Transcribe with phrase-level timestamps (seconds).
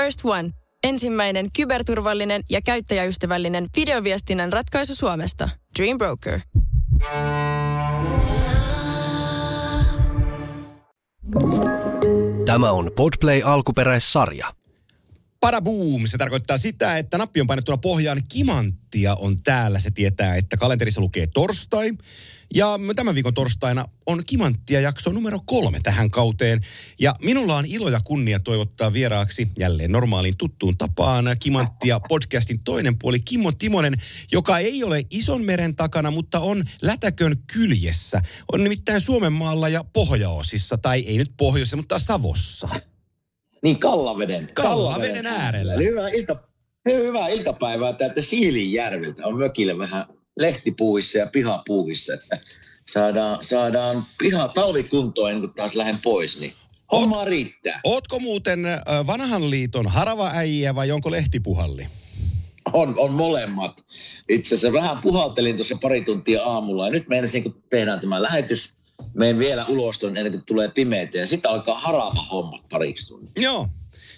[0.00, 0.50] First One.
[0.84, 5.48] Ensimmäinen kyberturvallinen ja käyttäjäystävällinen videoviestinnän ratkaisu Suomesta.
[5.78, 6.40] Dream Broker.
[12.46, 14.54] Tämä on Podplay alkuperäissarja.
[15.40, 18.22] Paraboom, se tarkoittaa sitä, että nappi on painettuna pohjaan.
[18.28, 19.78] Kimanttia on täällä.
[19.78, 21.92] Se tietää, että kalenterissa lukee torstai.
[22.54, 26.60] Ja tämän viikon torstaina on Kimanttia jakso numero kolme tähän kauteen.
[26.98, 32.98] Ja minulla on ilo ja kunnia toivottaa vieraaksi jälleen normaaliin tuttuun tapaan Kimanttia podcastin toinen
[32.98, 33.94] puoli Kimmo Timonen,
[34.32, 38.22] joka ei ole ison meren takana, mutta on Lätäkön kyljessä.
[38.52, 42.68] On nimittäin Suomen maalla ja pohjaosissa, tai ei nyt pohjoisessa, mutta Savossa.
[43.62, 44.50] Niin Kallaveden.
[44.54, 45.74] Kallaveden äärellä.
[45.74, 46.36] Eli hyvää, ilta,
[46.88, 49.26] hyvää iltapäivää täältä Siilinjärveltä.
[49.26, 50.04] On mökillä vähän
[50.40, 52.36] lehtipuuissa ja pihapuuissa, että
[52.86, 56.52] saadaan, saadaan piha talvikuntoon ennen kuin taas lähden pois, niin
[56.92, 57.80] homma riittää.
[57.84, 58.60] Ootko muuten
[59.06, 61.86] vanhan liiton haravaäijä vai onko lehtipuhalli?
[62.72, 63.84] On, on molemmat.
[64.28, 68.72] Itse asiassa vähän puhaltelin tuossa pari tuntia aamulla ja nyt meinasin, kun tehdään tämä lähetys,
[69.14, 73.42] menen vielä ulos ennen kuin tulee pimeitä ja sitten alkaa harava hommat pariksi tuntia.
[73.42, 73.68] Joo.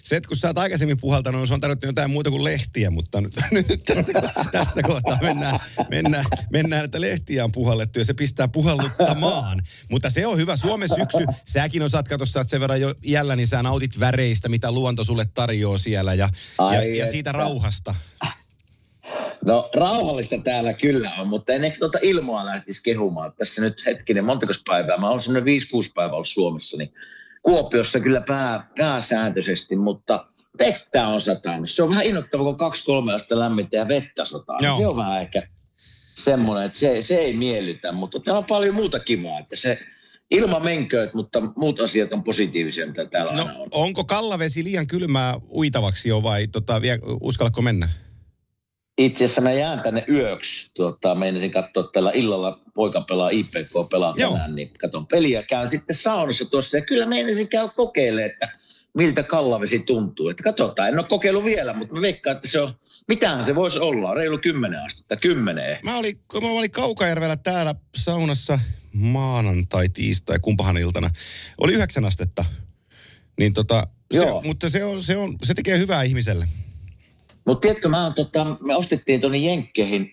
[0.03, 2.89] Se, että kun sä oot aikaisemmin puhaltanut, niin se on tarvittu jotain muuta kuin lehtiä,
[2.89, 3.33] mutta nyt,
[3.69, 4.13] nyt tässä,
[4.51, 9.61] tässä kohtaa mennään, mennään, mennään, että lehtiä on puhallettu ja se pistää puhalluttamaan.
[9.91, 10.57] Mutta se on hyvä.
[10.57, 14.49] Suomen syksy, säkin osaat, katsoa, sä oot sen verran jo jällä, niin sä nautit väreistä,
[14.49, 17.95] mitä luonto sulle tarjoaa siellä ja, Ai ja, ja siitä rauhasta.
[19.45, 23.33] No rauhallista täällä kyllä on, mutta en ehkä tuota ilmoa lähtisi kehumaan.
[23.37, 24.97] Tässä nyt hetkinen, montako päivää?
[24.97, 26.93] Mä olen semmoinen 5-6 päivää ollut Suomessa, niin
[27.41, 30.25] Kuopiossa kyllä pää, pääsääntöisesti, mutta
[30.59, 31.69] vettä on satanut.
[31.69, 34.57] Se on vähän innoittava, kun kaksi kolme astetta lämmintä ja vettä sataa.
[34.61, 34.77] Joo.
[34.77, 35.47] Se on vähän ehkä
[36.15, 39.79] semmoinen, että se, se ei miellytä, mutta täällä on paljon muuta kivaa, että se
[40.31, 43.67] ilma menkööt, mutta muut asiat on positiivisia, mitä täällä No, aina on.
[43.71, 47.89] onko kallavesi liian kylmää uitavaksi jo vai tota, vie, uskallatko mennä?
[48.97, 50.69] Itse asiassa mä jään tänne yöksi.
[50.73, 54.31] Tuota, meinasin katsoa tällä illalla, poika pelaa IPK pelaa Joo.
[54.31, 55.43] tänään, niin katon peliä.
[55.43, 58.49] Käyn sitten saunassa tuossa ja kyllä meinasin käy kokeilemaan, että
[58.93, 60.29] miltä kallavesi tuntuu.
[60.29, 62.75] Että katsotaan, en ole kokeillut vielä, mutta mä veikkaan, että se on,
[63.07, 65.91] mitähän se voisi olla, reilu 10 astetta, 10 ehkä.
[65.91, 68.59] Mä olin, kun mä olin Kaukajärvellä täällä saunassa
[68.93, 71.09] maanantai, tiistai, kumpahan iltana.
[71.57, 72.45] Oli yhdeksän astetta.
[73.39, 76.47] Niin tota, se, mutta se, on, se, on, se tekee hyvää ihmiselle.
[77.45, 80.11] Mutta tiedätkö, mä oon, tota, me ostettiin tuonne Jenkkeihin,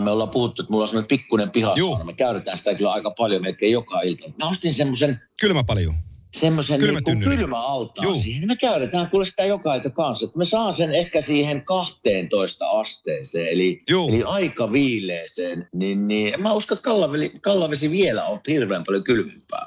[0.00, 2.04] me ollaan puhuttu, että mulla on semmoinen pikkuinen pihasauna.
[2.04, 4.24] Me käytetään sitä kyllä aika paljon, melkein joka ilta.
[4.44, 5.94] Mä ostin semmoisen Kylmä paljon.
[6.34, 7.36] semmoisen Kylmä niin tynnyri.
[7.36, 8.18] kylmäaltaan Juu.
[8.20, 8.48] siihen.
[8.48, 10.26] Me käytetään kuule sitä joka ilta kanssa.
[10.36, 14.08] Me saan sen ehkä siihen 12 asteeseen, eli, Juu.
[14.08, 15.68] eli aika viileeseen.
[15.74, 19.66] Niin, niin mä uskon, että kallavesi, kallavesi vielä on hirveän paljon kylmempää.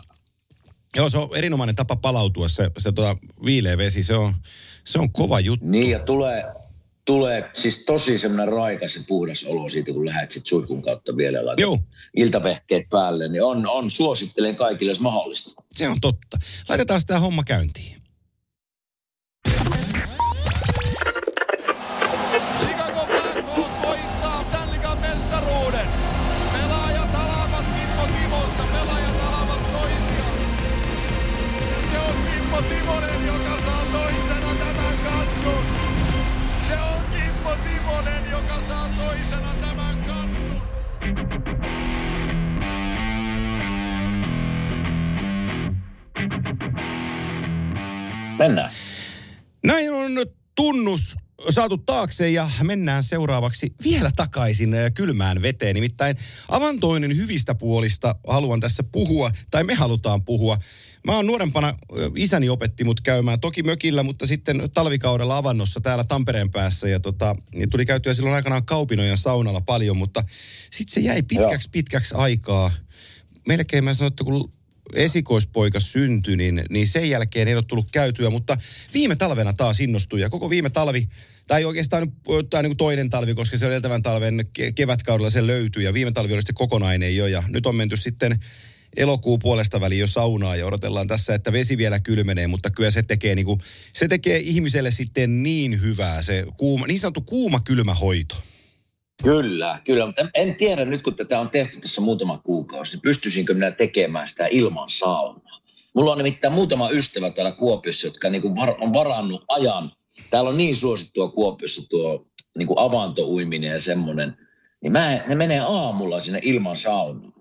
[0.97, 4.33] Joo, se on erinomainen tapa palautua, se, se tota, viileä vesi, se on,
[4.87, 5.65] se on kova juttu.
[5.65, 6.43] Niin ja tulee,
[7.05, 11.39] tulee siis tosi semmoinen raikas ja puhdas olo siitä, kun lähdet sit suikun kautta vielä
[11.57, 11.79] Joo,
[12.15, 13.27] iltavehkeet päälle.
[13.27, 15.51] Niin on, on, suosittelen kaikille, jos mahdollista.
[15.71, 16.37] se on totta.
[16.69, 17.97] Laitetaan sitä homma käyntiin.
[48.37, 48.71] Mennään.
[49.65, 50.11] Näin on
[50.55, 51.15] tunnus
[51.49, 55.75] saatu taakse ja mennään seuraavaksi vielä takaisin äh, kylmään veteen.
[55.75, 56.17] Nimittäin
[56.49, 60.57] avantoinen hyvistä puolista haluan tässä puhua, tai me halutaan puhua.
[61.05, 61.75] Mä oon nuorempana, äh,
[62.15, 66.89] isäni opetti mut käymään toki mökillä, mutta sitten talvikaudella avannossa täällä Tampereen päässä.
[66.89, 70.23] Ja tota, ja tuli käytyä silloin aikanaan Kaupinojan saunalla paljon, mutta
[70.69, 72.71] sitten se jäi pitkäksi pitkäksi aikaa.
[73.47, 74.51] Melkein mä sanoin, että kun
[74.95, 78.57] esikoispoika syntyi, niin, niin sen jälkeen ei ole tullut käytyä, mutta
[78.93, 81.09] viime talvena taas innostui ja koko viime talvi,
[81.47, 82.11] tai oikeastaan
[82.49, 86.11] tämä niin kuin toinen talvi, koska se edeltävän talven ke- kevätkaudella se löytyi ja viime
[86.11, 88.39] talvi oli sitten kokonainen jo ja nyt on menty sitten
[88.97, 93.03] elokuun puolesta väliin jo saunaa ja odotellaan tässä, että vesi vielä kylmenee, mutta kyllä se
[93.03, 93.59] tekee, niin kuin,
[93.93, 98.43] se tekee ihmiselle sitten niin hyvää se kuuma, niin sanottu kuuma kylmä hoito.
[99.23, 103.53] Kyllä, kyllä, mutta en tiedä nyt, kun tätä on tehty tässä muutama kuukausi, niin pystyisinkö
[103.53, 105.61] minä tekemään sitä ilman saunaa.
[105.93, 109.91] Mulla on nimittäin muutama ystävä täällä Kuopiossa, jotka niin var, on varannut ajan.
[110.29, 112.27] Täällä on niin suosittua Kuopiossa tuo
[112.57, 114.37] niin kuin avantouiminen ja semmoinen.
[114.83, 117.31] Niin mä, ne menee aamulla sinne ilman saunaa.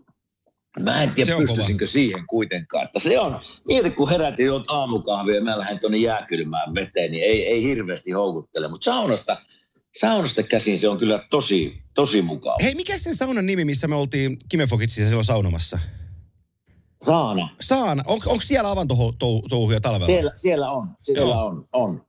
[0.81, 1.47] Mä en tiedä, on kova.
[1.47, 2.85] pystyisinkö siihen kuitenkaan.
[2.85, 7.25] Että se on, niin kun herätin juot aamukahvia ja mä lähden tuonne jääkylmään veteen, niin
[7.25, 8.69] ei, ei hirveästi houkuttele.
[8.69, 9.37] Mutta saunasta,
[10.01, 12.57] saunasta käsin se on kyllä tosi, tosi mukava.
[12.63, 15.79] Hei, mikä sen saunan nimi, missä me oltiin Kimefokitsissa silloin saunomassa?
[17.07, 17.49] Saana.
[17.61, 18.03] Saana.
[18.07, 20.07] On, onko siellä avantotouhuja talvella?
[20.07, 21.47] Siellä, siellä on, siellä Joo.
[21.47, 22.07] on, on.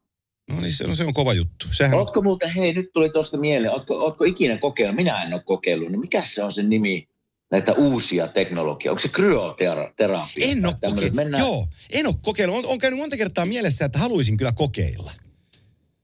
[0.49, 1.67] No niin, se, no, se on kova juttu.
[1.71, 5.43] Sehän Ootko muuten, hei nyt tuli tuosta mieleen, ootko, ootko ikinä kokeillut, minä en ole
[5.45, 7.07] kokeillut, niin mikä se on se nimi
[7.51, 8.91] näitä uusia teknologiaa?
[8.91, 10.21] Onko se kryoterapia?
[10.37, 11.13] en ole kokeillut.
[11.13, 12.57] Mennään, Joo, en ole kokeillut.
[12.57, 15.11] On, on käynyt monta kertaa mielessä, että haluaisin kyllä kokeilla.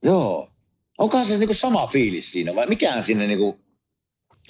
[0.02, 0.53] Joo.
[0.98, 3.60] Onkohan se niinku sama fiilis siinä vai mikään sinne niinku,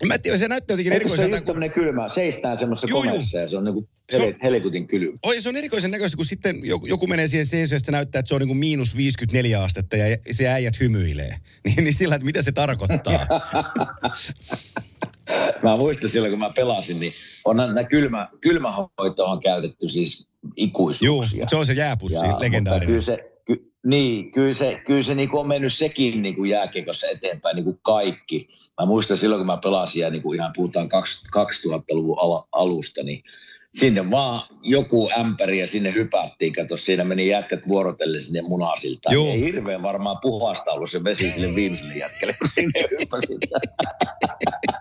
[0.02, 1.36] En mä tiedä, se näyttää jotenkin eikö se erikoiselta.
[1.36, 5.16] just tämmöinen kylmä, seistään semmoisessa komeessa ja se on niinku Se on- hel- helkutin kylmä.
[5.22, 8.28] Oi, se on erikoisen näköistä, kun sitten joku, joku menee siihen seisoon ja näyttää, että
[8.28, 11.36] se on niin kuin miinus 54 astetta ja se äijät hymyilee.
[11.64, 13.26] Niin, niin sillä, että mitä se tarkoittaa.
[15.62, 17.12] Mä muistan silloin, kun mä pelasin, niin
[17.44, 21.38] on nämä kylmä, kylmähoitoa on käytetty siis Joo, ikuisuuksia.
[21.38, 22.86] mutta se on se jääpussi, Ja- Mutta legendaarinen.
[22.86, 23.16] kyllä se,
[23.84, 27.78] niin, kyllä se, kyllä se niin on mennyt sekin niin kuin jääkiekossa eteenpäin niin kuin
[27.82, 28.48] kaikki.
[28.80, 33.02] Mä muistan silloin, kun mä pelasin ja niin kuin ihan puhutaan kaksi- 2000-luvun al- alusta,
[33.02, 33.24] niin
[33.74, 36.52] sinne vaan joku ämpäri ja sinne hypättiin.
[36.52, 39.14] Kato, siinä meni jätkät vuorotellen sinne munasiltaan.
[39.14, 39.26] Joo.
[39.26, 43.38] Ei hirveän varmaan puhasta ollut se vesi sille viimeiselle jätkelle, kun sinne hyppäsit.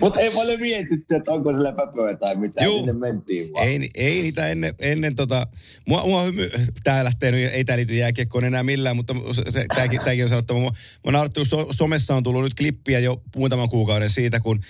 [0.00, 2.64] Mutta ei paljon mietitty, että onko sillä pöpöä tai mitä.
[2.64, 2.76] Joo.
[2.76, 3.66] Sinne mentiin vaan.
[3.66, 5.46] Ei, ei niitä ennen, ennen tota,
[5.86, 6.48] mua, mua hymy,
[6.84, 9.14] tää lähtee nyt, ei tää liity jääkiekkoon enää millään, mutta
[9.50, 10.58] se, tääkin, tääkin on sanottava.
[10.58, 10.72] Mua,
[11.04, 14.60] mua naurattu, so, somessa on tullut nyt klippiä jo muutaman kuukauden siitä, kun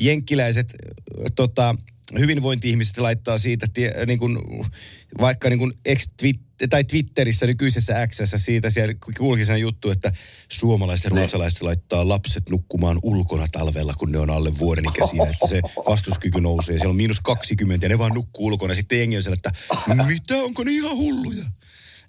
[0.00, 0.74] jenkkiläiset
[1.36, 1.74] tota,
[2.18, 4.38] hyvinvointi-ihmiset laittaa siitä, tie, niin kuin,
[5.20, 6.06] vaikka niin kuin ex
[6.70, 10.12] tai Twitterissä nykyisessä X siitä siellä kulki sen juttu, että
[10.48, 11.16] suomalaiset ja Ne.
[11.20, 16.40] ruotsalaiset laittaa lapset nukkumaan ulkona talvella, kun ne on alle vuoden ikäisiä, että se vastuskyky
[16.40, 16.76] nousee.
[16.76, 18.74] Siellä on miinus 20 ja ne vaan nukkuu ulkona.
[18.74, 19.52] Sitten jengi on siellä, että
[20.06, 21.44] mitä, onko ne ihan hulluja?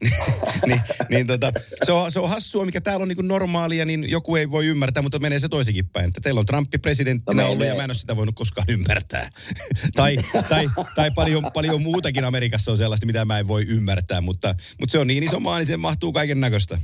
[0.67, 1.51] niin, niin tota,
[1.83, 5.03] se, on, se on hassua, mikä täällä on niin normaalia, niin joku ei voi ymmärtää,
[5.03, 6.07] mutta menee se toisenkin päin.
[6.07, 9.29] Että teillä on Trumpi presidenttinä No ollut ja mä en ole sitä voinut koskaan ymmärtää.
[9.95, 10.17] tai
[10.49, 14.91] tai, tai paljon, paljon muutakin Amerikassa on sellaista, mitä mä en voi ymmärtää, mutta, mutta
[14.91, 16.77] se on niin iso maa, niin se mahtuu kaiken näköistä.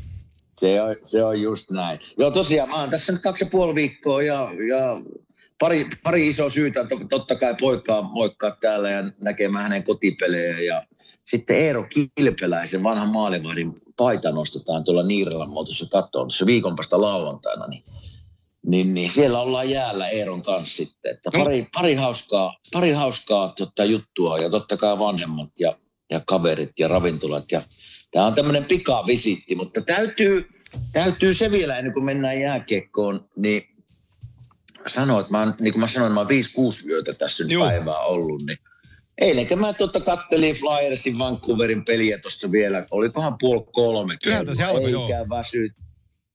[0.60, 2.00] Se on, se on just näin.
[2.18, 5.02] Joo, tosiaan mä oon tässä nyt kaksi ja puoli viikkoa ja, ja
[5.60, 6.86] pari, pari isoa syytä.
[6.86, 10.60] To- Totta kai poikaa moikkaa täällä ja näkemään hänen kotipelejä.
[10.60, 10.86] Ja
[11.26, 11.86] sitten Eero
[12.16, 17.68] Kilpeläisen vanhan maalivahdin paita nostetaan tuolla Niiralan muotoisessa kattoon tuossa viikon päästä lauantaina.
[17.68, 17.84] Niin,
[18.66, 21.12] niin, niin siellä ollaan jäällä Eeron kanssa sitten.
[21.14, 21.44] Että No.
[21.44, 25.78] pari, pari hauskaa, pari hauskaa tota, juttua ja totta kai vanhemmat ja,
[26.10, 27.52] ja kaverit ja ravintolat.
[27.52, 27.62] Ja
[28.12, 30.50] Tämä on tämmöinen pikavisitti, mutta täytyy,
[30.92, 33.64] täytyy se vielä ennen kuin mennään jääkiekkoon, niin
[34.88, 36.30] sanoa, että mä, oon- niin kuin mä sanoin, mä oon
[36.84, 37.68] 5-6 yötä tässä nyt Joo.
[37.68, 38.58] päivää ollut, niin
[39.18, 44.18] Eilenkä mä totta kattelin Flyersin Vancouverin peliä tuossa vielä, olikohan puoli kolme.
[44.28, 45.04] Yhdeltä se alkoi, joo.
[45.04, 45.70] Eikä väsy,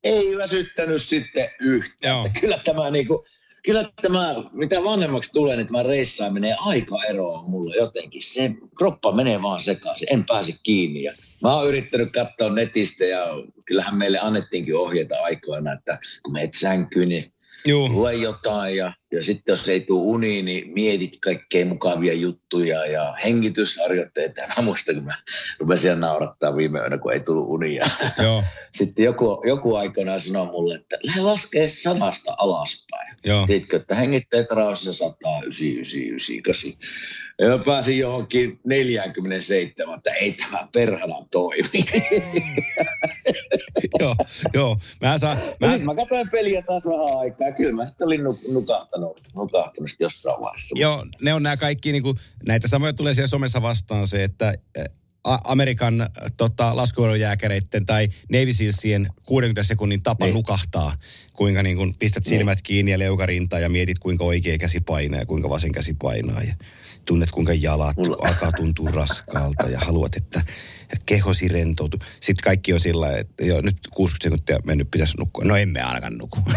[0.04, 2.14] ei väsyttänyt sitten yhtään.
[2.14, 2.28] Joo.
[2.40, 3.24] Kyllä tämä niinku,
[3.64, 8.22] kyllä tämä, mitä vanhemmaksi tulee, niin tämä reissaaminen aika ero on mulle jotenkin.
[8.22, 11.02] Se kroppa menee vaan sekaisin, en pääse kiinni.
[11.02, 11.12] Ja
[11.42, 13.26] mä oon yrittänyt katsoa netistä ja
[13.64, 17.32] kyllähän meille annettiinkin ohjeita aikoina, että kun meet sänkyyn, niin
[17.66, 17.88] Joo.
[17.88, 23.14] lue jotain ja, ja sitten jos ei tule uni, niin mietit kaikkein mukavia juttuja ja
[23.24, 24.42] hengitysharjoitteita.
[24.56, 25.22] Mä muistan, kun mä
[25.58, 27.86] rupesin naurattaa viime yönä, kun ei tullut unia.
[28.22, 28.44] Joo.
[28.74, 33.16] Sitten joku, joku aikoinaan sanoi mulle, että lähde laskee sanasta alaspäin.
[33.24, 33.46] Joo.
[33.46, 36.72] Tiedätkö, että hengitteet rauhassa 100, 9, 9, 9, 8.
[37.38, 41.84] Ja mä pääsin johonkin 47, että ei tämä perhana toimi.
[44.00, 44.14] joo,
[44.54, 44.78] joo.
[45.00, 48.20] Mä saan, mä, Mä, mä katsoin peliä taas vähän aikaa ja kyllä mä sitten olin
[48.20, 50.74] nuk- nukahtanut, nukahtanut jossain vaiheessa.
[50.78, 54.54] Joo, ne on nämä kaikki, niin kuin, näitä samoja tulee siellä somessa vastaan se, että
[55.44, 56.06] Amerikan
[56.36, 60.34] tota, laskuvarojääkäreiden tai Navy Sealsien 60 sekunnin tapa Niin.
[60.34, 60.94] nukahtaa,
[61.32, 65.26] kuinka niin kuin pistät silmät kiinni ja leukarintaa ja mietit kuinka oikea käsi painaa ja
[65.26, 66.54] kuinka vasen käsi painaa ja
[67.04, 70.42] tunnet kuinka jalat Mulla- alkaa tuntua raskaalta ja haluat, että
[71.06, 72.00] kehosi rentoutuu.
[72.20, 75.44] Sitten kaikki on sillä että jo nyt 60 sekuntia mennyt pitäisi nukkua.
[75.44, 76.38] No emme ainakaan nuku.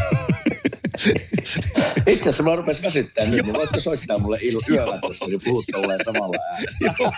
[2.08, 5.66] Itse asiassa mä rupesin väsyttää nyt, niin voitko soittaa mulle il- yöllä tässä, niin puhut
[6.06, 7.14] samalla äänellä.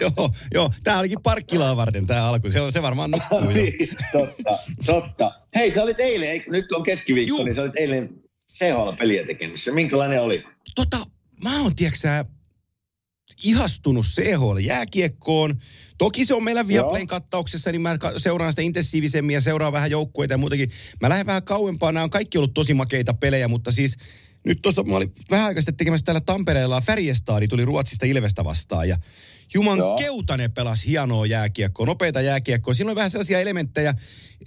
[0.00, 0.72] joo, joo.
[0.84, 2.50] Tämä olikin parkkilaa varten tämä alku.
[2.50, 3.40] Se, on, se varmaan nukkuu.
[3.40, 5.32] Niin, totta, totta.
[5.54, 7.44] Hei, sä olit eilen, nyt on keskiviikko, Juu.
[7.44, 8.10] niin sä olit eilen
[8.58, 9.72] CHL-peliä tekemässä.
[9.72, 10.44] Minkälainen oli?
[10.74, 11.06] Tota,
[11.44, 12.24] mä oon, tiedätkö
[13.44, 15.54] ihastunut CHL-jääkiekkoon.
[16.00, 20.34] Toki se on meillä Viaplayn kattauksessa, niin mä seuraan sitä intensiivisemmin ja seuraan vähän joukkueita
[20.34, 20.70] ja muutakin.
[21.00, 21.92] Mä lähden vähän kauempaa.
[21.92, 23.96] Nämä on kaikki ollut tosi makeita pelejä, mutta siis
[24.46, 28.88] nyt tuossa mä olin vähän aikaa sitten tekemässä täällä Tampereella Färjestadi tuli Ruotsista Ilvestä vastaan
[28.88, 28.98] ja
[29.54, 29.96] Juman Joo.
[29.96, 32.74] Keutanen pelasi hienoa jääkiekkoa, nopeita jääkiekkoa.
[32.74, 33.94] Siinä on vähän sellaisia elementtejä,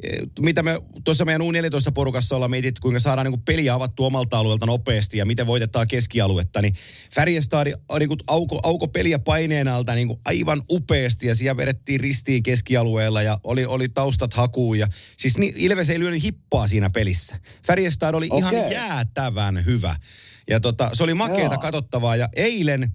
[0.04, 4.66] eh, mitä me tuossa meidän U14-porukassa ollaan mietit, kuinka saadaan niin peliä avattua omalta alueelta
[4.66, 6.62] nopeasti ja miten voitetaan keskialuetta.
[6.62, 6.76] Niin
[7.16, 12.00] Färjestad niin kuin auko, auko peliä paineen alta niin kuin aivan upeasti ja siellä vedettiin
[12.00, 14.80] ristiin keskialueella ja oli, oli taustat hakuun.
[14.80, 17.40] Ja, siis niin, Ilves ei lyönyt hippaa siinä pelissä.
[17.68, 18.72] Färjestad oli ihan Okei.
[18.72, 19.96] jäätävän hyvä.
[20.50, 21.62] Ja tota, se oli makeeta Joo.
[21.62, 22.90] katsottavaa ja eilen–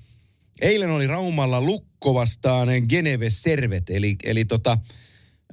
[0.60, 4.78] Eilen oli Raumalla Lukko vastaan Geneve Servet, eli, eli tota,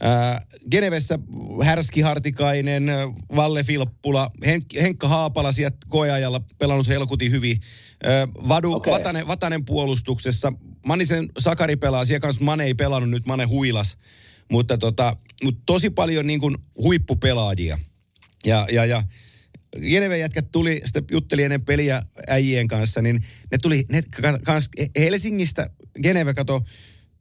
[0.01, 1.19] ää, Genevessä
[1.63, 2.87] Härski Hartikainen,
[3.35, 7.61] Valle Filppula, Henk, Henkka Haapala sieltä koeajalla pelannut helkutin hyvin.
[8.03, 8.93] Ää, Vadu, Okei.
[8.93, 10.53] Vatanen, Vatanen puolustuksessa.
[10.85, 13.97] Manisen Sakari pelaa, siellä kanssa Mane ei pelannut, nyt Mane huilas.
[14.51, 17.77] Mutta, tota, mutta tosi paljon niin kuin huippupelaajia.
[18.45, 19.03] Ja, ja, ja
[19.81, 24.69] Geneven jätkät tuli, sitten jutteli ennen peliä äijien kanssa, niin ne tuli ne ka- kans
[24.99, 25.69] Helsingistä,
[26.03, 26.61] Geneve kato,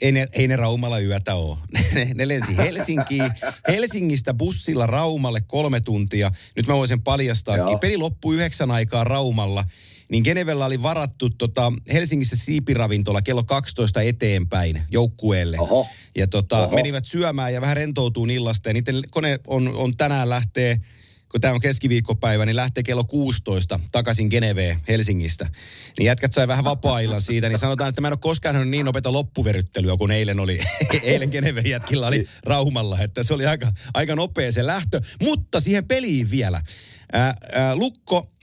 [0.00, 1.58] ei ne, ei ne Raumalla yötä ole.
[1.94, 3.30] Ne, ne lensi Helsinkiin,
[3.68, 6.30] Helsingistä bussilla Raumalle kolme tuntia.
[6.56, 7.78] Nyt mä voin sen paljastaakin.
[7.78, 9.64] Peli loppui yhdeksän aikaa Raumalla.
[10.10, 15.56] Niin Genevellä oli varattu tota, Helsingissä siipiravintola kello 12 eteenpäin joukkueelle.
[15.60, 15.86] Oho.
[16.16, 16.74] Ja tota, Oho.
[16.74, 18.68] menivät syömään ja vähän rentoutuu illasta.
[18.68, 20.80] Ja niiden kone on, on tänään lähtee,
[21.34, 25.46] kun tämä on keskiviikkopäivä, niin lähtee kello 16 takaisin Geneveen Helsingistä.
[25.98, 28.86] Niin jätkät sai vähän vapaa-illan siitä, niin sanotaan, että mä en ole koskaan nähnyt niin
[28.86, 30.60] nopeata loppuveryttelyä kuin eilen oli.
[31.02, 35.00] eilen Geneveen jätkillä oli Raumalla, että se oli aika, aika nopea se lähtö.
[35.22, 36.62] Mutta siihen peliin vielä.
[37.12, 38.33] Ää, ää, Lukko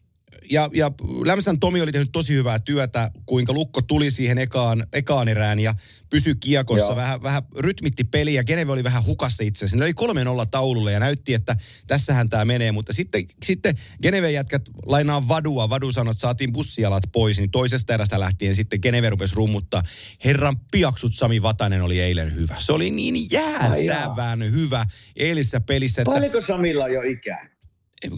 [0.52, 0.92] ja, ja
[1.26, 5.76] Lämsän Tomi oli tehnyt tosi hyvää työtä, kuinka Lukko tuli siihen ekaan, ekaan erään ja
[6.10, 6.96] pysyi kiekossa, Joo.
[6.96, 8.44] vähän, vähän rytmitti peliä.
[8.44, 9.78] Geneve oli vähän hukassa itse asiassa.
[9.78, 11.56] Ne oli kolmen olla taululle ja näytti, että
[11.88, 12.72] tässähän tämä menee.
[12.72, 15.70] Mutta sitten, sitten Geneve jätkät lainaa Vadua.
[15.70, 19.82] Vadu sanoi, että saatiin bussialat pois, niin toisesta erästä lähtien sitten Geneve rupesi rummuttaa.
[20.26, 22.56] Herran piaksut Sami Vatanen oli eilen hyvä.
[22.60, 27.51] Se oli niin jäätävän hyvä eilisessä pelissä, että Paljonko Samilla jo ikää?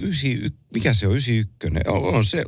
[0.02, 1.90] Ysi, mikä se on, 91?
[1.90, 2.46] On, on se,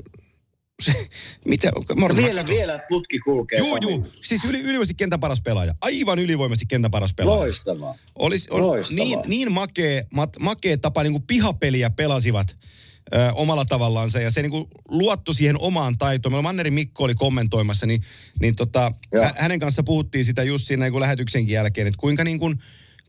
[0.82, 1.08] se
[1.46, 3.60] mitä, mä Vielä, vielä putki kulkee.
[3.60, 4.08] Juu, juu.
[4.22, 5.76] Siis yli, ylivoimaisesti kentän paras pelaaja.
[5.82, 7.40] Aivan ylivoimaisesti kentän paras pelaaja.
[7.40, 7.96] Loistavaa.
[8.16, 8.96] Olisi, on Loistavaa.
[8.96, 12.58] niin, niin makea, mat, makea tapa, niin kuin pihapeliä pelasivat
[13.16, 14.20] ö, omalla tavallaansa.
[14.20, 16.34] Ja se niin kuin luotto siihen omaan taitoon.
[16.34, 18.04] Meillä Manneri Mikko oli kommentoimassa, niin,
[18.40, 19.32] niin tota, Joo.
[19.36, 22.60] hänen kanssa puhuttiin sitä just siinä niin kuin lähetyksenkin jälkeen, että kuinka, niin kuin,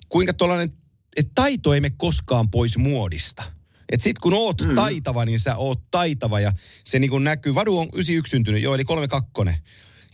[0.09, 0.73] kuinka tuollainen,
[1.17, 3.56] että taito ei mene koskaan pois muodista.
[3.93, 4.75] Et sit kun oot mm.
[4.75, 6.53] taitava, niin sä oot taitava ja
[6.85, 7.55] se niin kuin näkyy.
[7.55, 9.33] Vadu on 91 syntynyt, joo, eli 32.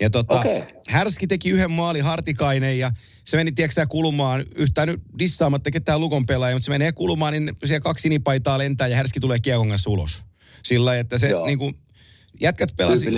[0.00, 0.64] Ja tota, Okei.
[0.88, 2.91] Härski teki yhden maali Hartikainen ja
[3.25, 7.33] se meni, tiedätkö sä, kulumaan, yhtään nyt dissaamatta ketään lukon pelaajia, mutta se menee kulumaan,
[7.33, 10.23] niin siellä kaksi sinipaitaa lentää ja Härski tulee kiekon kanssa ulos.
[10.62, 11.47] Sillä että se Joo.
[11.47, 11.75] niin kuin,
[12.41, 13.09] jätkät pelasi...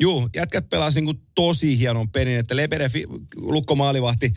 [0.00, 2.90] Juu, jätkät pelasi niin tosi hienon pelin, että Lebere,
[3.36, 4.32] Lukko maalivahti,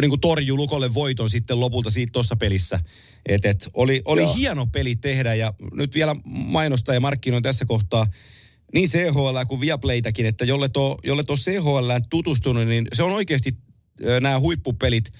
[0.00, 2.80] niin kuin torju Lukolle voiton sitten lopulta siitä tuossa pelissä.
[3.28, 4.34] Et, et, oli oli Joo.
[4.34, 8.06] hieno peli tehdä ja nyt vielä mainostaa ja markkinoin tässä kohtaa
[8.74, 13.56] niin CHL kuin Viaplaytäkin, että jolle tuo jolle tuo CHL tutustunut, niin se on oikeasti
[14.20, 15.12] nämä huippupelit,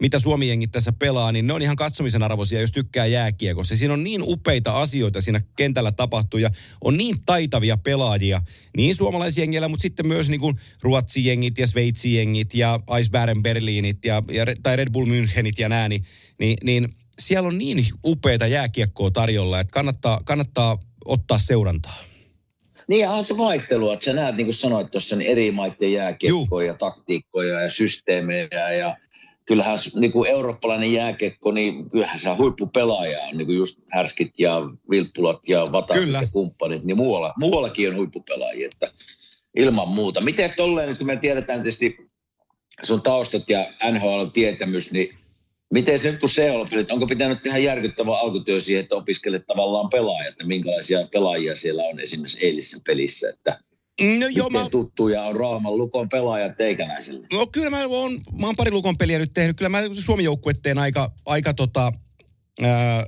[0.00, 3.76] mitä Suomi-jengit tässä pelaa, niin ne on ihan katsomisen arvoisia, jos tykkää jääkiekossa.
[3.76, 6.50] Siinä on niin upeita asioita siinä kentällä tapahtuu ja
[6.84, 8.42] on niin taitavia pelaajia,
[8.76, 14.44] niin suomalaisjengillä, mutta sitten myös niin kuin Ruotsi-jengit ja Sveitsi-jengit ja Eisbären Berliinit ja, ja,
[14.62, 16.04] tai Red Bull Münchenit ja nää, niin,
[16.38, 16.88] niin, niin
[17.18, 22.04] siellä on niin upeita jääkiekkoa tarjolla, että kannattaa, kannattaa ottaa seurantaa.
[22.88, 26.66] Niin on se vaihtelu, että sä näet, niin kuin sanoit tuossa, niin eri maiden jääkiekkoja
[26.66, 28.96] ja taktiikkoja ja systeemejä ja
[29.50, 34.60] kyllähän niin kuin eurooppalainen jääkiekko, niin kyllähän se huippupelaaja on, niin kuin just härskit ja
[34.90, 38.92] vilppulat ja vataset ja kumppanit, niin muualla, muuallakin on huippupelaajia, että
[39.56, 40.20] ilman muuta.
[40.20, 41.96] Miten tolleen, nyt kun me tiedetään tietysti
[42.82, 45.08] sun taustat ja NHL-tietämys, niin
[45.70, 49.88] miten se nyt kun se on, onko pitänyt tehdä järkyttävä alkutyö siihen, että opiskelet tavallaan
[49.88, 53.60] pelaajat ja minkälaisia pelaajia siellä on esimerkiksi eilisessä pelissä, että
[54.00, 57.26] No joo, miten mä, tuttuja on Raaman lukon pelaajat teikäläisille?
[57.32, 59.56] No kyllä mä oon, mä oon pari lukon peliä nyt tehnyt.
[59.56, 61.92] Kyllä mä Suomen joukkuetteen aika, aika tota,
[62.62, 63.06] ää,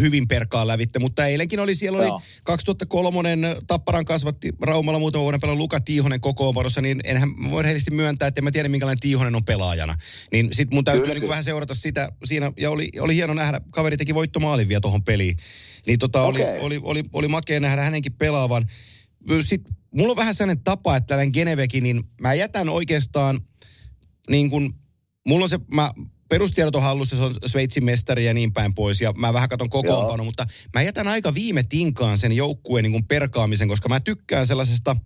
[0.00, 2.22] hyvin perkaan lävitte, mutta eilenkin oli, siellä oli Joo.
[2.44, 8.28] 2003 Tapparan kasvatti Raumalla muutama vuoden pelannut Luka Tiihonen kokoonpanossa, niin enhän voi rehellisesti myöntää,
[8.28, 9.94] että en mä tiedä minkälainen Tiihonen on pelaajana.
[10.32, 13.60] Niin sit mun täytyy Kyllä, niin vähän seurata sitä siinä, ja oli, oli hieno nähdä,
[13.70, 15.36] kaveri teki voittomaalin vielä tuohon peliin.
[15.86, 16.60] Niin tota oli, Okei.
[16.60, 18.66] oli, oli, oli makea nähdä hänenkin pelaavan.
[19.42, 23.40] Sitten mulla on vähän sellainen tapa, että tällainen Genevekin, niin mä jätän oikeastaan
[24.30, 24.74] niin kuin,
[25.26, 25.92] mulla on se, mä
[26.28, 29.70] perustiedot on hallussa, se on Sveitsin mestari ja niin päin pois, ja mä vähän katon
[29.70, 34.46] kokoonpano, mutta mä jätän aika viime tinkaan sen joukkueen niin kuin perkaamisen, koska mä tykkään
[34.46, 34.96] sellaisesta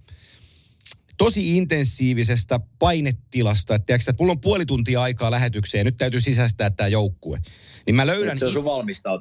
[1.19, 6.21] tosi intensiivisestä painetilasta, että, tiedätkö, että mulla on puoli tuntia aikaa lähetykseen ja nyt täytyy
[6.21, 7.41] sisäistää tämä joukkue.
[7.89, 8.39] Niin mä löydän...
[8.39, 8.65] Se on sun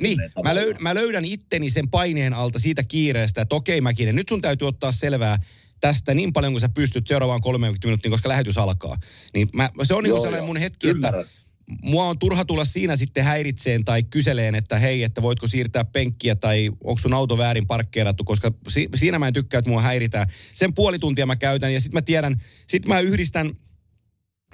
[0.01, 4.29] Niin, mä, löydän, mä löydän itteni sen paineen alta siitä kiireestä, että okei Mäkinen, nyt
[4.29, 5.39] sun täytyy ottaa selvää
[5.79, 8.97] tästä niin paljon kuin sä pystyt seuraavaan 30 minuuttia, koska lähetys alkaa.
[9.33, 10.47] Niin mä, se on niin Joo, sellainen joo.
[10.47, 11.21] mun hetki, Ymmärrän.
[11.21, 11.33] että
[11.81, 16.35] mua on turha tulla siinä sitten häiritseen tai kyseleen, että hei, että voitko siirtää penkkiä
[16.35, 20.27] tai onko sun auto väärin parkkeerattu, koska si- siinä mä en tykkää, että mua häiritään.
[20.53, 23.47] Sen puoli tuntia mä käytän ja sitten mä tiedän, sitten mä yhdistän,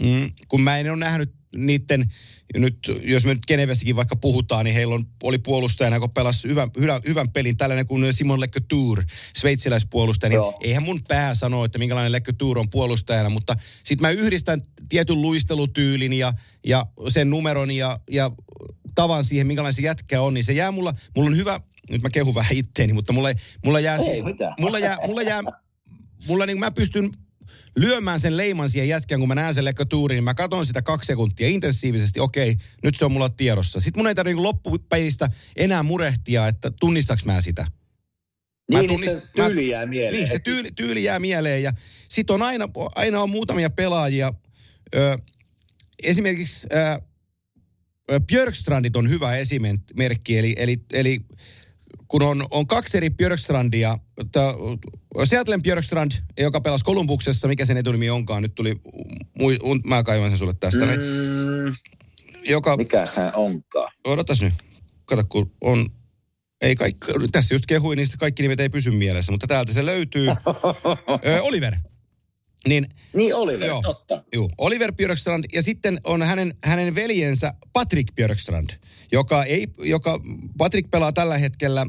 [0.02, 2.12] mm, kun mä en ole nähnyt niiden,
[2.58, 6.70] nyt jos me nyt Genevestäkin vaikka puhutaan, niin heillä on, oli puolustajana, kun pelasi hyvän,
[6.80, 9.04] hyvän, hyvän pelin, tällainen kuin Simon Lecouture,
[9.36, 10.60] sveitsiläispuolustaja, niin Joo.
[10.64, 16.14] eihän mun pää sano, että minkälainen Lecouture on puolustajana, mutta sitten mä yhdistän tietyn luistelutyylin
[16.14, 16.34] ja,
[16.66, 18.32] ja sen numeron ja, ja
[18.96, 22.10] tavan siihen, minkälainen se jätkä on, niin se jää mulla, mulla on hyvä, nyt mä
[22.10, 23.30] kehun vähän itteeni, mutta mulla,
[23.66, 24.54] mulla jää Ei siis, mitään.
[24.60, 25.42] mulla jää, mulla jää,
[26.28, 27.12] mulla niin mä pystyn
[27.78, 31.08] lyömään sen leiman siihen jätkään, kun mä näen sen lekkotuurin, niin mä katson sitä kaksi
[31.08, 33.80] sekuntia intensiivisesti, okei, nyt se on mulla tiedossa.
[33.80, 37.68] Sitten mun ei tarvitse niin loppupäistä enää murehtia, että tunnistaks mä sitä.
[38.72, 40.14] Mä Niin, tunnist- että se tyyli jää mieleen.
[40.14, 41.72] Niin, se tyyli, tyyli jää mieleen ja
[42.08, 44.34] sit on aina, aina on muutamia pelaajia.
[44.96, 45.18] Ö,
[46.04, 47.02] esimerkiksi ö,
[48.28, 51.22] Björkstrandit on hyvä esimerkki, eli, eli, eli
[52.14, 53.98] kun on, on kaksi eri Björkstrandia,
[54.32, 54.56] ta-
[55.26, 58.76] Seattlen Björkstrand, joka pelasi Kolumbuksessa, mikä sen etunimi onkaan, nyt tuli,
[59.38, 60.94] mui, un, mä kaivan sen sulle tästä, mm.
[62.46, 63.92] Joka, mikä se onkaan?
[64.06, 64.54] odotas nyt,
[65.06, 65.86] kato kun on,
[66.62, 70.28] ei kaikki, tässä just kehuin, niistä kaikki nimet ei pysy mielessä, mutta täältä se löytyy.
[71.26, 71.76] Ö, Oliver.
[72.68, 73.82] Niin, Niin Oliver, Joo.
[73.82, 74.24] totta.
[74.34, 78.70] Juu, Oliver Björkstrand ja sitten on hänen, hänen veljensä Patrick Björkstrand,
[79.12, 80.20] joka, ei, joka
[80.58, 81.88] Patrick pelaa tällä hetkellä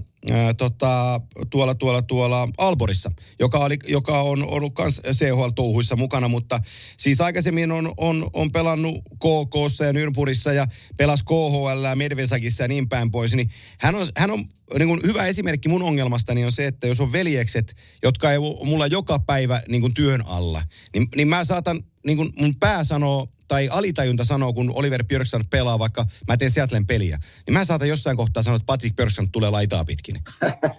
[0.57, 6.61] tota, tuolla, tuolla, tuolla Alborissa, joka, oli, joka on ollut myös CHL-touhuissa mukana, mutta
[6.99, 10.67] siis aikaisemmin on, on, on pelannut KKssa ja Nürnburgissa ja
[10.97, 14.45] pelasi KHL ja Medvesakissa ja niin päin pois, niin hän on, hän on
[14.79, 18.87] niin kuin hyvä esimerkki mun ongelmastani on se, että jos on veljekset, jotka ei mulla
[18.87, 20.63] joka päivä niin kuin työn alla,
[20.95, 25.45] niin, niin mä saatan, niin kuin mun pää sanoo, tai alitajunta sanoo, kun Oliver Björkstrand
[25.51, 29.29] pelaa, vaikka mä teen Seattlen peliä, niin mä saatan jossain kohtaa sanoa, että Patrick Björkstrand
[29.33, 30.17] tulee laitaa pitkin.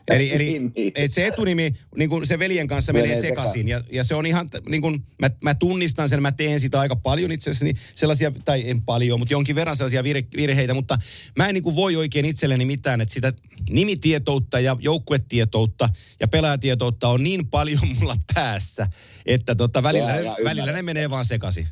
[0.08, 0.92] Eli, eli Niin, niin.
[0.96, 3.68] et se etunimi niin kuin se veljen kanssa menee, Menee sekaisin.
[3.68, 6.96] Ja, ja se on ihan, niin kuin, mä, mä tunnistan sen, mä teen sitä aika
[6.96, 10.98] paljon itse asiassa, niin sellaisia, tai en paljon, mutta jonkin verran sellaisia vir, virheitä, mutta
[11.38, 13.34] mä en niin kuin voi oikein itselleni mitään, että sitä
[13.70, 15.90] nimitietoutta ja joukkuetietoutta
[16.22, 18.88] ja pelaajatietoutta on niin paljon mulla päässä,
[19.26, 21.68] että tota, välillä, Se on ne, välillä ne menee vaan sekaisin.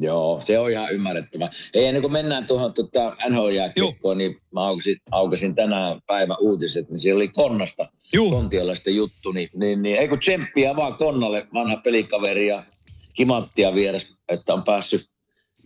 [0.00, 1.50] Joo, se on ihan ymmärrettävä.
[1.74, 6.98] Ei ennen kuin mennään tuohon tota NHL-jääkiekkoon, niin mä aukasin, aukasin tänään päivä uutiset, niin
[6.98, 7.88] siellä oli Konnasta.
[8.30, 12.64] Kontiolaista juttu, niin, niin, niin ei kun tsemppiä vaan Konnalle, vanha pelikaveri ja
[13.14, 15.10] kimanttia vieressä, että on päässyt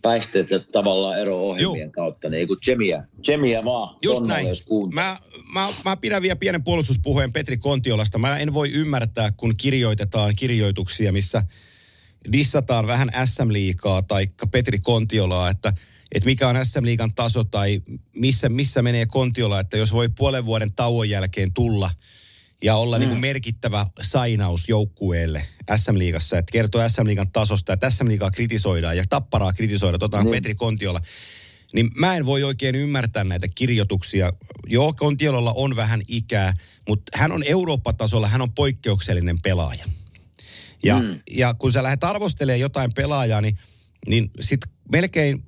[0.01, 1.91] päihteet tavallaan ero-ohjelmien Juu.
[1.91, 4.93] kautta, niin ei kun tsemiä, tsemiä vaan Just Konnalle, näin.
[4.93, 5.17] Mä,
[5.53, 8.19] mä, mä pidän vielä pienen puolustuspuheen Petri Kontiolasta.
[8.19, 11.43] Mä en voi ymmärtää, kun kirjoitetaan kirjoituksia, missä
[12.31, 15.73] dissataan vähän SM-liikaa tai Petri Kontiolaa, että,
[16.15, 17.81] että mikä on SM-liigan taso tai
[18.15, 21.89] missä, missä menee Kontiola, että jos voi puolen vuoden tauon jälkeen tulla
[22.63, 22.99] ja olla mm.
[22.99, 29.53] niin kuin merkittävä sainaus joukkueelle SM-liigassa, että kertoo SM-liigan tasosta, että SM-liigaa kritisoidaan ja tapparaa
[29.53, 30.31] kritisoida, tota on Niin.
[30.31, 31.01] Petri Kontiola.
[31.73, 34.33] Niin mä en voi oikein ymmärtää näitä kirjoituksia.
[34.67, 36.53] Joo, Kontiolalla on vähän ikää,
[36.87, 39.85] mutta hän on Eurooppa-tasolla, hän on poikkeuksellinen pelaaja.
[40.83, 41.19] Ja, mm.
[41.31, 43.57] ja kun sä lähdet arvostelemaan jotain pelaajaa, niin,
[44.07, 44.59] niin sit
[44.91, 45.45] melkein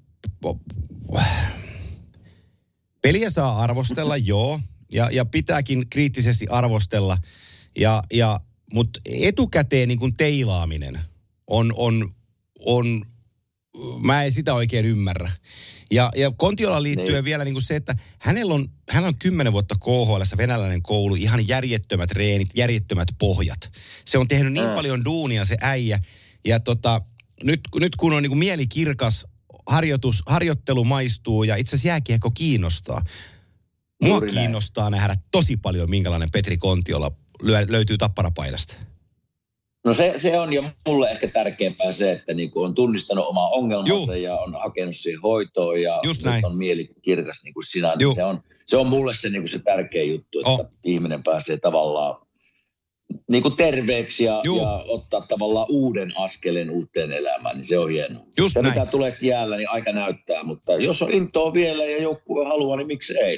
[3.01, 4.59] peliä saa arvostella, joo,
[4.91, 7.17] ja, ja pitääkin kriittisesti arvostella,
[7.77, 8.39] ja, ja,
[8.73, 10.99] mutta etukäteen niin kuin teilaaminen
[11.47, 12.11] on, on,
[12.59, 13.01] on,
[13.99, 15.31] mä en sitä oikein ymmärrä.
[15.95, 17.23] Ja, ja Kontiola liittyen Niin.
[17.25, 21.47] vielä niin kuin se, että hänellä on, hänellä on kymmenen vuotta KHL, venäläinen koulu, ihan
[21.47, 23.71] järjettömät reenit, järjettömät pohjat.
[24.05, 24.73] Se on tehnyt niin Mm.
[24.75, 25.99] paljon duunia se äijä.
[26.45, 27.01] Ja tota,
[27.43, 29.27] nyt, nyt kun on niin kuin mieli kirkas,
[29.67, 33.01] harjoitus, harjoittelu maistuu ja itse asiassa jääkiekko kiinnostaa.
[34.03, 34.37] Mua Juuri näin.
[34.37, 37.11] kiinnostaa nähdä tosi paljon, minkälainen Petri Kontiola
[37.69, 38.75] löytyy tapparapaidasta.
[39.85, 43.93] No se, se on jo mulle ehkä tärkeämpää se, että niin on tunnistanut omaa ongelmansa
[44.13, 44.21] Juu.
[44.23, 46.45] ja on hakenut siihen hoitoon ja Just nyt näin.
[46.45, 47.95] on mieli kirkas niin kuin sinä.
[47.99, 48.09] Juu.
[48.09, 50.65] Niin se, on, se on mulle se, niin kuin se tärkeä juttu, että Oh.
[50.83, 52.25] ihminen pääsee tavallaan
[53.31, 54.61] niin kuin terveeksi ja, Juu.
[54.61, 58.23] ja ottaa tavallaan uuden askeleen uuteen elämään, niin se on hienoa.
[58.37, 58.73] Just ja näin.
[58.73, 62.87] mitä tulee jäällä, niin aika näyttää, mutta jos on intoa vielä ja joukkue haluaa, niin
[62.87, 63.37] miksei?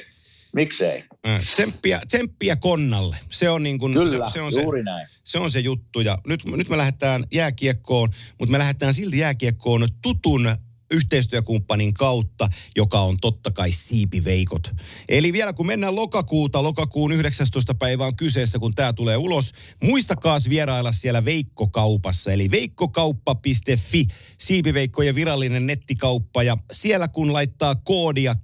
[0.58, 1.04] Miksei?
[1.26, 3.16] Äh, Tsemppiä, tsemppiä Konnalle.
[3.30, 5.08] Se on, niin kuin, Kyllä, se, se, on se, näin.
[5.24, 6.00] se on se juttu.
[6.00, 10.50] Ja nyt, nyt me lähdetään jääkiekkoon, mutta me lähdetään silti jääkiekkoon tutun
[10.90, 14.70] yhteistyökumppanin kautta, joka on totta kai siipiveikot.
[15.08, 17.74] Eli vielä kun mennään lokakuuta, lokakuun 19.
[17.74, 19.52] päivä on kyseessä, kun tämä tulee ulos,
[19.84, 24.06] muistakaa vierailla siellä Veikkokaupassa, eli veikkokauppa.fi,
[24.38, 28.34] siipiveikkojen virallinen nettikauppa, ja siellä kun laittaa koodia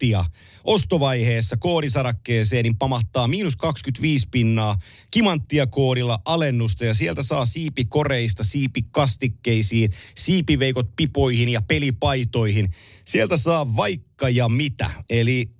[0.00, 0.24] KIMANTTIA
[0.64, 4.78] ostovaiheessa koodisarakkeeseen, niin pamahtaa miinus 25 pinnaa
[5.10, 12.68] kimanttia koodilla alennusta ja sieltä saa siipikoreista, siipikastikkeisiin, siipiveikot pipoihin ja pelipaitoihin.
[13.04, 14.90] Sieltä saa vaikka ja mitä.
[15.10, 15.50] Eli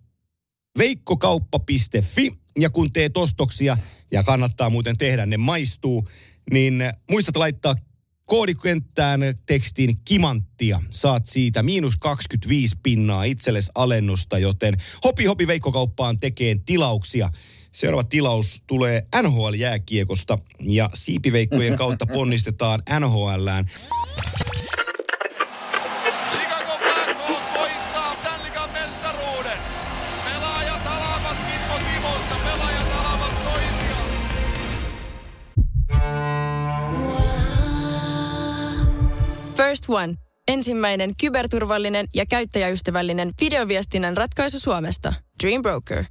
[0.78, 3.76] veikkokauppa.fi ja kun teet ostoksia,
[4.12, 6.08] ja kannattaa muuten tehdä, ne maistuu,
[6.52, 7.74] niin muistat laittaa
[8.30, 10.82] koodikenttään tekstiin kimanttia.
[10.90, 17.30] Saat siitä miinus 25 pinnaa itsellesi alennusta, joten hopi hopi veikkokauppaan tekeen tilauksia.
[17.72, 23.66] Seuraava tilaus tulee NHL-jääkiekosta ja siipiveikkojen kautta ponnistetaan NHLään.
[39.70, 40.14] First One.
[40.48, 45.14] Ensimmäinen kyberturvallinen ja käyttäjäystävällinen videoviestinnän ratkaisu Suomesta.
[45.42, 46.04] Dream Broker.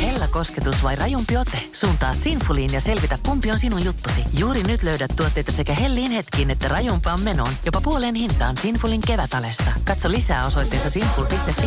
[0.00, 1.58] Hella kosketus vai rajumpi ote?
[1.72, 4.24] Suuntaa Sinfuliin ja selvitä kumpi on sinun juttusi.
[4.38, 7.52] Juuri nyt löydät tuotteita sekä hellin hetkiin että rajumpaan menoon.
[7.66, 9.72] Jopa puoleen hintaan Sinfulin kevätalesta.
[9.84, 11.66] Katso lisää osoitteessa sinful.fi.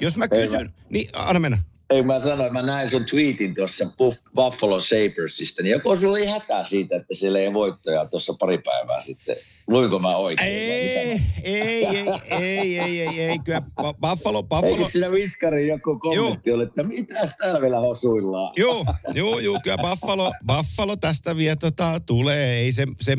[0.00, 1.58] Jos mä kysyn, niin anna mennä.
[1.90, 6.26] Ei mä sanoin, mä näin sun tweetin tuossa Buff- Buffalo Sabersista, niin joku sulla oli
[6.26, 9.36] hätä siitä, että siellä ei voittajaa tuossa pari päivää sitten.
[9.66, 10.52] Luinko mä oikein?
[10.52, 15.68] mitä Ei, ei, ei, ei, ei, ei, ei, kyllä Ba- Buffalo, Eikö Buffalo, siinä Viskarin
[15.68, 18.52] joku kommentti oli, että mitäs täällä vielä hosuillaan?
[18.56, 22.58] Joo, joo, joo, kyllä Buffalo, Buffalo tästä vielä tota, tulee.
[22.58, 23.16] Ei se, se,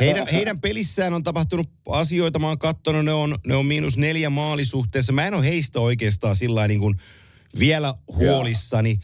[0.00, 4.30] heidän, heidän pelissään on tapahtunut asioita, mä oon katsonut, ne on, ne on miinus neljä
[4.30, 5.12] maalisuhteessa.
[5.12, 6.94] Mä en ole heistä oikeastaan sillä niin kuin
[7.58, 8.98] vielä huolissani.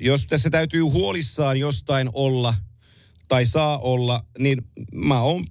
[0.00, 2.54] Jos tässä täytyy huolissaan jostain olla
[3.28, 4.58] tai saa olla, niin
[4.94, 5.44] mä oon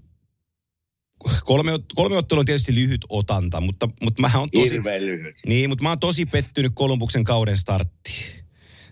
[1.44, 4.82] kolme, kolme ottelua on tietysti lyhyt otanta, mutta, mutta mä oon tosi...
[5.00, 5.36] Lyhyt.
[5.46, 8.46] Niin, mutta mä oon tosi pettynyt Kolumbuksen kauden starttiin.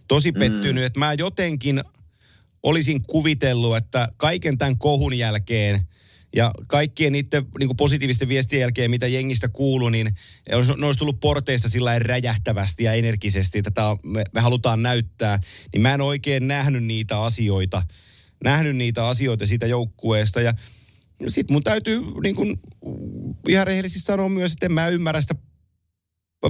[0.08, 0.86] Tosi pettynyt, mm.
[0.86, 1.84] että mä jotenkin
[2.63, 5.88] olisin kuvitellut, että kaiken tämän kohun jälkeen
[6.36, 10.10] ja kaikkien niiden niin kuin positiivisten viestien jälkeen, mitä jengistä kuuluu, niin
[10.78, 15.39] ne olisi tullut porteissa sillä räjähtävästi ja energisesti, on- me, me halutaan näyttää.
[15.74, 17.82] Niin mä en oikein nähnyt niitä asioita,
[18.43, 20.41] nähnyt niitä asioita siitä joukkueesta.
[20.41, 20.54] Ja
[21.28, 22.60] sitten mun täytyy niin kuin,
[23.48, 25.36] ihan rehellisesti sanoa myös, että en mä ymmärrä sitä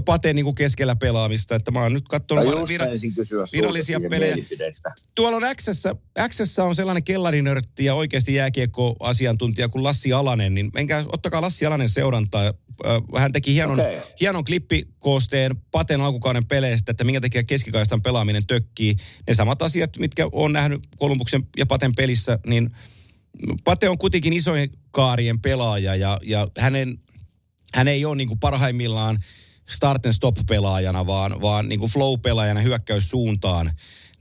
[0.01, 3.99] Pateen niin kuin keskellä pelaamista, että mä oon nyt katsonut var- vira- kysyä sulta virallisia
[4.09, 4.35] pelejä.
[5.15, 5.95] tuolla on Xssä,
[6.29, 11.89] Xssä on sellainen kellarinörtti ja oikeasti jääkiekko-asiantuntija kuin Lassi Alanen, niin menkää, ottakaa Lassi Alanen
[11.89, 12.53] seurantaa.
[13.17, 13.97] Hän teki hienon, Okei.
[14.19, 18.95] hienon klippikoosteen Paten alkukauden peleistä, että minkä takia keskikaistan pelaaminen tökkii.
[19.27, 22.69] Ne samat asiat, mitkä on nähnyt Kolumbuksen ja Paten pelissä, niin
[23.63, 26.99] Pate on kuitenkin isojen kaarien pelaaja ja, ja hänen,
[27.73, 29.17] hän ei ole niin kuin parhaimmillaan
[29.69, 33.71] start and stop pelaajana, vaan, vaan niin kuin flow pelaajana hyökkäyssuuntaan.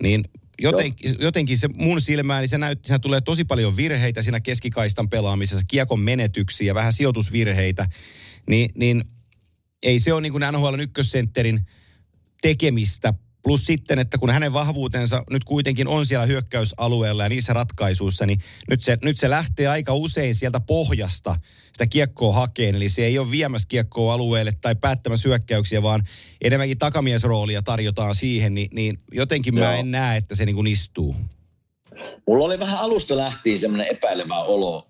[0.02, 0.24] Niin
[0.58, 5.08] jotenkin, jotenkin se mun silmään, niin se näytti, siinä tulee tosi paljon virheitä siinä keskikaistan
[5.08, 7.86] pelaamisessa, kiekon menetyksiä, vähän sijoitusvirheitä.
[8.48, 9.04] Niin, niin
[9.82, 11.66] ei se ole niin kuin NHL ykkössentterin
[12.42, 13.14] tekemistä.
[13.42, 18.40] Plus sitten, että kun hänen vahvuutensa nyt kuitenkin on siellä hyökkäysalueella ja niissä ratkaisuissa, niin
[18.70, 21.36] nyt se, nyt se lähtee aika usein sieltä pohjasta
[21.72, 22.74] sitä kiekkoa hakeen.
[22.74, 26.02] Eli se ei ole viemässä kiekkoa alueelle tai päättämässä hyökkäyksiä, vaan
[26.44, 28.54] enemmänkin takamiesroolia tarjotaan siihen.
[28.54, 29.72] Niin, niin jotenkin mä Joo.
[29.72, 31.16] en näe, että se niin kuin istuu.
[32.26, 34.86] Mulla oli vähän alusta lähtien semmoinen epäilevä olo,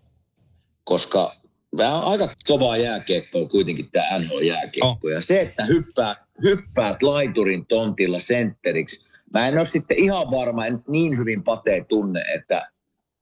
[0.84, 1.36] koska
[1.76, 4.98] tämä on aika kovaa jääkiekkoa kuitenkin tämä NHL-jääkiekko.
[5.04, 5.10] Oh.
[5.14, 10.82] Ja se, että hyppää, hyppäät laiturin tontilla sentteriksi, mä en ole sitten ihan varma, en
[10.88, 12.70] niin hyvin patee tunne, että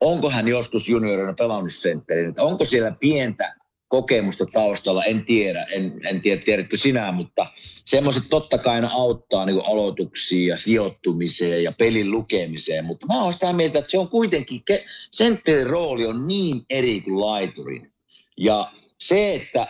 [0.01, 3.55] onko hän joskus juniorina pelannut sentterin, onko siellä pientä
[3.89, 7.47] kokemusta taustalla, en tiedä, en, en tiedä, tiedätkö sinä, mutta
[7.85, 13.33] semmoiset totta kai aina auttaa niin aloituksiin ja sijoittumiseen ja pelin lukemiseen, mutta mä oon
[13.33, 14.63] sitä mieltä, että se on kuitenkin,
[15.11, 17.93] sentterin rooli on niin eri kuin laiturin.
[18.39, 19.67] Ja se, että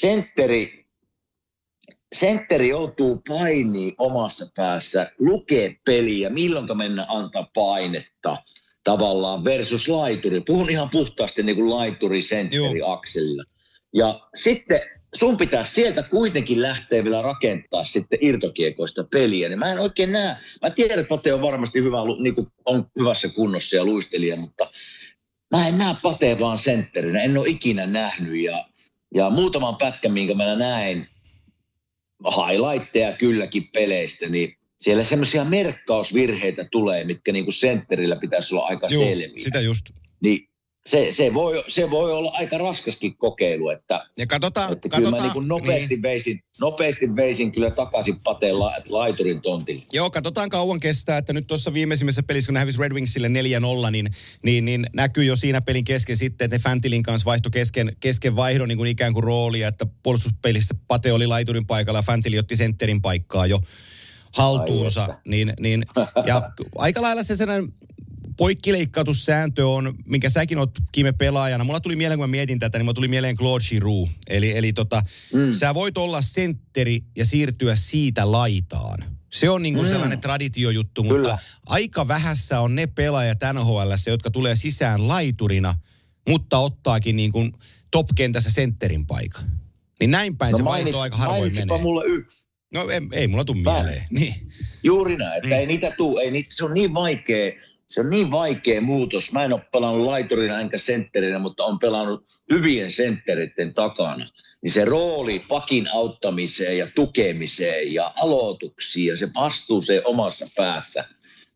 [0.00, 0.81] sentteri,
[2.12, 8.36] sentteri joutuu painiin omassa päässä, lukee peliä, milloin mennä antaa painetta
[8.84, 10.40] tavallaan versus laituri.
[10.40, 13.44] Puhun ihan puhtaasti niin kuin laituri sentteri akselilla.
[13.94, 14.80] Ja sitten
[15.14, 19.48] sun pitäisi sieltä kuitenkin lähteä vielä rakentaa sitten irtokiekoista peliä.
[19.48, 20.36] Niin mä en oikein näe.
[20.62, 24.70] Mä tiedän, että Pate on varmasti hyvä, niin kuin on hyvässä kunnossa ja luistelija, mutta
[25.50, 27.22] mä en näe Pate vaan sentterinä.
[27.22, 28.42] En ole ikinä nähnyt.
[28.42, 28.64] Ja,
[29.14, 31.06] ja muutaman pätkän, minkä mä näin,
[32.30, 38.88] highlightteja kylläkin peleistä, niin siellä semmoisia merkkausvirheitä tulee, mitkä niin kuin sentterillä pitäisi olla aika
[38.90, 39.32] Joo, selviä.
[39.36, 39.86] sitä just.
[40.20, 40.48] Niin
[40.86, 45.04] se, se, voi, se voi olla aika raskaskin kokeilu, että, Ja katsotaan, että kyllä mä
[45.04, 46.02] katsotaan, niin kuin nopeasti, niin.
[46.02, 49.82] veisin, nopeasti veisin kyllä takaisin pateen la, laiturin tontille.
[49.92, 53.30] Joo, katsotaan kauan kestää, että nyt tuossa viimeisimmässä pelissä, kun ne hävisi Red Wingsille 4-0,
[53.90, 54.08] niin,
[54.42, 58.36] niin, niin näkyy jo siinä pelin kesken sitten, että ne Fantilin kanssa vaihto kesken, kesken
[58.36, 62.56] vaihdon niin kuin ikään kuin roolia, että puolustuspelissä Pate oli laiturin paikalla ja Fantili otti
[62.56, 63.58] sentterin paikkaa jo
[64.36, 65.02] haltuunsa.
[65.04, 65.14] Ai.
[65.26, 65.84] Niin, niin,
[66.26, 67.72] ja aika lailla se sellainen
[68.42, 71.64] poikkileikkautussääntö on, minkä säkin oot Kime pelaajana.
[71.64, 74.10] Mulla tuli mieleen, kun mä mietin tätä, niin mulla tuli mieleen Claude Giroux.
[74.28, 75.02] Eli, eli tota,
[75.32, 75.52] mm.
[75.52, 79.04] sä voit olla sentteri ja siirtyä siitä laitaan.
[79.32, 79.88] Se on niinku mm.
[79.88, 81.38] sellainen traditiojuttu, mutta Kyllä.
[81.66, 85.74] aika vähässä on ne pelaajat NHL, jotka tulee sisään laiturina,
[86.28, 87.48] mutta ottaakin niinku
[87.90, 89.50] top-kentässä sentterin paikan.
[90.00, 91.78] Niin näin päin no, se vaihto aika harvoin menee.
[91.78, 92.48] mulle yksi.
[92.74, 94.02] No ei, ei mulla tule mieleen.
[94.18, 94.34] Niin.
[94.84, 95.60] Juuri näin, että Mm.
[95.60, 97.52] ei niitä tuu, ei niitä, se on niin vaikea,
[97.92, 99.32] se on niin vaikea muutos.
[99.32, 104.30] Mä en ole pelannut laiturina enkä sentterinä, mutta on pelannut hyvien senttereiden takana.
[104.62, 111.04] Niin se rooli pakin auttamiseen ja tukemiseen ja aloituksiin ja se vastuuseen omassa päässä,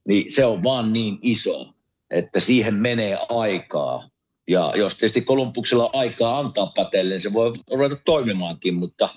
[0.09, 1.75] niin se on vaan niin iso,
[2.11, 4.09] että siihen menee aikaa.
[4.49, 9.09] Ja jos tietysti Kolumbuksella aikaa antaa patelle, niin se voi ruveta toimimaankin, mutta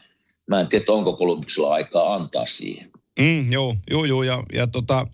[0.47, 2.91] mä en tiedä, onko Kolumbuksella aikaa antaa siihen.
[3.19, 4.23] Mm, joo, joo, joo.
[4.23, 5.07] Ja, ja tota,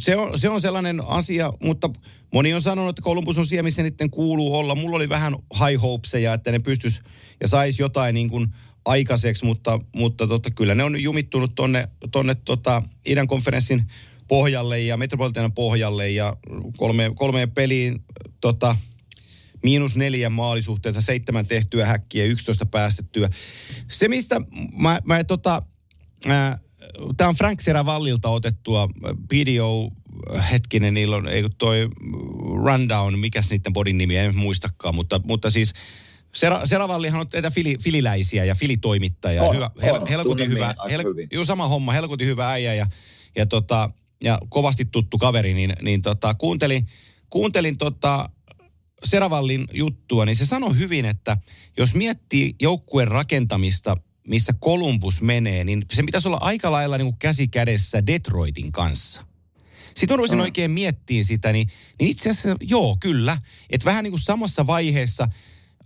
[0.00, 1.90] se, on, se on sellainen asia, mutta
[2.32, 4.74] moni on sanonut, että Columbus on siellä, missä niiden kuuluu olla.
[4.74, 7.02] Mulla oli vähän high hopeseja, että ne pystys
[7.40, 8.46] ja sais jotain niin kuin
[8.84, 13.86] aikaiseksi, mutta, mutta tota, kyllä ne on jumittunut tonne, tonne tota, idän konferenssin
[14.28, 16.36] pohjalle ja Metropolitanan pohjalle ja
[16.76, 18.04] kolme, kolmeen peliin
[18.40, 18.76] tota,
[19.62, 23.28] miinus neljä maalisuhteessa, seitsemän tehtyä häkkiä, 11 päästettyä.
[23.90, 24.40] Se, mistä
[24.82, 25.62] mä, mä tota,
[27.16, 28.88] Tämä on Frank Seravallilta otettua
[29.30, 29.90] video,
[30.52, 31.88] hetkinen, niillä on, ei toi
[32.64, 35.72] rundown, mikäs niiden bodin nimi, en muistakaan, mutta, mutta siis
[36.34, 39.42] Sera, Seravallihan on teitä fili, fililäisiä ja filitoimittaja.
[39.42, 39.82] On, hyvä, on.
[39.82, 42.86] hel, helkutin Tunnen hyvä, hel, juu, sama homma, helkutin hyvä äijä ja,
[43.36, 43.90] ja, tota,
[44.22, 46.86] ja kovasti tuttu kaveri, niin, niin tota, kuuntelin,
[47.30, 48.30] kuuntelin tota,
[49.04, 51.36] Seravallin juttua, niin se sanoi hyvin, että
[51.78, 57.18] jos miettii joukkueen rakentamista, missä Columbus menee, niin se pitäisi olla aika lailla niin kuin
[57.18, 59.24] käsi kädessä Detroitin kanssa.
[59.94, 60.42] Sitten mä rupesin mm.
[60.42, 61.68] oikein miettimään sitä, niin,
[62.00, 63.38] niin itse asiassa joo, kyllä.
[63.70, 65.28] Että vähän niin kuin samassa vaiheessa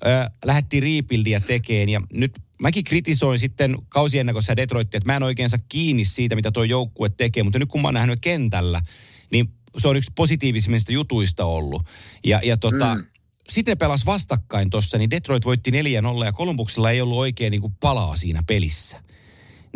[0.06, 5.50] äh, lähdettiin rebuildia tekemään ja nyt mäkin kritisoin sitten kausiennakossa Detroitia, että mä en oikein
[5.50, 8.82] saa kiinni siitä, mitä tuo joukkue tekee, mutta nyt kun mä oon nähnyt kentällä,
[9.30, 11.82] niin se on yksi positiivisimmista jutuista ollut.
[12.24, 13.06] Ja, ja tota, mm.
[13.48, 17.60] Sitten ne pelas vastakkain tuossa, niin Detroit voitti 4-0 ja Kolumbuksella ei ollut oikein niin
[17.60, 19.02] kuin palaa siinä pelissä.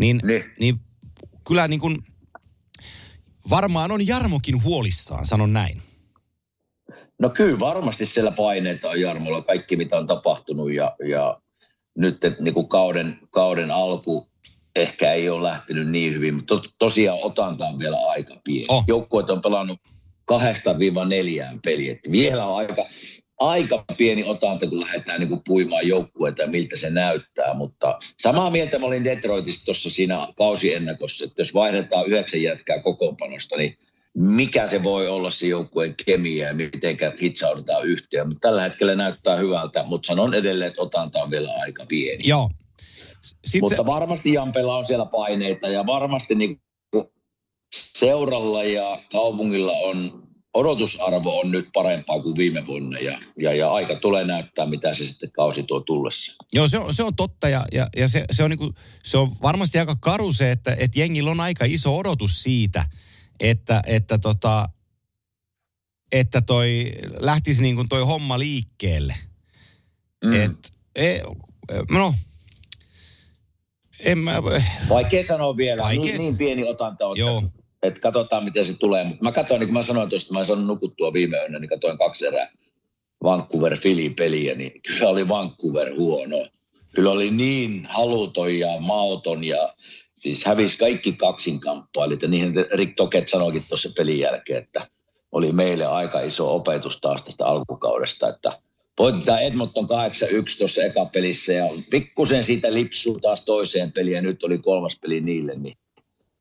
[0.00, 0.44] Niin, Niin.
[0.60, 0.80] niin
[1.46, 1.98] kyllä niin kuin,
[3.50, 5.82] varmaan on Jarmokin huolissaan, sanon näin.
[7.18, 11.40] No kyllä varmasti siellä paineita on Jarmolla, kaikki mitä on tapahtunut ja, ja
[11.98, 14.28] nyt että niin kuin kauden, kauden alku
[14.76, 18.66] ehkä ei ole lähtenyt niin hyvin, mutta to, tosiaan otanta on vielä aika pieni.
[18.68, 18.84] Oh.
[18.86, 19.78] Joukkueet on pelannut
[20.24, 22.86] kahdesta viiva neljään peliä, että vielä on aika,
[23.38, 28.50] aika pieni otanta, kun lähdetään niin kuin puimaan joukkueita ja miltä se näyttää, mutta samaa
[28.50, 33.78] mieltä mä olin Detroitissa tuossa siinä kausiennakossa, että jos vaihdetaan yhdeksän jätkää kokoonpanosta, niin
[34.14, 38.28] mikä se voi olla se joukkueen kemia ja miten hitsaudutaan yhteen.
[38.28, 42.28] Mutta tällä hetkellä näyttää hyvältä, mutta sanon edelleen, että otanta on vielä aika pieni.
[42.28, 42.50] Joo.
[43.22, 46.60] Sitten Mutta se, varmasti Jampella on siellä paineita ja varmasti niin
[47.74, 50.23] seuralla ja kaupungilla on
[50.54, 55.06] odotusarvo on nyt parempaa kuin viime vuonna ja, ja, ja aika tulee näyttää, mitä se
[55.06, 56.32] sitten kausi tuo tullessa.
[56.52, 59.32] Joo, se on, se on totta ja, ja, ja se, se, on niinku, se on
[59.42, 62.84] varmasti aika karu se, että, että jengillä on aika iso odotus siitä,
[63.40, 64.68] että, että, tota,
[66.12, 69.14] että toi lähtisi niin kuin toi homma liikkeelle.
[70.24, 70.32] Mm.
[70.32, 71.18] Et, e,
[71.90, 72.14] no,
[74.00, 74.42] en mä...
[74.88, 77.18] Vaikea sanoa vielä, Vaikea niin, niin pieni otanta on.
[77.18, 77.42] Joo.
[77.84, 79.04] Että katsotaan, miten se tulee.
[79.04, 81.68] Mutta mä katsoin, niin kuin mä sanoin tuosta, mä en saanut nukuttua viime yönä, niin
[81.68, 82.52] katsoin kaksi erää
[83.22, 86.46] vancouver philly peliä niin kyllä oli Vancouver huono.
[86.94, 89.74] Kyllä oli niin haluton ja mauton ja
[90.14, 92.22] siis hävisi kaikki kaksinkamppailut.
[92.22, 94.86] Ja niihin Rick Toket sanoikin tuossa pelin jälkeen, että
[95.32, 98.50] oli meille aika iso opetus taas tästä alkukaudesta, että
[98.98, 99.88] voitetaan Edmonton 8-1
[100.58, 105.20] tuossa eka pelissä ja pikkusen siitä lipsuu taas toiseen peliin ja nyt oli kolmas peli
[105.20, 105.76] niille, niin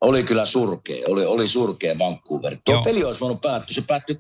[0.03, 2.57] oli kyllä surkea, oli, oli surkea Vancouver.
[2.65, 2.83] Tuo Joo.
[2.83, 4.19] peli olisi voinut päättyä, se päättyi 2-0,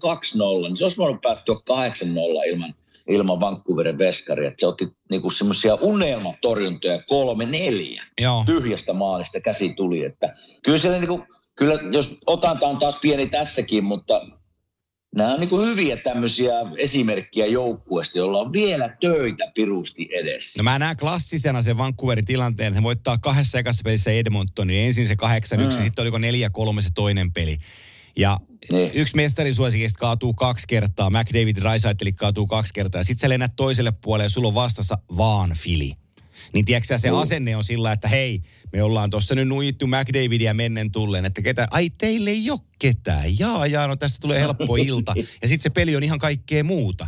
[0.67, 2.73] niin se olisi voinut päättyä 8-0 ilman,
[3.07, 4.47] ilman Vancouverin veskaria.
[4.47, 8.43] Että se otti niinku semmoisia unelmatorjuntoja kolme, neljä Joo.
[8.45, 10.03] tyhjästä maalista käsi tuli.
[10.03, 11.23] Että kyllä siellä niinku,
[11.55, 14.27] kyllä jos otanta on taas pieni tässäkin, mutta
[15.15, 20.59] nämä on niinku hyviä tämmöisiä esimerkkiä joukkueesta, jolla on vielä töitä pirusti edessä.
[20.59, 24.79] No mä näen klassisena sen Vancouverin tilanteen, he voittaa kahdessa ekassa pelissä Edmontonin.
[24.79, 25.83] Ensin se 8 1 Mm.
[25.83, 27.57] sitten oliko 4-3 se toinen peli.
[28.17, 28.37] Ja
[28.71, 28.91] Niin.
[28.93, 32.99] yksi mestarisuosikista kaatuu kaksi kertaa, McDavid Raisaiteli kaatuu kaksi kertaa.
[33.01, 35.91] Ja sitten sä lennät toiselle puolelle ja sulla on vastassa vaan Fili.
[36.53, 37.19] Niin tiedätkö se Joo.
[37.21, 38.41] asenne on sillä, että hei,
[38.73, 43.39] me ollaan tuossa nyt nuijittu McDavidia mennen tulleen, että ketä, ai teille ei ole ketään,
[43.39, 45.13] jaa jaa, no tästä tulee helppo ilta.
[45.17, 47.07] Ja sitten se peli on ihan kaikkea muuta.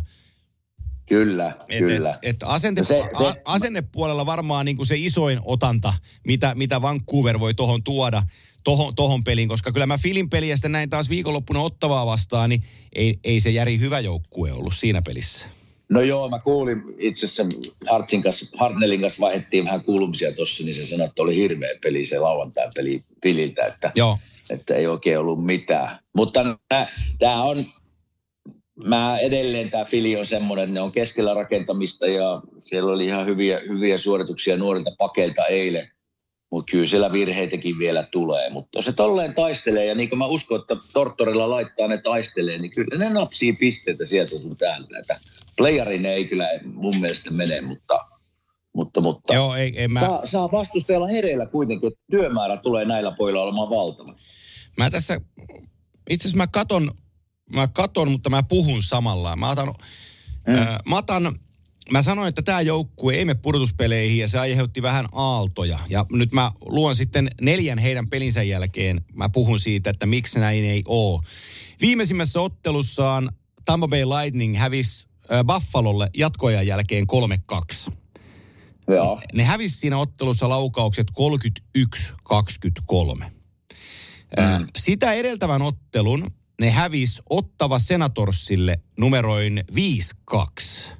[1.08, 2.10] Kyllä, Et, kyllä.
[2.10, 5.94] et, et asente, No se- se- a, asennepuolella varmaan niin kuin se isoin otanta,
[6.26, 8.22] mitä, mitä Vancouver voi tohon tuoda,
[8.64, 12.62] tohon, tohon peliin, koska kyllä mä Filin peliä sitten näin taas viikonloppuna ottavaa vastaan, niin
[12.94, 15.46] ei, ei se Järi hyvä joukkue ollut siinä pelissä.
[15.88, 17.42] No joo, mä kuulin itse asiassa
[17.90, 22.04] Hartsin kanssa, Hartnellin kanssa vaihdettiin vähän kuulumisia tuossa, niin se sanoi, että oli hirveä peli
[22.04, 24.18] se lauantai peli Fililtä, että, Joo,
[24.50, 25.98] että ei oikein ollut mitään.
[26.16, 26.58] Mutta
[27.18, 27.66] tämä on,
[28.84, 33.26] mä edelleen tämä Fili on semmoinen, että ne on keskellä rakentamista ja siellä oli ihan
[33.26, 35.90] hyviä, hyviä suorituksia nuorilta pakeilta eilen.
[36.50, 38.50] Mutta kyllä siellä virheitäkin vielä tulee.
[38.50, 42.58] Mutta jos se tolleen taistelee, ja niin kuin mä uskon, että Tortorilla laittaa ne taistelee,
[42.58, 44.98] niin kyllä ne napsii pisteitä sieltä sun täältä.
[44.98, 45.16] Että
[45.56, 47.98] playarin ei kyllä mun mielestä mene, mutta,
[48.72, 53.10] mutta, mutta joo ei, ei mä, saa, saa vastustajalla hereillä kuitenkin, että työmäärä tulee näillä
[53.10, 54.14] pojilla olemaan valtava.
[54.76, 55.20] mä tässä,
[56.10, 56.90] itse asiassa mä katon,
[57.54, 59.36] mä katon, mutta mä puhun samalla.
[59.36, 59.68] Mä otan,
[60.46, 60.54] mm.
[60.54, 61.38] äh, mä otan
[61.90, 65.78] Mä sanoin, että tämä joukkue ei mene pudotuspeleihin ja se aiheutti vähän aaltoja.
[65.88, 69.04] Ja nyt mä luon sitten neljän heidän pelinsä jälkeen.
[69.14, 71.20] Mä puhun siitä, että miksi näin ei ole.
[71.80, 73.30] Viimeisimmässä ottelussaan
[73.64, 75.08] Tampa Bay Lightning hävisi
[75.46, 77.06] Buffalolle jatkoajan jälkeen
[77.88, 77.92] 3-2.
[78.88, 79.20] Joo.
[79.34, 81.06] Ne hävisi siinä ottelussa laukaukset
[83.20, 83.24] 31-23.
[84.36, 84.66] Mm.
[84.76, 86.26] Sitä edeltävän ottelun
[86.60, 89.64] ne hävisi Ottava Senatorsille numeroin
[90.32, 90.96] 5-2.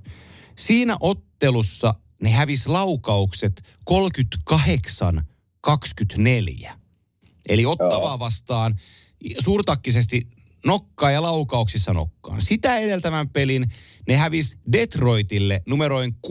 [0.57, 6.71] Siinä ottelussa ne hävisi laukaukset 38-24.
[7.49, 8.81] Eli Ottavaa vastaan
[9.39, 10.29] suurtakkisesti
[10.67, 12.43] nokkaa ja laukauksissa nokkaan.
[12.43, 13.67] Sitä edeltävän pelin
[14.09, 16.31] ne hävis Detroitille numeroin 6-4.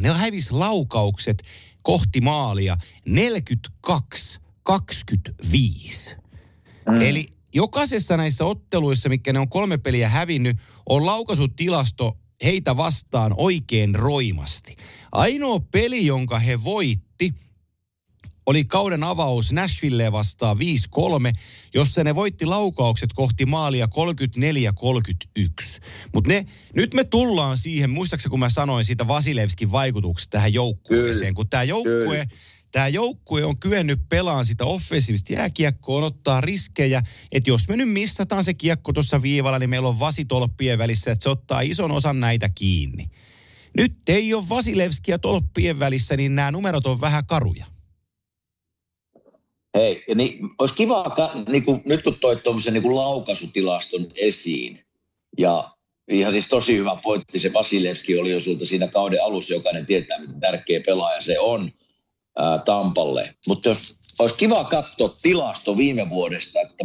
[0.00, 1.42] Ne hävis laukaukset
[1.82, 2.76] kohti maalia
[3.08, 3.10] 42-25.
[6.88, 7.00] Mm.
[7.00, 10.56] Eli jokaisessa näissä otteluissa, mikä ne on kolme peliä hävinnyt,
[10.88, 14.76] on laukaisutilasto heitä vastaan oikein roimasti.
[15.12, 17.34] Ainoa peli, jonka he voitti,
[18.46, 20.60] oli kauden avaus Nashville vastaan 5-3,
[21.74, 23.90] jossa ne voitti laukaukset kohti maalia 34-31.
[26.14, 26.30] Mutta
[26.74, 31.36] nyt me tullaan siihen, muistaakseni kun mä sanoin siitä Vasilevskin vaikutuksesta tähän joukkueeseen, Kyllä.
[31.36, 32.28] kun tämä joukkue,
[32.72, 37.02] tämä joukkue on kyennyt pelaamaan sitä offensiivista jääkiekkoa, ottaa riskejä,
[37.32, 41.22] että jos me nyt missataan se kiekko tuossa viivalla, niin meillä on vasitolppien välissä, että
[41.22, 43.04] se ottaa ison osan näitä kiinni.
[43.76, 47.66] Nyt ei ole Vasilevskia tolppien välissä, niin nämä numerot on vähän karuja.
[49.74, 51.04] Hei, niin, olisi kiva,
[51.48, 54.84] niin kuin, nyt kun toit tuommoisen niin laukaisutilaston esiin,
[55.38, 55.72] ja
[56.10, 60.20] ihan siis tosi hyvä pointti, se Vasilevski oli jo sulta siinä kauden alussa, jokainen tietää,
[60.20, 61.72] miten tärkeä pelaaja se on
[62.38, 63.34] ää, Tampalle.
[63.46, 66.84] Mutta jos olisi kiva katsoa tilasto viime vuodesta, että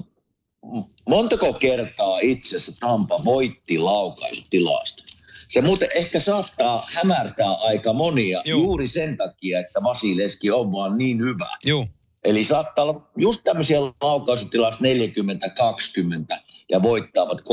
[1.09, 5.05] montako kertaa itse asiassa Tampa voitti laukaisutilaston.
[5.47, 8.59] Se muuten ehkä saattaa hämärtää aika monia Joo.
[8.59, 11.85] juuri sen takia, että Vasileski on vaan niin hyvä Joo.
[12.23, 14.83] Eli saattaa olla just tämmöisiä laukausutilanteita
[16.33, 16.39] 40-20
[16.71, 17.43] ja voittavat 3-2.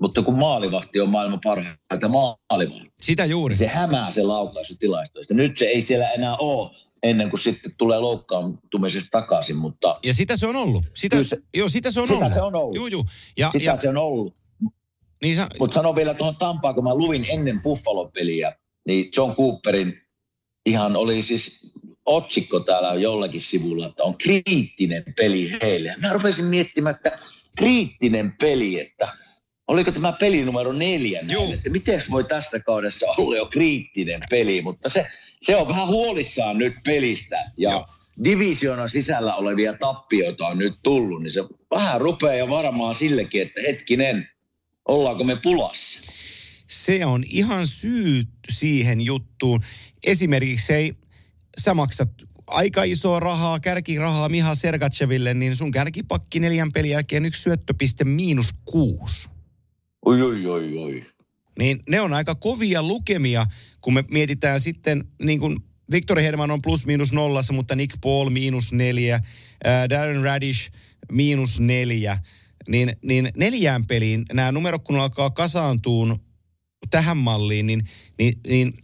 [0.00, 3.54] Mutta kun maalivahti on maailman parhaita maalivahti, Sitä juuri.
[3.56, 5.34] se hämää se laukausutilastoista.
[5.34, 6.70] Nyt se ei siellä enää ole
[7.06, 10.84] ennen kuin sitten tulee loukkaantumisesta takaisin, mutta Ja sitä se on ollut.
[10.94, 12.32] Sitä, se- joo, sitä se on sitä ollut.
[12.34, 12.76] se on ollut.
[12.76, 13.06] Juu, juu.
[13.36, 14.36] Ja, sitä ja, se on ollut.
[15.22, 18.52] niin sä, Mutta sanon vielä tuohon Tampaan, kun mä luin ennen Buffalo-peliä,
[18.86, 20.02] niin John Cooperin
[20.66, 21.52] ihan oli siis
[22.06, 25.94] otsikko täällä jollakin sivulla, että on kriittinen peli heille.
[26.02, 27.18] Mä rupesin miettimään, että
[27.58, 29.08] kriittinen peli, että
[29.68, 34.62] oliko tämä peli numero neljä näin, että miten voi tässä kaudessa olla jo kriittinen peli,
[34.62, 35.06] mutta se,
[35.46, 37.86] se on vähän huolissaan nyt pelistä ja Joo.
[38.24, 41.40] divisioonan sisällä olevia tappioita on nyt tullut, niin se
[41.70, 44.28] vähän rupeaa jo varmaan sillekin, että hetkinen,
[44.88, 46.00] ollaanko me pulassa?
[46.66, 49.60] se on ihan syy siihen juttuun.
[50.06, 50.94] Esimerkiksi ei,
[51.58, 52.08] sä maksat
[52.46, 58.50] aika isoa rahaa, kärkirahaa Miha Sergacheville, niin sun kärkipakki neljän pelin jälkeen yksi syöttöpiste miinus
[58.64, 59.28] kuusi.
[60.04, 61.06] Oi, oi, oi, oi.
[61.58, 63.46] Niin ne on aika kovia lukemia,
[63.80, 65.56] kun me mietitään sitten, niin kuin
[65.90, 69.20] Victor Hedman on plus miinus nollassa, mutta Nick Paul miinus neljä,
[69.64, 70.70] ää, Darren Radish
[71.12, 72.18] miinus neljä,
[72.68, 76.20] niin, niin neljään peliin nämä numerot, kun alkaa kasaantuun
[76.90, 77.84] tähän malliin, niin,
[78.18, 78.74] niin, niin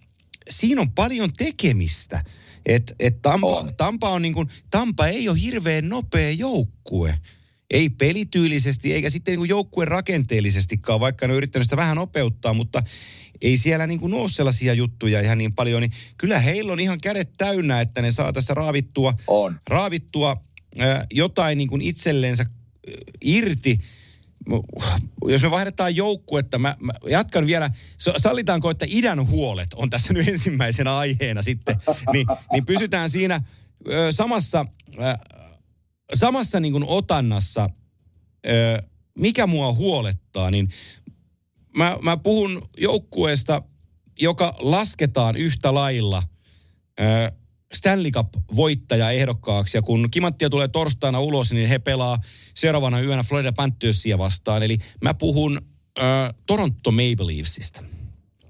[0.50, 2.24] siinä on paljon tekemistä.
[2.66, 3.68] Et, et Tampa, On.
[3.76, 7.18] Tampa, on niin kuin, Tampa ei ole hirveän nopea joukkue.
[7.72, 12.82] Ei pelityylisesti eikä sitten niin joukkueen rakenteellisestikaan, vaikka ne on yrittänyt sitä vähän nopeuttaa, mutta
[13.42, 15.82] ei siellä niin kuin ole sellaisia juttuja ihan niin paljon.
[15.82, 19.60] Niin kyllä heillä on ihan kädet täynnä, että ne saa tässä raavittua, On.
[19.68, 20.36] raavittua
[20.80, 23.78] äh, jotain niin kuin itsellensä äh, irti.
[25.26, 27.70] Jos me vaihdetaan joukkuetta, mä, mä jatkan vielä,
[28.16, 31.76] sallitaanko, että idän huolet on tässä nyt ensimmäisenä aiheena sitten,
[32.12, 33.40] niin, niin pysytään siinä
[33.90, 35.41] ö, samassa, ö,
[36.14, 37.70] samassa niin kuin otannassa,
[39.18, 40.68] mikä mua huolettaa, niin
[41.76, 43.62] mä, mä puhun joukkueesta,
[44.20, 46.22] joka lasketaan yhtä lailla
[47.72, 49.78] Stanley Cup-voittaja ehdokkaaksi.
[49.78, 52.18] Ja kun Kimanttia tulee torstaina ulos, niin he pelaa
[52.54, 54.62] seuraavana yönä Florida Panthersia vastaan.
[54.62, 55.60] Eli mä puhun
[55.98, 56.02] ö,
[56.46, 57.80] Toronto Maple Leafsistä.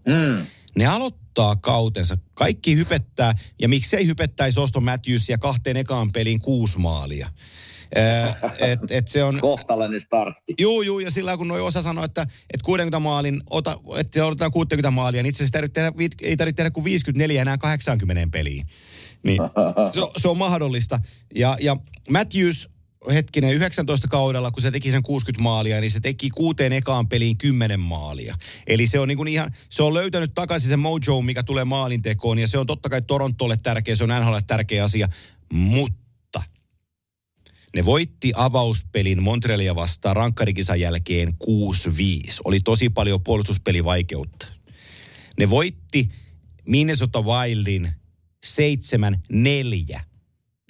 [0.07, 0.47] Mm.
[0.77, 2.19] Ne aloittaa kautensa.
[2.35, 7.29] Kaikki hypettää, ja miksei hypettäisi Oston Matthewsia kahteen ekaan peliin kuusi maalia.
[7.97, 10.55] Ö, et, et se on, Kohtalainen startti.
[10.61, 14.53] Juu, juu, ja sillä kun noi osa sanoi, että, että 60 maalin, ota, että odotetaan
[14.53, 15.93] 60 maalia, niin itse asiassa tarvitse tehdä,
[16.23, 18.67] ei tarvitse tehdä kuin 54 enää 80 peliin.
[19.23, 19.41] Niin,
[19.95, 21.01] se, on- se on mahdollista.
[21.35, 21.77] Ja, ja
[22.11, 22.71] Matthews,
[23.11, 27.39] hetkinen, 19 kaudella, kun se teki sen 60 maalia, niin se teki kuuteen ekaan peliin
[27.39, 28.37] 10 maalia.
[28.67, 32.39] Eli se on niin kuin ihan, se on löytänyt takaisin sen mojo, mikä tulee maalintekoon,
[32.39, 35.09] ja se on totta kai Torontolle tärkeä, se on NHL tärkeä asia,
[35.53, 36.43] mutta
[37.77, 41.33] ne voitti avauspelin Montrealia vastaan rankkarikisan jälkeen 6-5.
[42.45, 44.47] Oli tosi paljon puolustuspelivaikeutta.
[45.39, 46.09] Ne voitti
[46.67, 47.93] Minnesota Wildin
[49.97, 50.12] 7-4.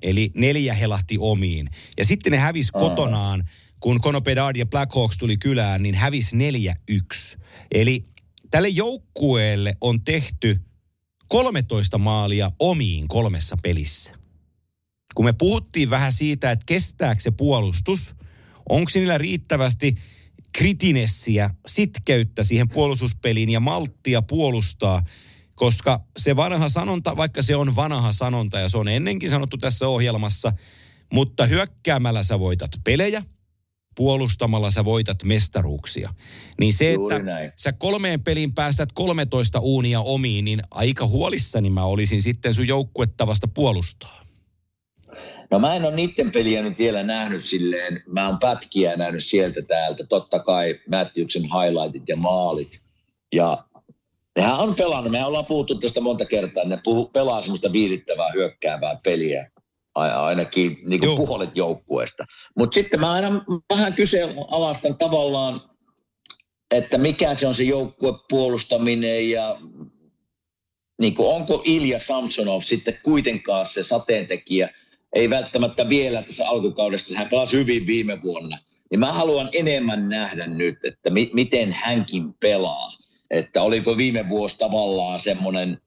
[0.02, 1.68] Eli neljä helahti omiin.
[1.98, 3.48] Ja sitten ne hävis kotonaan,
[3.80, 6.30] kun Conor Bedard ja Blackhawks tuli kylään, niin hävis
[7.34, 7.38] 4-1.
[7.74, 8.04] Eli
[8.50, 10.60] tälle joukkueelle on tehty
[11.28, 14.22] 13 maalia omiin kolmessa pelissä
[15.14, 18.14] kun me puhuttiin vähän siitä, että kestääkö se puolustus,
[18.68, 19.96] onko niillä riittävästi
[20.52, 25.04] kritinessiä, sitkeyttä siihen puolustuspeliin ja malttia puolustaa,
[25.54, 29.88] koska se vanha sanonta, vaikka se on vanha sanonta ja se on ennenkin sanottu tässä
[29.88, 30.52] ohjelmassa,
[31.12, 33.22] mutta hyökkäämällä sä voitat pelejä,
[33.96, 36.14] puolustamalla sä voitat mestaruuksia.
[36.60, 37.52] Niin se, Juuri että näin.
[37.56, 43.48] sä kolmeen peliin päästät 13 uunia omiin, niin aika huolissani mä olisin sitten sun joukkuettavasta
[43.48, 44.22] puolustaa.
[45.50, 49.62] No mä en ole niiden peliä nyt vielä nähnyt silleen, mä oon pätkiä nähnyt sieltä
[49.62, 52.82] täältä, totta kai Matthewsin highlightit ja maalit.
[53.32, 53.64] Ja
[54.36, 59.00] nehän on pelannut, me ollaan puhuttu tästä monta kertaa, ne puhu, pelaa semmoista viihdyttävää hyökkäävää
[59.04, 59.50] peliä,
[59.94, 62.24] ainakin niin kuin puolet joukkueesta.
[62.56, 65.60] Mutta sitten mä aina vähän kyseenalaistan tavallaan,
[66.70, 69.58] että mikä se on se joukkuepuolustaminen ja
[71.00, 74.68] niin kuin onko Ilja Samsonov sitten kuitenkaan se sateentekijä,
[75.14, 78.58] ei välttämättä vielä tässä alkukaudesta, hän pelasi hyvin viime vuonna,
[78.90, 82.92] niin mä haluan enemmän nähdä nyt, että mi- miten hänkin pelaa.
[83.32, 85.80] Että oliko viime vuosi tavallaan semmoinen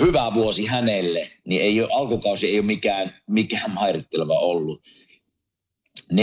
[0.00, 4.82] hyvä vuosi hänelle, niin ei ole, alkukausi ei ole mikään, mikään mairitteleva ollut.
[6.12, 6.16] 4-4-2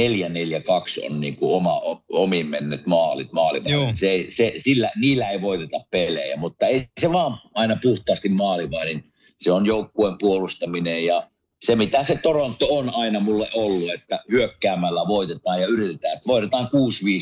[1.05, 3.97] on niin kuin oma, omiin mennyt maalit, maalivahdin.
[3.97, 9.03] Se, se, sillä, niillä ei voiteta pelejä, mutta ei se vaan aina puhtaasti maalivahdin.
[9.37, 11.27] Se on joukkueen puolustaminen ja
[11.61, 16.13] se mitä se Toronto on aina mulle ollut, että hyökkäämällä voitetaan ja yritetään.
[16.13, 16.69] Että voitetaan 6-5,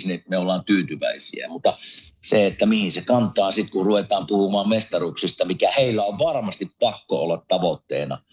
[0.08, 1.48] niin me ollaan tyytyväisiä.
[1.50, 1.78] Mutta
[2.22, 7.24] se, että mihin se kantaa sitten, kun ruvetaan puhumaan mestaruuksista, mikä heillä on varmasti pakko
[7.24, 8.24] olla tavoitteena,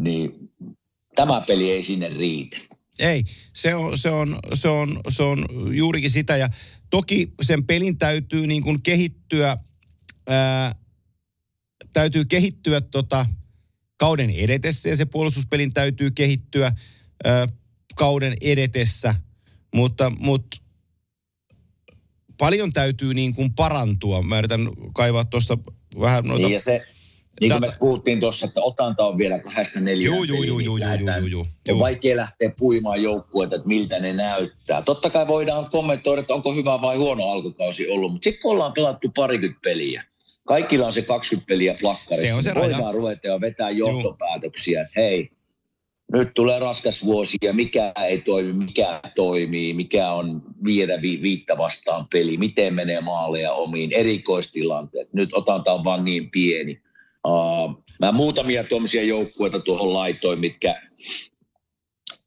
[0.00, 0.50] niin
[1.14, 2.56] tämä peli ei sinne riitä.
[2.98, 6.36] Ei, se on, se on, se on, se on juurikin sitä.
[6.36, 6.48] Ja
[6.90, 9.56] toki sen pelin täytyy niin kuin kehittyä,
[10.26, 10.74] ää,
[11.92, 13.26] täytyy kehittyä tota,
[13.96, 16.72] kauden edetessä ja se puolustuspelin täytyy kehittyä
[17.24, 17.48] ää,
[17.94, 19.14] kauden edetessä.
[19.74, 20.56] Mutta, mutta
[22.38, 24.22] paljon täytyy niin kuin parantua.
[24.22, 25.58] Mä yritän kaivaa tuosta
[26.00, 26.46] vähän noita...
[26.46, 26.80] Niin ja se,
[27.40, 30.76] niin kuin me puhuttiin tuossa, että otanta on vielä kahdesta neljään Joo, joo, joo, joo,
[30.76, 34.82] joo, joo, joo, On vaikea lähteä puimaan joukkueita, että miltä ne näyttää.
[34.82, 38.72] Totta kai voidaan kommentoida, että onko hyvä vai huono alkukausi ollut, mutta sitten kun ollaan
[38.72, 40.04] pelattu parikymmentä peliä,
[40.44, 42.26] kaikilla on se 20 peliä plakkarissa.
[42.26, 42.92] Se on se niin voidaan raja.
[42.92, 45.30] ruveta ja vetää johtopäätöksiä, että hei,
[46.12, 51.58] nyt tulee raskas vuosi ja mikä ei toimi, mikä toimii, mikä on viedä vi- viittä
[51.58, 55.12] vastaan peli, miten menee maaleja omiin, erikoistilanteet.
[55.12, 56.80] Nyt otanta on vaan niin pieni.
[57.26, 60.82] Uh, mä muutamia tuommoisia joukkueita tuohon laitoin, mitkä,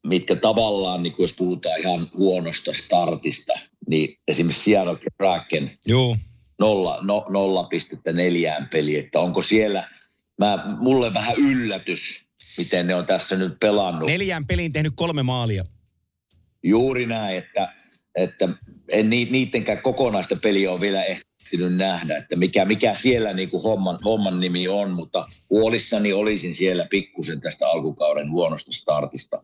[0.06, 3.52] mitkä tavallaan, niin jos puhutaan ihan huonosta startista,
[3.88, 6.16] niin esimerkiksi Seattle Kraken, Joo.
[6.58, 9.88] Nolla, no, nolla pistettä neljään peliin, että onko siellä,
[10.38, 12.21] mä, mulle vähän yllätys,
[12.58, 14.06] miten ne on tässä nyt pelannut.
[14.08, 15.64] Neljään peliin tehnyt kolme maalia.
[16.62, 17.74] Juuri näin, että,
[18.14, 18.48] että
[18.88, 23.98] en niidenkään kokonaista peliä ole vielä ehtinyt nähdä, että mikä, mikä siellä niin kuin homman,
[24.04, 29.42] homman nimi on, mutta huolissani olisin siellä pikkusen tästä alkukauden huonosta startista.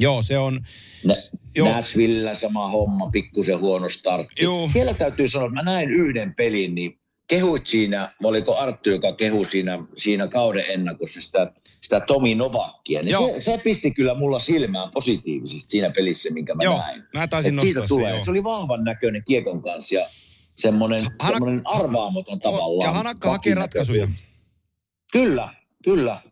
[0.00, 0.60] Joo, se on...
[1.04, 1.14] Nä,
[1.54, 1.72] joo.
[1.72, 4.44] Nashville sama homma, pikkusen huono startti.
[4.44, 4.68] Joo.
[4.72, 9.44] Siellä täytyy sanoa, että mä näin yhden pelin, niin kehuit siinä, oliko Arttu, joka kehui
[9.44, 13.02] siinä, siinä kauden ennakossa sitä, sitä Tomi Novakia.
[13.02, 17.02] Niin se, se, pisti kyllä mulla silmään positiivisesti siinä pelissä, minkä mä joo, näin.
[17.14, 18.18] mä taisin nostaa siitä tulee.
[18.18, 20.06] Se, se oli vahvan näköinen kiekon kanssa ja
[20.54, 22.88] semmoinen, Hanak- semmoinen arvaamaton tavallaan.
[22.88, 24.08] Ja Hanakka hakee ratkaisuja.
[25.12, 25.54] Kyllä,
[25.84, 26.22] kyllä.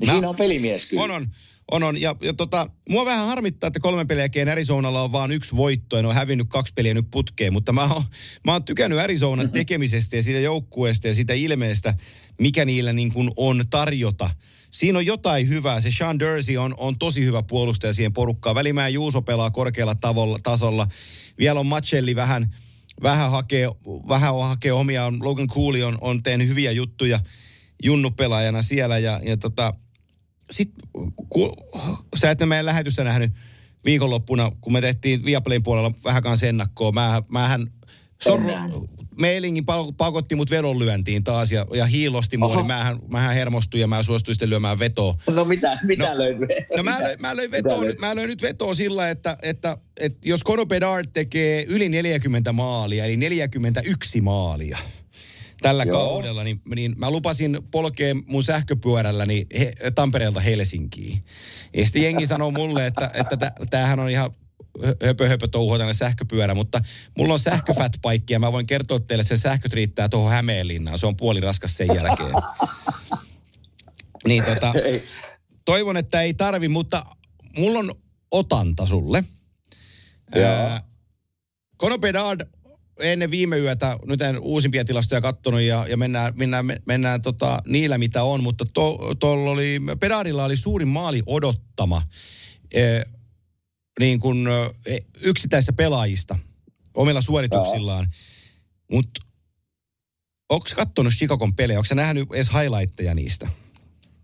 [0.00, 1.02] Niin mä, siinä on pelimies kyllä.
[1.02, 1.26] On, on.
[1.72, 2.00] On, on.
[2.00, 5.98] Ja, ja tota, mua vähän harmittaa, että kolme peliä jälkeen Arizonalla on vain yksi voitto.
[5.98, 8.02] En ole hävinnyt kaksi peliä nyt putkeen, mutta mä oon,
[8.44, 9.52] mä oon tykännyt Arizonan mm-hmm.
[9.52, 11.94] tekemisestä ja siitä joukkueesta ja siitä ilmeestä,
[12.40, 14.30] mikä niillä niin kuin on tarjota.
[14.70, 15.80] Siinä on jotain hyvää.
[15.80, 18.54] Se Sean Dursey on, on tosi hyvä puolustaja siihen porukkaan.
[18.54, 20.86] Välimään Juuso pelaa korkealla tavolla, tasolla.
[21.38, 22.54] Vielä on Machelli vähän,
[23.02, 23.68] vähän hakee,
[24.08, 25.12] vähän hakee omia.
[25.20, 27.20] Logan Cooley on, on tehnyt hyviä juttuja
[27.82, 29.74] junnupelaajana siellä ja, ja tota,
[30.50, 30.88] sitten
[31.28, 31.56] kun
[32.16, 33.32] sä et meidän lähetystä nähnyt
[33.84, 36.92] viikonloppuna, kun me tehtiin Viaplayn puolella vähän kanssa ennakkoa.
[36.92, 37.66] Mä, mähän
[38.22, 38.52] sorro,
[39.20, 39.64] Meilingin
[39.96, 44.34] pakotti mut vedonlyöntiin taas ja, ja hiilosti mua, niin mähän, mähän hermostuin ja mä suostuin
[44.34, 45.14] sitten lyömään vetoa.
[45.30, 46.38] No mitä, mitä no, löit?
[46.76, 50.28] No mä, löin, mä, löin vetoa, nyt, mä löin nyt vetoa sillä, että, että, että
[50.28, 54.78] jos Conor Bedard tekee yli 40 maalia, eli 41 maalia,
[55.68, 56.08] tällä Joo.
[56.08, 61.24] kaudella, niin, niin mä lupasin polkea mun sähköpyörälläni he, Tampereelta Helsinkiin.
[61.76, 64.30] Ja sitten jengi sanoo mulle, että, että tämähän on ihan
[65.04, 66.80] höpö höpö touhua tänne sähköpyörä, mutta
[67.18, 70.98] mulla on sähköfatpaikki ja mä voin kertoa teille, että se sähköt riittää tuohon Hämeenlinnaan.
[70.98, 72.34] Se on puoli raskas sen jälkeen.
[74.26, 74.74] Niin tota,
[75.64, 77.06] toivon, että ei tarvi, mutta
[77.58, 77.94] mulla on
[78.30, 79.24] otanta sulle.
[81.76, 82.40] Kono Bedard
[83.00, 87.98] ennen viime yötä, nyt en uusimpia tilastoja kattonut ja, ja mennään, mennään, mennään tota, niillä
[87.98, 92.02] mitä on, mutta tuolla to, oli, Pedarilla oli suurin maali odottama
[92.74, 93.00] e,
[94.00, 94.46] niin kuin,
[94.86, 96.38] e, yksittäisissä pelaajista
[96.94, 98.06] omilla suorituksillaan.
[98.92, 99.20] Mutta
[100.50, 101.78] onko kattonut Chicagon pelejä?
[101.78, 103.48] Onko nähnyt edes highlightteja niistä?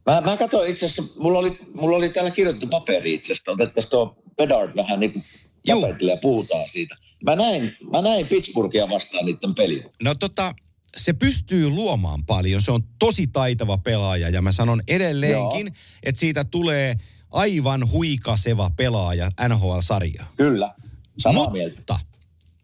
[0.07, 3.91] Mä, mä katsoin itse asiassa, mulla oli, mulla oli täällä kirjoitettu paperi itse asiassa, otettaisiin
[3.91, 5.25] tuo Pedard vähän niin kuin
[5.67, 6.95] ja puhutaan siitä.
[7.25, 9.83] Mä näin, mä näin Pittsburghia vastaan niiden pelin.
[10.03, 10.55] No tota,
[10.97, 12.63] se pystyy luomaan paljon.
[12.63, 15.75] Se on tosi taitava pelaaja ja mä sanon edelleenkin, Joo.
[16.03, 16.95] että siitä tulee
[17.31, 20.27] aivan huikaseva pelaaja NHL-sarjaa.
[20.37, 20.75] Kyllä,
[21.19, 21.99] samaa Mutta mieltä.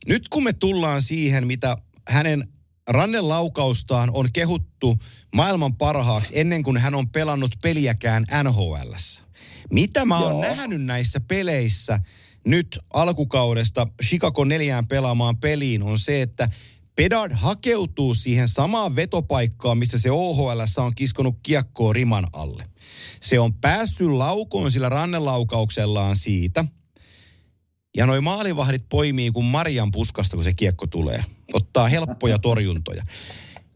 [0.06, 1.76] nyt kun me tullaan siihen, mitä
[2.08, 2.48] hänen
[2.88, 4.96] rannelaukaustaan on kehuttu
[5.34, 9.22] maailman parhaaksi ennen kuin hän on pelannut peliäkään NHLssä.
[9.70, 10.40] Mitä mä oon Joo.
[10.40, 12.00] nähnyt näissä peleissä–
[12.46, 16.48] nyt alkukaudesta Chicago neljään pelaamaan peliin on se, että
[16.94, 22.64] Pedard hakeutuu siihen samaan vetopaikkaan, missä se OHL on kiskonut kiekkoa riman alle.
[23.20, 26.64] Se on päässyt laukoon sillä rannelaukauksella siitä.
[27.96, 31.24] Ja noi maalivahdit poimii kuin Marian puskasta, kun se kiekko tulee.
[31.52, 33.04] Ottaa helppoja torjuntoja.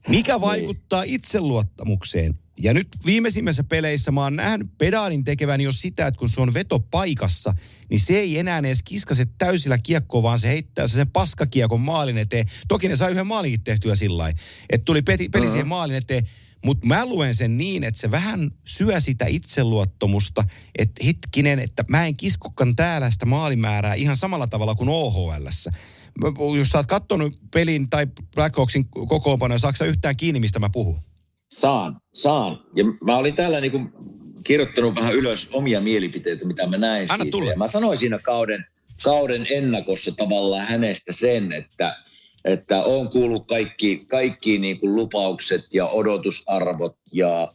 [0.09, 0.41] Mikä niin.
[0.41, 2.39] vaikuttaa itseluottamukseen?
[2.59, 6.55] Ja nyt viimeisimmässä peleissä mä oon nähnyt pedaalin tekevän jo sitä, että kun se on
[6.55, 7.55] veto paikassa,
[7.91, 12.47] niin se ei enää edes kiskase täysillä kiekkoa, vaan se heittää sen paskakiekon maalin eteen.
[12.69, 14.29] Toki ne sai yhden maalinkin tehtyä sillä
[14.71, 16.27] että tuli peli, peli siihen maalin eteen.
[16.65, 20.45] Mutta mä luen sen niin, että se vähän syö sitä itseluottamusta,
[20.79, 25.73] että hetkinen, että mä en kiskokan täällä sitä maalimäärää ihan samalla tavalla kuin OHLssä.
[26.59, 31.12] Jos sä oot kattonut pelin tai Blackhawksin kokoonpanoja, saako yhtään kiinni, mistä mä puhun?
[31.53, 32.61] Saan, saan.
[32.77, 33.93] Ja mä olin täällä niin kuin
[34.45, 37.37] kirjoittanut vähän ylös omia mielipiteitä, mitä mä näin Anna siitä.
[37.37, 37.51] tulla.
[37.51, 38.67] Ja mä sanoin siinä kauden,
[39.05, 41.97] kauden ennakossa tavallaan hänestä sen, että,
[42.45, 47.53] että on kuullut kaikki, kaikki niin kuin lupaukset ja odotusarvot ja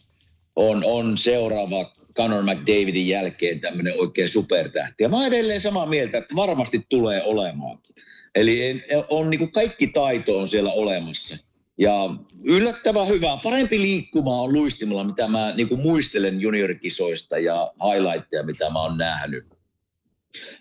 [0.56, 5.04] on, on seuraava Conor McDavidin jälkeen tämmöinen oikein supertähti.
[5.04, 7.96] Ja mä oon edelleen samaa mieltä, että varmasti tulee olemaankin.
[8.36, 11.38] Eli on niin kuin kaikki taito on siellä olemassa.
[11.78, 12.10] Ja
[12.44, 18.70] yllättävän hyvää, parempi liikkumaa on luistimella, mitä mä niin kuin muistelen juniorikisoista ja highlightteja, mitä
[18.70, 19.46] mä oon nähnyt.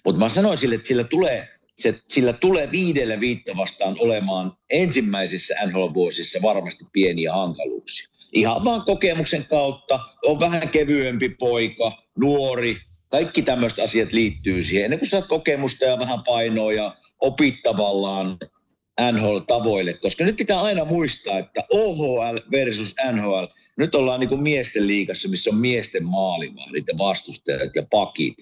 [0.05, 5.55] Mutta mä sanoin sille, että sillä tulee, se, sillä tulee viidelle viittä vastaan olemaan ensimmäisissä
[5.67, 8.09] NHL-vuosissa varmasti pieniä hankaluuksia.
[8.33, 12.77] Ihan vaan kokemuksen kautta, on vähän kevyempi poika, nuori,
[13.09, 14.85] kaikki tämmöiset asiat liittyy siihen.
[14.85, 18.39] Ennen kuin saat kokemusta ja vähän painoa ja opit tavallaan
[19.01, 23.45] NHL-tavoille, koska nyt pitää aina muistaa, että OHL versus NHL,
[23.77, 28.35] nyt ollaan niin kuin miesten liigassa, missä on miesten maalivahdit ja vastustajat ja pakit,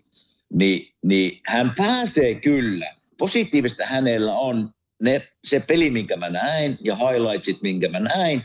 [0.53, 2.95] niin, niin hän pääsee kyllä.
[3.19, 4.71] Positiivista hänellä on
[5.03, 8.43] ne, se peli, minkä mä näin ja highlightsit, minkä mä näin,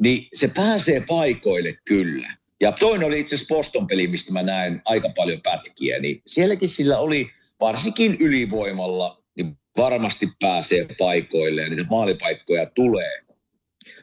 [0.00, 2.34] niin se pääsee paikoille kyllä.
[2.60, 6.68] Ja toinen oli itse asiassa Boston peli, mistä mä näin aika paljon pätkiä, niin sielläkin
[6.68, 9.21] sillä oli varsinkin ylivoimalla,
[9.76, 13.22] varmasti pääsee paikoille ja niitä maalipaikkoja tulee.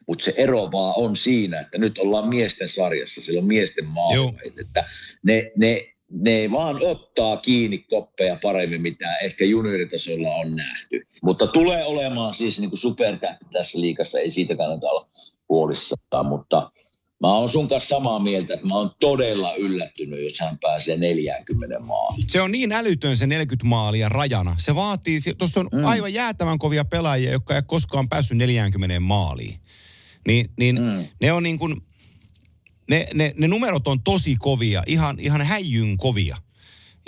[0.07, 4.59] Mutta se ero vaan on siinä, että nyt ollaan miesten sarjassa, siellä on miesten maalivahit,
[4.59, 4.89] että
[5.23, 11.01] ne, ne, ne vaan ottaa kiinni koppeja paremmin, mitä ehkä junioritasolla on nähty.
[11.23, 15.09] Mutta tulee olemaan siis niin kuin supertähti tässä liikassa, ei siitä kannata olla
[15.49, 16.71] huolissaan, mutta
[17.21, 21.79] mä oon sun kanssa samaa mieltä, että mä oon todella yllättynyt, jos hän pääsee 40
[21.79, 22.29] maaliin.
[22.29, 24.55] Se on niin älytön se 40 maalia rajana.
[24.57, 25.85] Se vaatii, tuossa on mm.
[25.85, 29.59] aivan jäätävän kovia pelaajia, jotka ei koskaan päässyt 40 maaliin.
[30.27, 31.05] Niin, niin mm.
[31.21, 31.81] ne on niin kuin,
[32.89, 36.37] ne, ne, ne numerot on tosi kovia, ihan, ihan häijyn kovia.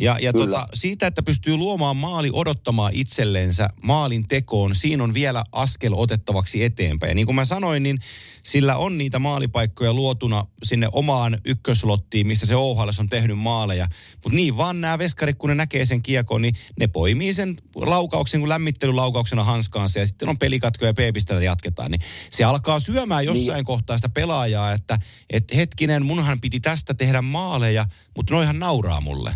[0.01, 0.45] Ja, ja Kyllä.
[0.45, 6.63] tota, siitä, että pystyy luomaan maali odottamaan itsellensä maalin tekoon, siinä on vielä askel otettavaksi
[6.63, 7.09] eteenpäin.
[7.09, 7.99] Ja niin kuin mä sanoin, niin
[8.43, 13.87] sillä on niitä maalipaikkoja luotuna sinne omaan ykköslottiin, missä se OHL on tehnyt maaleja.
[14.13, 18.39] Mutta niin vaan nämä veskarit, kun ne näkee sen kiekon, niin ne poimii sen laukauksen,
[18.39, 21.91] kun lämmittelylaukauksenä hanskaansa ja sitten on pelikatko ja P-pisteellä jatketaan.
[21.91, 23.65] Niin se alkaa syömään jossain niin.
[23.65, 24.99] kohtaa sitä pelaajaa, että
[25.29, 27.85] et hetkinen, munhan piti tästä tehdä maaleja,
[28.15, 29.35] mutta noihan nauraa mulle.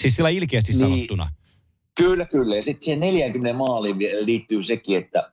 [0.00, 0.78] Siis sillä ilkeästi Niin.
[0.80, 1.26] sanottuna.
[1.94, 2.56] Kyllä, kyllä.
[2.56, 5.30] Ja sitten siihen 40 maaliin liittyy sekin, että,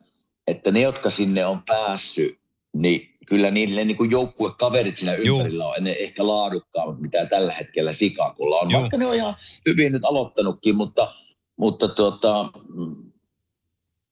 [0.48, 2.40] että ne, jotka sinne on päässyt,
[2.74, 5.38] niin kyllä niille niin kuin joukkuekaverit siinä Juu.
[5.38, 8.72] ympärillä on ne ehkä laadukkaammat, mitä tällä hetkellä Sikakulla on.
[8.72, 8.80] Juu.
[8.82, 9.34] Vaikka ne on ihan
[9.70, 11.14] hyvin nyt aloittanutkin, mutta,
[11.58, 12.50] mutta tuota,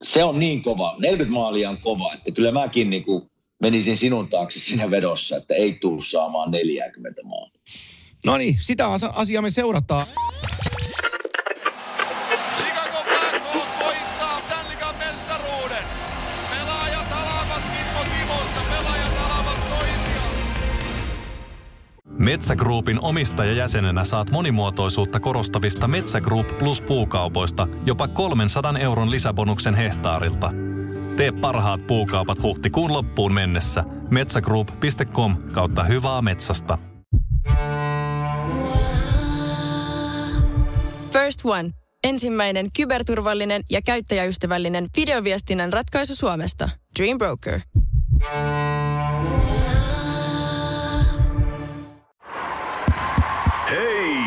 [0.03, 0.95] se on niin kova.
[0.99, 3.29] 40 maalia on kova, että kyllä mäkin niin kuin
[3.61, 7.61] menisin sinun taakse siinä vedossa, että ei tule saamaan 40 maalia.
[8.25, 10.07] No niin, sitä asiaa me seurataan.
[12.57, 15.83] Chicago Blackhawks voittaa Stanley Cup mestaruuden.
[16.49, 20.33] Pelaajat alavat Kimmo Timosta, pelaajat alavat toisiaan.
[22.17, 30.51] Metsä Groupin omistajajäsenenä saat monimuotoisuutta korostavista Metsä Group Plus puukaupoista jopa 300 euron lisäbonuksen hehtaarilta.
[31.17, 33.83] Tee parhaat puukaupat huhtikuun loppuun mennessä.
[34.11, 36.77] Metsägroup.com kautta hyvää metsästä.
[41.19, 41.69] First One.
[42.03, 46.69] Ensimmäinen kyberturvallinen ja käyttäjäystävällinen videoviestinnän ratkaisu Suomesta.
[46.99, 47.59] Dream Broker.
[53.69, 54.17] Hei!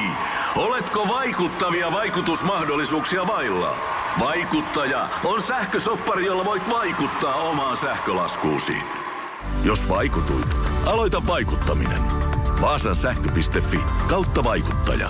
[0.57, 3.76] Oletko vaikuttavia vaikutusmahdollisuuksia vailla?
[4.18, 8.76] Vaikuttaja on sähkösoppari, jolla voit vaikuttaa omaan sähkölaskuusi.
[9.64, 10.55] Jos vaikutuit,
[10.86, 12.03] aloita vaikuttaminen.
[12.61, 15.09] Vaasan sähkö.fi kautta vaikuttaja.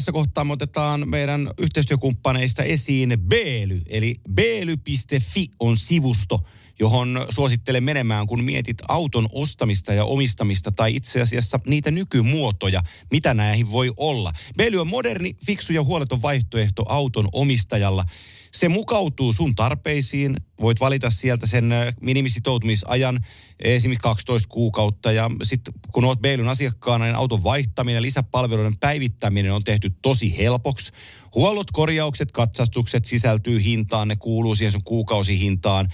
[0.00, 3.82] Tässä kohtaa me otetaan meidän yhteistyökumppaneista esiin Beely.
[3.86, 6.44] Eli beely.fi on sivusto,
[6.78, 13.34] johon suosittelen menemään, kun mietit auton ostamista ja omistamista tai itse asiassa niitä nykymuotoja, mitä
[13.34, 14.32] näihin voi olla.
[14.56, 18.04] Beely on moderni, fiksu ja huoleton vaihtoehto auton omistajalla.
[18.52, 20.36] Se mukautuu sun tarpeisiin.
[20.60, 21.70] Voit valita sieltä sen
[22.00, 23.20] minimisitoutumisajan,
[23.58, 25.12] esimerkiksi 12 kuukautta.
[25.12, 30.92] Ja sitten kun oot Beilyn asiakkaana, niin auton vaihtaminen, lisäpalveluiden päivittäminen on tehty tosi helpoksi.
[31.34, 35.88] Huollot, korjaukset, katsastukset sisältyy hintaan, ne kuuluu siihen sun kuukausihintaan.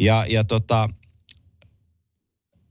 [0.00, 0.88] Ja, ja tota,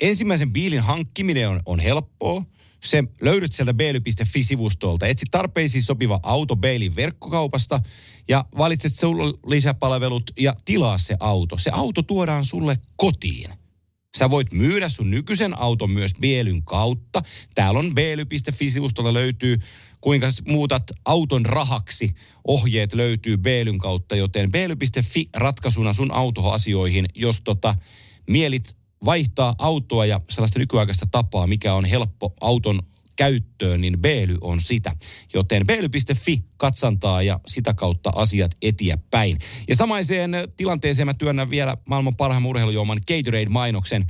[0.01, 2.43] ensimmäisen biilin hankkiminen on, on helppoa.
[2.84, 5.07] Se löydät sieltä beily.fi-sivustolta.
[5.07, 7.79] Etsi tarpeisiin sopiva auto Beilin verkkokaupasta
[8.27, 11.57] ja valitset sulle lisäpalvelut ja tilaa se auto.
[11.57, 13.49] Se auto tuodaan sulle kotiin.
[14.17, 17.23] Sä voit myydä sun nykyisen auton myös Beelyn kautta.
[17.55, 19.57] Täällä on beely.fi-sivustolta löytyy
[20.01, 22.13] kuinka muutat auton rahaksi.
[22.47, 27.75] Ohjeet löytyy Beelyn kautta, joten beely.fi ratkaisuna sun autoasioihin, jos tota,
[28.29, 28.75] mielit
[29.06, 32.82] vaihtaa autoa ja sellaista nykyaikaista tapaa, mikä on helppo auton
[33.16, 34.91] käyttöön, niin Beely on sitä.
[35.34, 39.38] Joten beely.fi katsantaa ja sitä kautta asiat eteenpäin.
[39.68, 44.06] Ja samaiseen tilanteeseen mä työnnän vielä maailman parhaan urheilujuoman Gatorade-mainoksen.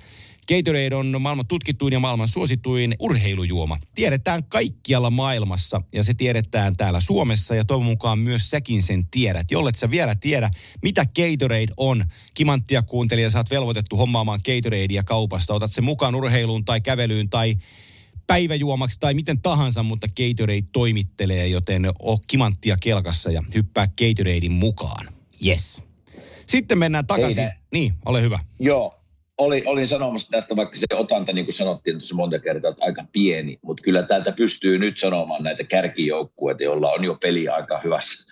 [0.48, 3.78] Gatorade on maailman tutkittuin ja maailman suosituin urheilujuoma.
[3.96, 9.52] Tiedetään kaikkialla maailmassa ja se tiedetään täällä Suomessa ja toivon mukaan myös säkin sen tiedät.
[9.52, 15.54] Jollet sä vielä tiedä, mitä Gatorade on, kimanttia kuuntelija, sä oot velvoitettu hommaamaan Gatoradea kaupasta.
[15.54, 17.56] Otat se mukaan urheiluun tai kävelyyn tai
[18.28, 25.08] päiväjuomaksi tai miten tahansa, mutta Gatorade toimittelee, joten o kimanttia kelkassa ja hyppää Gatoradein mukaan.
[25.46, 25.82] Yes.
[26.48, 27.52] Sitten mennään takaisin.
[27.72, 28.40] Niin, ole hyvä.
[28.60, 29.01] Joo,
[29.46, 33.06] oli, olin sanomassa tästä, vaikka se otanta, niin kuin sanottiin tuossa monta kertaa, että aika
[33.12, 38.24] pieni, mutta kyllä täältä pystyy nyt sanomaan näitä kärkijoukkueita, joilla on jo peli aika hyvässä,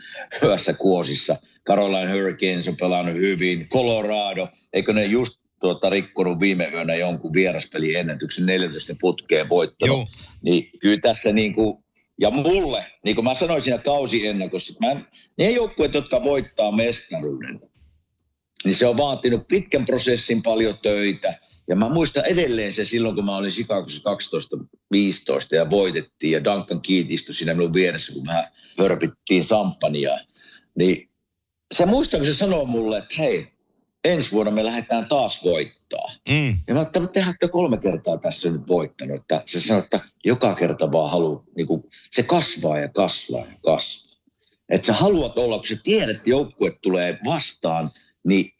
[0.41, 1.37] hyvässä kuosissa.
[1.67, 7.95] Caroline Hurricanes on pelannut hyvin, Colorado, eikö ne just tuota, rikkonut viime yönä jonkun vieraspeli
[7.95, 9.97] ennätyksen 14 putkeen voittanut.
[9.97, 10.05] Joo.
[10.41, 11.83] Niin kyllä tässä niin kuin,
[12.19, 15.01] ja mulle, niin kuin mä sanoin siinä kausiennakossa, että mä,
[15.37, 17.61] ne joukkueet, jotka voittaa mestaruuden,
[18.63, 21.39] niin se on vaatinut pitkän prosessin paljon töitä.
[21.67, 24.09] Ja mä muistan edelleen se silloin, kun mä olin Chicagossa
[24.95, 30.17] 12-15 ja voitettiin ja Duncan Keith istui siinä minun vieressä, kun mä hörpittiin samppania.
[30.75, 31.09] Niin
[31.75, 33.47] se muistan, kun se sanoi mulle, että hei,
[34.03, 36.11] ensi vuonna me lähdetään taas voittaa.
[36.29, 36.57] Mm.
[36.67, 39.15] Ja mä että tehdään kolme kertaa tässä nyt voittanut.
[39.15, 43.57] Että se sanoo, että joka kerta vaan haluaa, niin kuin, se kasvaa ja kasvaa ja
[43.65, 44.09] kasvaa.
[44.69, 47.91] Että sä haluat olla, kun sä tiedät, että joukkue tulee vastaan,
[48.29, 48.53] niin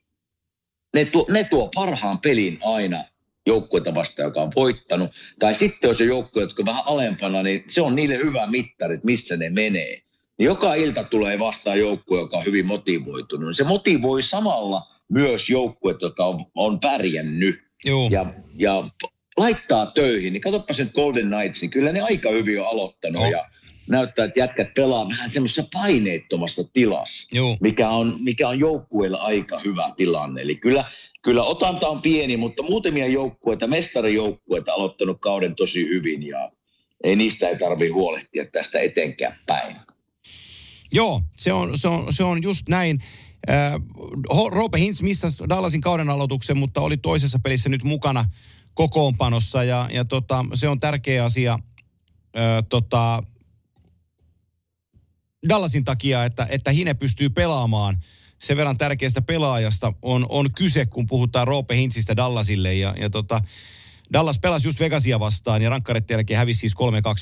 [0.94, 3.04] ne tuo, ne tuo parhaan pelin aina
[3.46, 5.12] joukkueita vastaan, joka on voittanut.
[5.40, 8.94] Tai sitten on se joukkue, jotka on vähän alempana, niin se on niille hyvä mittari,
[8.96, 10.02] että missä ne menee.
[10.38, 13.56] Niin joka ilta tulee vastaan joukkue, joka on hyvin motivoitunut.
[13.56, 17.60] Se motivoi samalla myös joukkueet, jotka on, on pärjännyt.
[17.86, 18.10] Joo.
[18.12, 18.90] Ja, ja
[19.38, 20.34] laittaa töihin.
[20.34, 23.22] Niin katsoppa sen Golden Knights, niin kyllä ne aika hyvin on aloittanut.
[23.22, 23.32] Oh.
[23.32, 23.46] Ja
[23.90, 27.58] näyttää, että jätkät pelaa vähän semmoisessa paineettomassa tilassa, Joo.
[27.62, 30.42] mikä on, mikä on joukkueella aika hyvä tilanne.
[30.42, 36.52] Eli kyllä, kyllä otanta on pieni, mutta muutamia joukkueita, mestarijoukkueita aloittanut kauden tosi hyvin ja
[37.04, 39.76] ei niistä ei tarvitse huolehtia tästä etenkään päin.
[40.92, 43.00] Joo, se on, se on, se on just näin.
[43.50, 43.74] Äh,
[44.52, 48.26] Roope Hintz missasi Dallasin kauden aloituksen, mutta oli toisessa pelissä nyt mukana
[48.74, 53.24] kokoonpanossa ja, ja tota, se on tärkeä asia äh, tota,
[55.50, 57.98] Dallasin takia, että, että Hine pystyy pelaamaan
[58.40, 62.74] sen verran tärkeästä pelaajasta on, on kyse, kun puhutaan Roope Hintzistä Dallasille.
[62.74, 63.42] Ja, ja tota,
[64.14, 66.76] Dallas pelasi just Vegasia vastaan ja rankkareiden jälkeen hävisi siis 3-2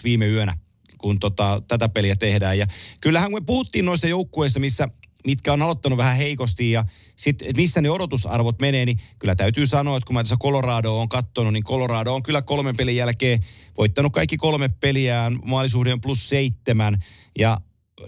[0.03, 0.57] viime yönä,
[0.97, 2.57] kun tota, tätä peliä tehdään.
[2.57, 2.67] Ja
[3.01, 4.87] kyllähän me puhuttiin noista joukkueista, missä
[5.25, 9.97] mitkä on aloittanut vähän heikosti ja sitten missä ne odotusarvot menee, niin kyllä täytyy sanoa,
[9.97, 13.45] että kun mä tässä Colorado on katsonut, niin Colorado on kyllä kolmen pelin jälkeen
[13.77, 17.03] voittanut kaikki kolme peliään, maalisuhde plus seitsemän
[17.39, 17.57] ja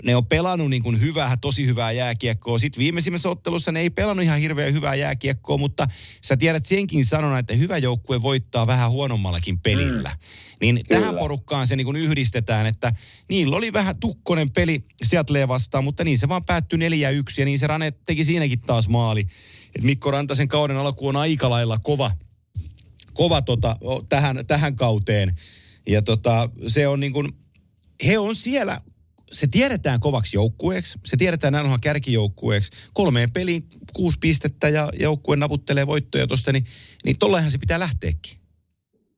[0.04, 2.60] ne on pelannut niin kuin hyvää, tosi hyvää jääkiekkoa.
[2.60, 5.88] Sitten viimeisimmässä ottelussa ne ei pelannut ihan hirveän hyvää jääkiekkoa, mutta
[6.24, 10.10] sä tiedät senkin sanona, että hyvä joukkue voittaa vähän huonommallakin pelillä.
[10.10, 10.18] Mm.
[10.62, 11.02] Niin Kyllä.
[11.02, 12.94] tähän porukkaan se niin kuin yhdistetään, että
[13.30, 16.82] niillä oli vähän tukkonen peli Seattlea vastaan, mutta niin se vaan päättyi 4-1
[17.38, 19.28] ja niin se Rane teki siinäkin taas maali.
[19.76, 22.12] Et Mikko Rantasen kauden alku on aika lailla kova,
[23.14, 23.78] kova tota,
[24.10, 25.36] tähän, tähän kauteen.
[25.88, 27.30] Ja tota, se on niin kuin,
[28.06, 28.82] he on siellä
[29.32, 32.72] se tiedetään kovaksi joukkueeksi, se tiedetään NHL kärkijoukkueeksi.
[32.94, 33.64] Kolmeen peliin
[33.94, 36.66] kuusi pistettä ja joukkue naputtelee voittoja tuosta, niin,
[37.06, 38.40] niin tolleenhan se pitää lähteäkin.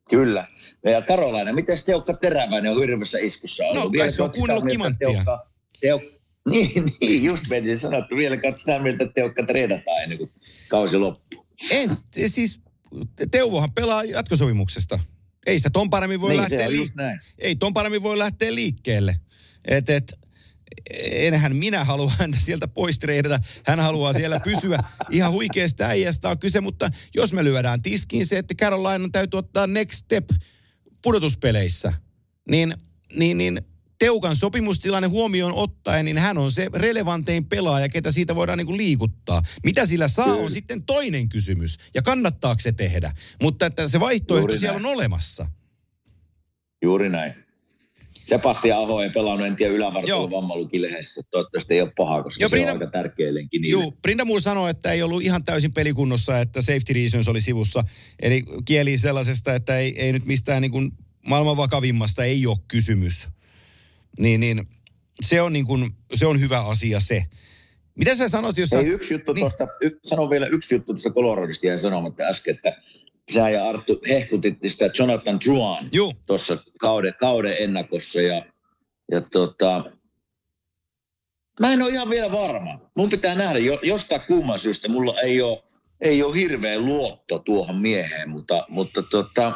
[0.10, 0.48] Kyllä.
[0.86, 3.84] Ja Karolainen, miten Teukka Teräväinen on hirveässä iskussa ollut?
[3.84, 5.10] No kai se on kuunnellut kimanttia.
[5.10, 5.48] Teukka,
[5.82, 6.02] teuk,
[6.52, 10.32] niin, niin, just menin sanoa, että vielä katsotaan miltä Teukka treenataan ennen kuin
[10.70, 11.46] kausi loppuu.
[11.72, 11.98] En,
[12.28, 12.60] siis
[13.32, 15.00] Teuvohan pelaa jatkosopimuksesta.
[15.46, 16.92] Ei sitä ton paremmin voi Niin, lähteä li-.
[17.40, 19.16] Ei ton paremmin voi lähteä liikkeelle.
[19.66, 20.20] Et, et,
[21.12, 23.40] enhän minä halua häntä sieltä pois treidata.
[23.66, 24.80] Hän haluaa siellä pysyä.
[25.10, 29.68] Ihan huikeasta äijästä on kyse, mutta jos me lyödään tiskiin se, että Carolina täytyy ottaa
[29.68, 30.30] next step
[31.02, 31.94] pudotuspeleissä,
[32.50, 32.76] niin,
[33.16, 33.62] niin, niin
[34.00, 38.78] Teukan sopimustilanne huomioon ottaen, niin hän on se relevantein pelaaja, ketä siitä voidaan niin kuin
[38.78, 39.42] liikuttaa.
[39.64, 41.78] Mitä sillä saa on sitten toinen kysymys.
[41.94, 43.12] Ja kannattaako se tehdä?
[43.42, 44.86] Mutta että se vaihtoehto Juuri siellä näin.
[44.86, 45.46] on olemassa.
[46.82, 47.41] Juuri näin.
[48.32, 49.78] Sebastian Aho ei pelannut, en tiedä, Joo.
[49.78, 51.22] ylävartalon vammalukilehdessä.
[51.32, 53.82] Toivottavasti ei ole paha, koska Joo, se on Brinda- aika tärkeä lenki niille.
[53.82, 57.84] Joo, Brinda Moore sanoi, että ei ollut ihan täysin pelikunnossa, että safety reasons oli sivussa.
[58.22, 60.92] Eli kieli sellaisesta, että ei, ei nyt mistään niin kuin
[61.28, 63.28] maailman vakavimmasta ei ole kysymys.
[64.20, 64.62] Niin, niin
[65.22, 67.24] se on, niin kuin, se on hyvä asia se.
[67.98, 68.80] Mitä sä sanot, jos sä...
[68.80, 69.42] Ei, yksi juttu Niin.
[69.44, 69.52] niin.
[69.58, 72.82] tuosta, y, sanon vielä yksi juttu tuosta Coloradosta jäi sanomatta äsken, että
[73.34, 78.46] sä ja Arttu hehkutitte sitä Jonathan Druan Joo, tuossa kauden, kauden ennakossa ja,
[79.12, 79.92] ja tota,
[81.60, 82.80] mä en ole ihan vielä varma.
[82.98, 85.64] Mun pitää nähdä, jo, jostain kumman syystä mulla ei ole,
[86.02, 89.54] ei ole hirveä luotto tuohon mieheen, mutta, mutta tota,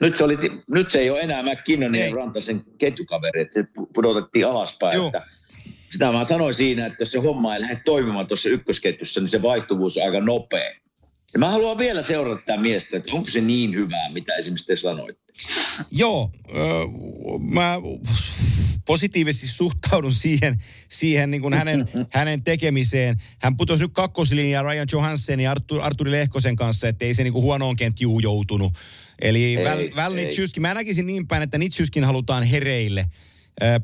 [0.00, 0.36] nyt se, oli,
[0.70, 4.96] nyt se ei ole enää McKinnonin ja Rantasen ketjukaveri, että se pu- pudotettiin alaspäin.
[4.96, 5.06] Joo.
[5.06, 5.22] Että
[5.90, 9.42] sitä mä sanoin siinä, että jos se homma ei lähde toimimaan tuossa ykkösketjussa, niin se
[9.42, 10.70] vaihtuvuus on aika nopea.
[11.34, 14.76] Ja mä haluan vielä seurata tätä miestä, että onko se niin hyvää, mitä esimerkiksi te
[14.76, 15.32] sanoitte.
[15.90, 16.60] Joo, ö,
[17.40, 17.76] mä
[18.86, 23.22] positiivisesti suhtaudun siihen, siihen niin kuin hänen, hänen tekemiseen.
[23.38, 27.44] Hän putosi nyt kakkoslinjaa Ryan Johansen ja Artur, Arturi Lehkosen kanssa, ettei se niin kuin
[27.44, 28.72] huonoon kentjuun joutunut.
[29.22, 30.30] Eli Ei, Väl, Väl ei.
[30.60, 33.06] Mä näkisin niin päin, että Nitschyskin halutaan hereille.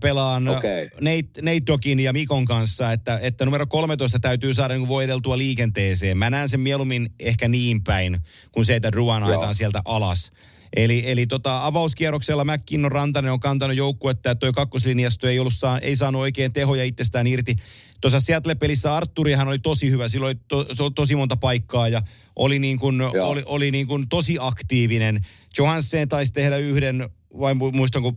[0.01, 0.91] Pelaan Okei.
[1.01, 5.39] Nate, Nate Dokin ja Mikon kanssa, että, että numero 13 täytyy saada niin kuin voiteltua
[5.39, 6.18] liikenteeseen.
[6.18, 8.18] Mä näen sen mieluummin ehkä niin päin,
[8.53, 9.29] kun se, että Ruan Joo.
[9.29, 10.33] ajetaan sieltä alas.
[10.77, 15.79] Eli, eli tota, avauskierroksella McKinnon Rantanen on kantanut joukkuetta, että toi kakkoslinjasto ei, ollut saa,
[15.79, 17.57] ei saanut oikein tehoja itsestään irti.
[18.01, 22.03] Tuossa Seattle-pelissä Arturihan oli tosi hyvä, sillä oli to, oli tosi monta paikkaa ja
[22.37, 23.29] oli, niin kuin, Joo.
[23.29, 25.21] oli, oli niin kuin tosi aktiivinen.
[25.59, 27.09] Johansen taisi tehdä yhden,
[27.39, 28.12] vai mu- muistanko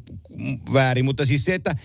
[0.74, 1.76] väärin, mutta siis se, että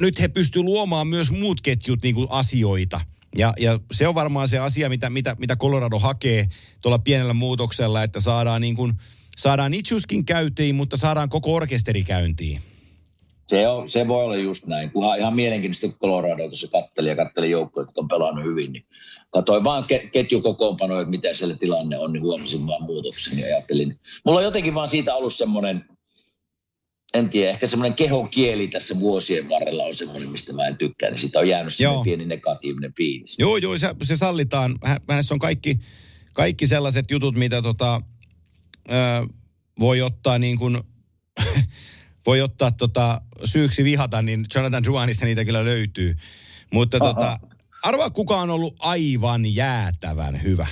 [0.00, 3.00] nyt he pystyvät luomaan myös muut ketjut niin kuin asioita.
[3.36, 6.48] Ja, ja se on varmaan se asia, mitä, mitä, mitä Colorado hakee
[6.82, 8.92] tuolla pienellä muutoksella, että saadaan niin kuin,
[9.36, 12.60] saadaan Itchuskin käyntiin, mutta saadaan koko orkesteri käyntiin.
[13.48, 14.90] Se, on, se voi olla just näin.
[14.90, 18.84] Kunhan ihan mielenkiintoista kun Colorado tuossa katteli ja katteli joukkoja, jotka on pelannut hyvin, niin
[19.30, 24.00] katsoin vaan ke, ketjukokoonpanoja, että mitä siellä tilanne on, niin huomasin vaan muutoksen ja ajattelin.
[24.24, 25.84] Mulla on jotenkin vaan siitä ollut semmoinen,
[27.14, 31.10] en tiedä, ehkä semmoinen kehon kieli tässä vuosien varrella on semmoinen, mistä mä en tykkää,
[31.10, 33.34] niin siitä on jäänyt semmoinen pieni negatiivinen fiilis.
[33.38, 34.78] Joo, joo, se, se sallitaan.
[34.84, 35.78] Hä- Hänessä on kaikki,
[36.32, 38.02] kaikki sellaiset jutut, mitä tota,
[38.88, 38.92] ö,
[39.80, 40.78] voi ottaa niin kuin,
[42.26, 46.14] voi ottaa tota, syyksi vihata, niin Jonathan Duanista niitä kyllä löytyy.
[46.72, 47.14] Mutta Aha.
[47.14, 47.40] tota,
[47.82, 50.66] arvaa kuka on ollut aivan jäätävän hyvä.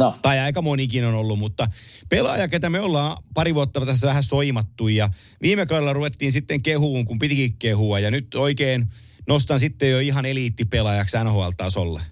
[0.00, 1.68] No, Tai aika monikin on ollut, mutta
[2.08, 5.10] pelaaja, ketä me ollaan pari vuotta tässä vähän soimattu ja
[5.42, 8.86] viime kaudella ruvettiin sitten kehuun, kun pitikin kehua ja nyt oikein
[9.28, 12.02] nostan sitten jo ihan eliittipelaajaksi NHL-tasolle.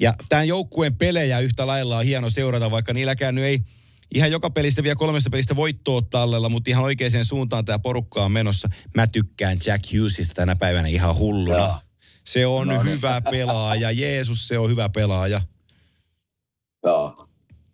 [0.00, 3.60] Ja tämän joukkueen pelejä yhtä lailla on hieno seurata, vaikka niilläkään nyt ei
[4.14, 8.32] ihan joka pelistä vielä kolmesta pelistä voittoa tallella, mutta ihan oikeaan suuntaan tämä porukka on
[8.32, 8.68] menossa.
[8.94, 11.58] Mä tykkään Jack Hughesista tänä päivänä ihan hulluna.
[11.58, 11.78] Joo.
[12.24, 12.92] Se on No niin.
[12.92, 13.90] hyvä pelaaja.
[13.90, 15.42] Jeesus, se on hyvä pelaaja.
[16.86, 17.26] Joo.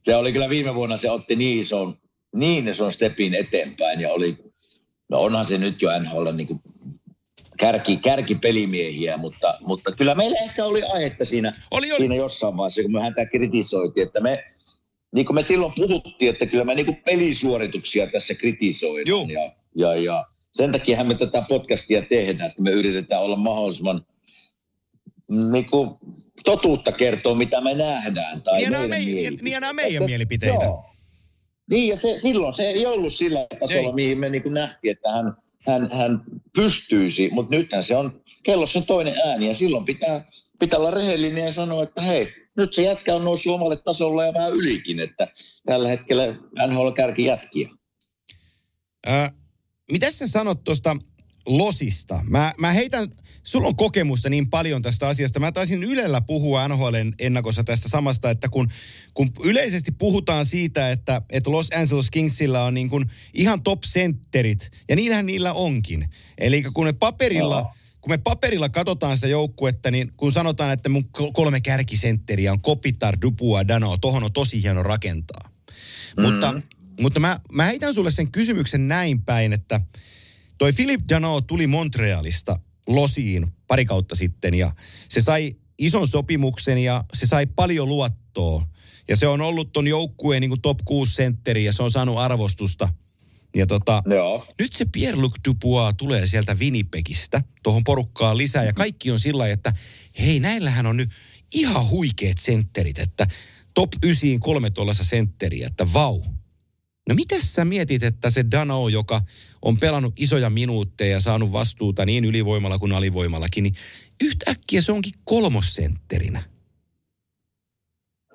[0.04, 1.98] Se oli kyllä viime vuonna, se otti niin ison,
[2.34, 4.36] niin ison stepin eteenpäin ja oli,
[5.08, 6.60] no onhan se nyt jo NHL niin kuin
[7.58, 11.98] kärki, kärkipelimiehiä, mutta, mutta kyllä meillä ehkä oli aihetta siinä, Oli, oli.
[12.00, 14.44] siinä jossain vaiheessa, kun me häntä kritisoitiin, että me,
[15.14, 19.08] niin kuin me silloin puhuttiin, että kyllä me niin kuin pelisuorituksia tässä kritisoidaan.
[19.08, 19.28] Juu.
[19.28, 24.06] Ja, ja, ja sen takia me tätä podcastia tehdään, että me yritetään olla mahdollisimman
[25.52, 25.90] niin kuin
[26.44, 28.42] totuutta kertoa, mitä me nähdään.
[28.42, 29.42] Tai Niin meidän mei- mielipiteitä.
[29.44, 30.64] niin nämä meidän Että- mielipiteitä.
[30.64, 30.84] Joo.
[31.70, 33.92] Niin ja se, silloin se ei ollut sillä tasolla, Ei.
[33.92, 35.36] mihin me niin kuin nähtiin, että hän,
[35.66, 36.22] hän, hän
[36.56, 40.24] pystyisi, mutta nythän se on, kellossa on toinen ääni ja silloin pitää,
[40.60, 44.34] pitää olla rehellinen ja sanoa, että hei, nyt se jätkä on noussut omalle tasolle ja
[44.34, 45.28] vähän ylikin, että
[45.66, 46.26] tällä hetkellä
[46.66, 47.68] NHL kärki jätkiä.
[49.08, 49.10] Ö,
[49.92, 50.96] mitä sä sanot tuosta
[51.46, 52.20] losista?
[52.28, 53.08] Mä, mä heitän,
[53.44, 55.40] sulla on kokemusta niin paljon tästä asiasta.
[55.40, 58.68] Mä taisin Ylellä puhua NHLn ennakossa tästä samasta, että kun,
[59.14, 64.70] kun yleisesti puhutaan siitä, että, että Los Angeles Kingsillä on niin kuin ihan top centerit,
[64.88, 66.08] ja niinhän niillä onkin.
[66.38, 67.72] Eli kun ne paperilla Joo.
[68.00, 73.16] kun me paperilla katsotaan sitä joukkuetta, niin kun sanotaan, että mun kolme kärkisentteriä on Kopitar,
[73.22, 75.50] Dupua, Dano, tohon on tosi hieno rakentaa.
[76.16, 76.22] Mm.
[76.22, 76.60] Mutta,
[77.00, 79.80] mutta mä, mä heitän sulle sen kysymyksen näin päin, että
[80.58, 84.72] toi Philip Dano tuli Montrealista Losiin pari kautta sitten ja
[85.08, 88.66] se sai ison sopimuksen ja se sai paljon luottoa.
[89.08, 92.88] Ja se on ollut ton joukkueen niin top 6 sentteri ja se on saanut arvostusta.
[93.56, 94.46] Ja tota, Joo.
[94.58, 99.72] nyt se Pierre-Luc Dubois tulee sieltä Winnipegistä tuohon porukkaan lisää ja kaikki on sillä että
[100.20, 101.10] hei näillähän on nyt
[101.54, 103.26] ihan huikeet sentterit, että
[103.74, 106.20] top 9 kolme tuollaista sentteriä, että vau.
[107.12, 109.22] No mitäs sä mietit, että se Dano, joka
[109.62, 113.74] on pelannut isoja minuutteja ja saanut vastuuta niin ylivoimalla kuin alivoimallakin, niin
[114.22, 116.42] yhtäkkiä se onkin kolmosentterinä.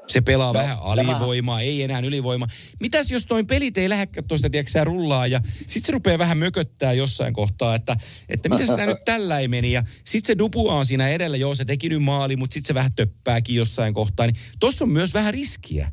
[0.08, 2.48] Se pelaa no, vähän alivoimaa, ei enää ylivoimaa.
[2.80, 6.94] Mitäs jos noin pelit ei lähdekään tuosta, tiedätkö rullaa ja sit se rupeaa vähän mököttää
[6.94, 7.98] jossain kohtaa, että,
[8.30, 9.72] että miten tämä nyt tällä ei meni.
[9.72, 12.74] Ja sit se Dupua on siinä edellä, joo se teki nyt maali, mutta sit se
[12.74, 14.26] vähän töppääkin jossain kohtaa.
[14.26, 15.92] Niin tossa on myös vähän riskiä.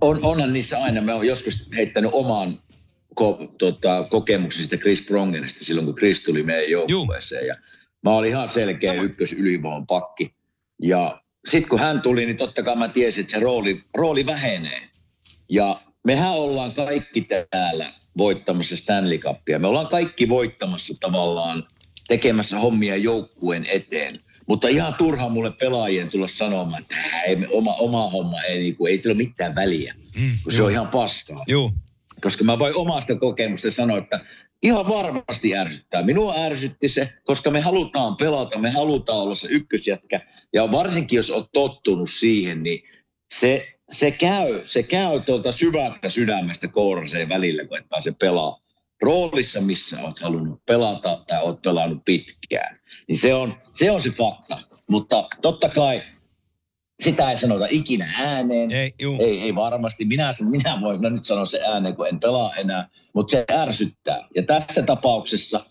[0.00, 1.00] On, onhan niissä aina.
[1.00, 2.54] Mä oon joskus heittänyt omaan
[3.14, 7.46] ko, tota, kokemuksesta Chris Prongenista silloin, kun Chris tuli meidän joukkueeseen.
[7.46, 7.56] Ja
[8.04, 9.02] mä olin ihan selkeä Sama.
[9.02, 10.34] ykkös ylivoon pakki.
[10.82, 14.88] Ja sitten kun hän tuli, niin totta kai mä tiesin, että se rooli, rooli vähenee.
[15.48, 19.58] Ja mehän ollaan kaikki täällä voittamassa Stanley Cupia.
[19.58, 21.64] Me ollaan kaikki voittamassa tavallaan
[22.08, 24.14] tekemässä hommia joukkueen eteen.
[24.46, 28.90] Mutta ihan turha mulle pelaajien tulla sanomaan, että ei, oma, oma homma ei, niin kuin,
[28.90, 31.44] ei sillä ole mitään väliä, mm, kun se on ihan paskaa.
[31.46, 31.70] Joo.
[32.20, 34.20] Koska mä voin omasta kokemusta sanoa, että
[34.62, 36.02] ihan varmasti ärsyttää.
[36.02, 40.20] Minua ärsytti se, koska me halutaan pelata, me halutaan olla se ykkösjätkä.
[40.52, 42.82] Ja varsinkin jos olet tottunut siihen, niin
[43.34, 48.60] se, se käy, se käy tuolta syvältä sydämestä kouraseen välillä, kun et pääse pelaa
[49.02, 52.79] roolissa, missä olet halunnut pelata tai olet pelannut pitkään.
[53.10, 54.58] Niin se on se, on se fakta.
[54.86, 56.02] Mutta totta kai
[57.02, 58.70] sitä ei sanota ikinä ääneen.
[58.72, 60.04] Ei, ei, ei varmasti.
[60.04, 64.28] Minä, minä voin no nyt sanoa se ääneen, kun en pelaa enää, mutta se ärsyttää.
[64.36, 65.66] Ja tässä tapauksessa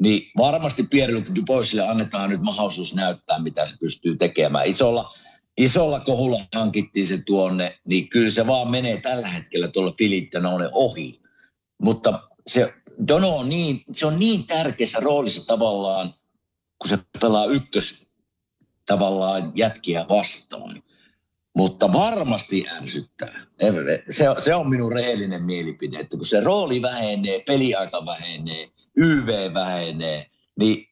[0.00, 4.66] niin varmasti Pierre-Luc Duboisille annetaan nyt mahdollisuus näyttää, mitä se pystyy tekemään.
[4.66, 5.14] Isolla,
[5.56, 10.68] isolla kohulla hankittiin se tuonne, niin kyllä se vaan menee tällä hetkellä tuolla Philip Danone
[10.72, 11.20] ohi.
[11.82, 12.74] Mutta se
[13.08, 16.14] Dono on niin, se on niin tärkeässä roolissa tavallaan,
[16.78, 17.94] kun se pelaa ykkös
[18.86, 20.82] tavallaan jätkiä vastaan.
[21.56, 23.46] Mutta varmasti ärsyttää.
[24.10, 30.26] Se, se on minun rehellinen mielipide, että kun se rooli vähenee, peliaika vähenee, YV vähenee,
[30.58, 30.88] niin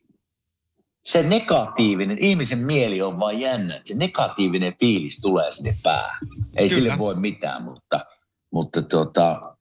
[1.04, 6.18] se negatiivinen, ihmisen mieli on vain jännä, se negatiivinen fiilis tulee sinne päähän.
[6.56, 6.82] Ei Kyllä.
[6.82, 8.00] sille voi mitään, mutta,
[8.50, 9.56] mutta tuota,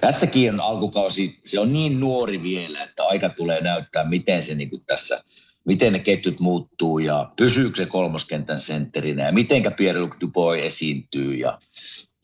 [0.00, 4.84] tässäkin on alkukausi, se on niin nuori vielä, että aika tulee näyttää, miten se niin
[4.86, 5.24] tässä–
[5.68, 11.34] miten ne ketjut muuttuu ja pysyykö se kolmoskentän sentterinä ja mitenkä Pierre-Luc Dubois esiintyy.
[11.34, 11.58] Ja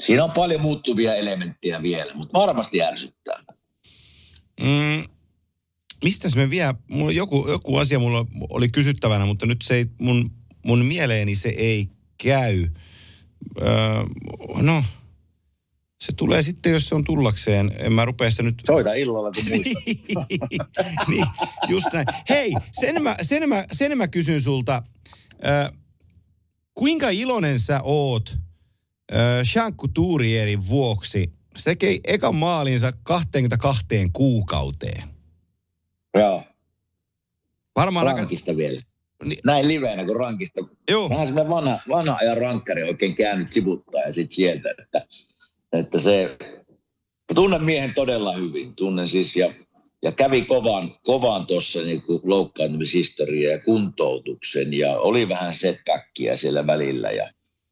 [0.03, 3.45] siinä on paljon muuttuvia elementtejä vielä, mutta varmasti ärsyttää.
[4.61, 5.05] Mm,
[6.05, 10.31] mistä me vielä, mulla joku, joku asia mulla oli kysyttävänä, mutta nyt se ei, mun,
[10.67, 11.89] mun mieleeni se ei
[12.23, 12.67] käy.
[13.63, 13.69] Öö,
[14.63, 14.85] no,
[16.05, 17.73] se tulee sitten, jos se on tullakseen.
[17.79, 18.63] En mä rupea sitä nyt...
[18.67, 20.27] Soita illalla, kun muistat.
[21.09, 21.27] niin,
[21.69, 22.07] just näin.
[22.29, 24.83] Hei, sen mä, sen mä, sen mä kysyn sulta.
[25.47, 25.73] Äh,
[26.75, 28.39] kuinka iloinen sä oot
[29.13, 29.19] äh,
[29.55, 31.33] Jean Couturierin vuoksi?
[31.57, 35.03] Se teki ekan maalinsa 22 kuukauteen.
[36.15, 36.45] Joo.
[37.77, 38.57] Varmaan rankista aika...
[38.57, 38.83] vielä.
[39.25, 39.39] Niin.
[39.45, 40.61] Näin liveenä kuin rankista.
[40.91, 41.09] Joo.
[41.09, 45.07] Vähän semmoinen vanha, vanha ajan rankkari oikein käynyt sivuttaa ja sitten sieltä, että
[45.79, 46.37] että se,
[47.35, 49.55] tunnen miehen todella hyvin, tunnen siis ja,
[50.03, 57.11] ja kävi kovan, kovan tuossa niin loukkaantumishistoria ja kuntoutuksen ja oli vähän setbackia siellä välillä
[57.11, 57.31] ja,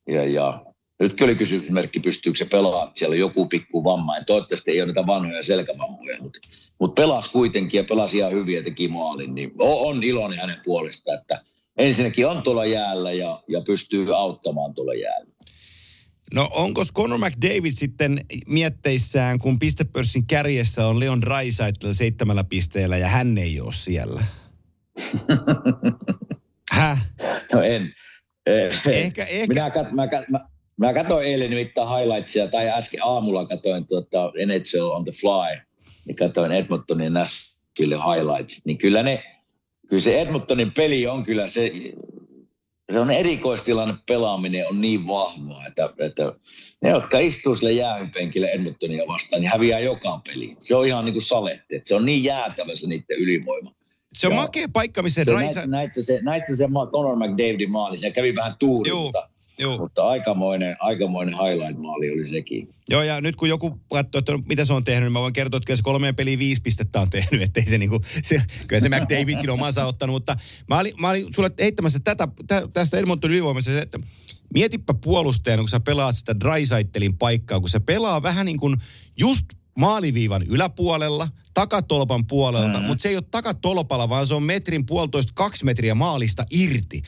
[0.09, 0.65] ja, ja
[1.03, 2.93] nyt oli kysymysmerkki, pystyykö se pelaamaan.
[2.95, 4.17] Siellä on joku pikku vamma.
[4.17, 6.39] Ja toivottavasti ei ole niitä vanhoja selkävammoja, mutta,
[6.79, 9.35] mutta pelasi kuitenkin ja pelasi ihan hyvin ja teki maalin.
[9.35, 11.43] Niin on iloinen hänen puolestaan, että
[11.79, 15.32] ensinnäkin on tuolla jäällä ja, ja pystyy auttamaan tuolla jäällä.
[16.35, 23.09] No onko Conor McDavid sitten mietteissään, kun pistepörssin kärjessä on Leon Draisaitl seitsemällä pisteellä ja
[23.09, 24.25] hän ei ole siellä?
[26.73, 26.99] Häh?
[27.53, 27.95] No en.
[28.47, 29.55] Eh, ehkä, ehkä.
[29.55, 30.41] Minä, kat, mä, mä,
[30.77, 35.61] mä katsoin eilen nimittäin highlightsia, tai äsken aamulla katsoin tuota NHL on the fly,
[36.05, 39.25] niin katsoin Edmontonin Nashville highlights, niin kyllä ne,
[39.89, 41.73] kyllä se Edmontonin peli on kyllä se,
[42.93, 46.33] se on erikoistilanne pelaaminen on niin vahvaa, että, että
[46.83, 50.57] ne, jotka istuu sille jäähypenkille Edmontonia vastaan, niin häviää joka peli.
[50.61, 51.77] Se on ihan niin kuin saletti.
[51.77, 53.73] Että se on niin jäätävä se niiden ylivoima.
[54.13, 54.43] Se on Joo.
[54.43, 55.61] makea paikka, missä Se, Raisa...
[55.61, 59.29] näit, näit, se, näit sen ma- Conor McDavidin maali, se kävi vähän tuuri, Juu, mutta,
[59.59, 59.79] juu.
[59.79, 62.69] mutta aikamoinen, aikamoinen highlight-maali oli sekin.
[62.91, 65.33] Joo, ja nyt kun joku katsoo, että no, mitä se on tehnyt, niin mä voin
[65.33, 68.81] kertoa, että kyllä se kolmeen peliin viisi pistettä on tehnyt, ettei se niinku, se, kyllä
[68.81, 70.37] se McDavidkin omansa ottanut, mutta
[70.69, 73.99] mä olin, mä olin sulle heittämässä tätä, tä, tästä Edmonton ylivoimassa, se, että
[74.55, 78.77] mietipä puolustajana, kun sä pelaat sitä Drysaitelin paikkaa, kun se pelaa vähän niin kuin
[79.19, 79.45] just
[79.79, 82.87] maaliviivan yläpuolella, takatolpan puolelta, mm.
[82.87, 87.03] mutta se ei ole takatolpalla, vaan se on metrin puolitoista, kaksi metriä maalista irti.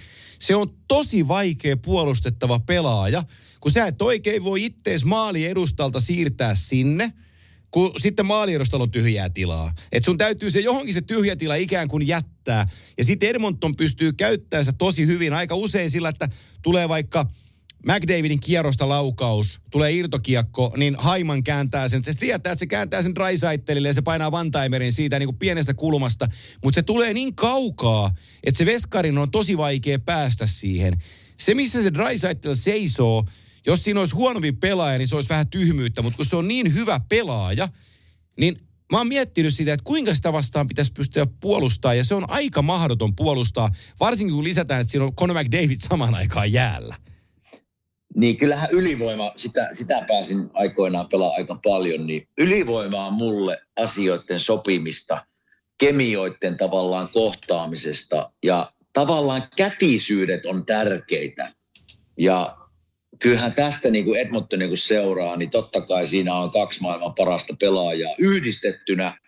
[0.45, 3.23] Se on tosi vaikea puolustettava pelaaja,
[3.61, 7.13] kun sä et oikein voi ittees maali edustalta siirtää sinne,
[7.71, 9.75] kun sitten maaliedustalla on tyhjää tilaa.
[9.93, 12.69] Et sun täytyy se johonkin se tyhjä tila ikään kuin jättää.
[12.99, 16.29] Ja sitten Edmonton pystyy käyttämään tosi hyvin aika usein sillä, että
[16.63, 17.27] tulee vaikka
[17.85, 22.05] McDavidin kierrosta laukaus, tulee irtokiekko, niin Haiman kääntää sen.
[22.05, 25.75] Se tietää, että se kääntää sen Drysaitelille ja se painaa Vantaimerin siitä niin kuin pienestä
[25.75, 26.29] kulmasta.
[26.65, 28.15] Mutta se tulee niin kaukaa,
[28.45, 31.03] että se veskarin on tosi vaikea päästä siihen.
[31.41, 33.25] Se, missä se Drysaitel seisoo,
[33.67, 36.03] jos siinä olisi huonompi pelaaja, niin se olisi vähän tyhmyyttä.
[36.03, 37.69] Mutta kun se on niin hyvä pelaaja,
[38.41, 38.61] niin
[38.93, 41.95] mä oon miettinyt sitä, että kuinka sitä vastaan pitäisi pystyä puolustaa.
[41.95, 43.71] Ja se on aika mahdoton puolustaa,
[44.01, 46.97] varsinkin kun lisätään, että siinä on Conor McDavid samaan aikaan jäällä.
[48.15, 54.39] Niin kyllähän ylivoima, sitä, sitä pääsin aikoinaan pelaa aika paljon, niin ylivoima on mulle asioiden
[54.39, 55.27] sopimista,
[55.79, 61.53] kemioiden tavallaan kohtaamisesta ja tavallaan kätisyydet on tärkeitä.
[62.19, 62.57] Ja
[63.19, 67.15] kyllähän tästä niin kuin Edmonton niin kuin seuraa, niin totta kai siinä on kaksi maailman
[67.15, 69.19] parasta pelaajaa yhdistettynä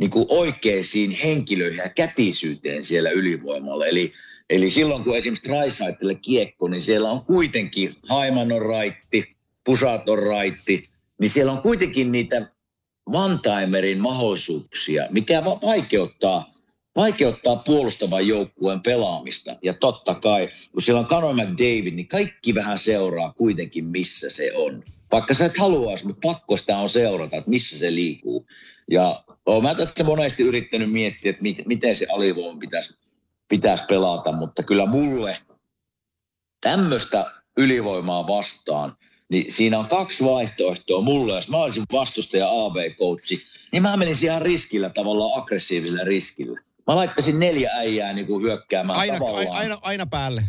[0.00, 3.86] niin kuin oikeisiin henkilöihin ja kätisyyteen siellä ylivoimalla.
[3.86, 4.12] Eli,
[4.50, 10.18] eli silloin kun esimerkiksi Raisaitelle kiekko, niin siellä on kuitenkin Haiman on raitti, Pusat on
[10.18, 10.88] raitti,
[11.20, 12.50] niin siellä on kuitenkin niitä
[13.14, 16.52] one-timerin mahdollisuuksia, mikä va- vaikeuttaa,
[16.96, 19.56] vaikeuttaa puolustavan joukkueen pelaamista.
[19.62, 24.52] Ja totta kai, kun siellä on Conor McDavid, niin kaikki vähän seuraa kuitenkin, missä se
[24.54, 24.84] on.
[25.12, 28.46] Vaikka sä et haluaisi, mutta pakko sitä on seurata, että missä se liikkuu.
[28.90, 32.94] Ja olen tässä monesti yrittänyt miettiä, että mit, miten se alivoima pitäisi,
[33.48, 35.38] pitäisi pelata, mutta kyllä mulle
[36.60, 38.96] tämmöistä ylivoimaa vastaan,
[39.30, 41.34] niin siinä on kaksi vaihtoehtoa mulle.
[41.34, 43.42] Jos mä olisin vastustaja AV-coachi,
[43.72, 46.60] niin mä menisin ihan riskillä, tavallaan aggressiivisella riskillä.
[46.86, 49.56] Mä laittaisin neljä äijää niin kuin hyökkäämään Aina, tavallaan.
[49.56, 50.42] aina, aina päälle.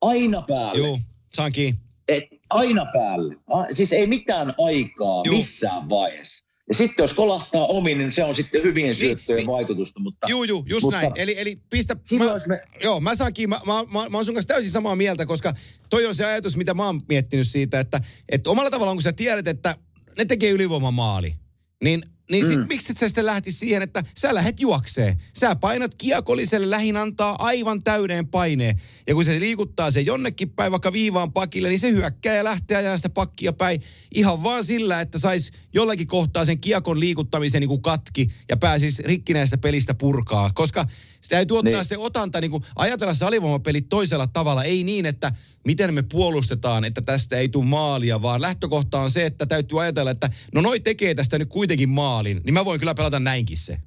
[0.00, 0.78] aina päälle.
[0.78, 0.98] Joo,
[1.34, 1.80] saan kiinni.
[2.08, 3.34] Et, aina päälle.
[3.50, 5.36] A, siis ei mitään aikaa Juu.
[5.36, 6.44] missään vaiheessa.
[6.68, 9.46] Ja sitten jos kolahtaa omin, niin se on sitten hyvien syöttöjen niin.
[9.46, 10.00] vaikutusta.
[10.00, 11.12] Mutta, Juu, juu, just mutta näin.
[11.16, 11.96] Eli, eli pistä...
[12.18, 15.26] Mä, me, Joo, mä saankin, mä, mä, mä, mä oon sun kanssa täysin samaa mieltä,
[15.26, 15.54] koska
[15.90, 19.12] toi on se ajatus, mitä mä oon miettinyt siitä, että, että omalla tavallaan kun sä
[19.12, 19.76] tiedät, että
[20.18, 21.34] ne tekee ylivoimamaali,
[21.84, 22.02] niin,
[22.32, 22.66] niin sit, Mm.
[22.68, 25.22] miksi et sä sitten lähti siihen, että sä lähet juokseen.
[25.38, 28.80] Sä painat kiekolliselle lähin antaa aivan täyden paineen.
[29.06, 32.76] Ja kun se liikuttaa se jonnekin päin vaikka viivaan pakille, niin se hyökkää ja lähtee
[32.76, 33.80] ajaa sitä pakkia päin
[34.14, 39.02] ihan vaan sillä, että sais jollakin kohtaa sen kiekon liikuttamisen niin kuin katki ja pääsisi
[39.02, 40.50] rikkinäistä pelistä purkaa.
[40.54, 40.86] Koska
[41.22, 41.84] sitä täytyy ottaa Niin.
[41.84, 44.64] se otanta, niin kuin ajatella se alivoimapeli toisella tavalla.
[44.64, 45.32] Ei niin, että
[45.64, 50.10] miten me puolustetaan, että tästä ei tule maalia, vaan lähtökohta on se, että täytyy ajatella,
[50.10, 53.78] että no noi tekee tästä nyt kuitenkin maalin, niin mä voin kyllä pelata näinkin se.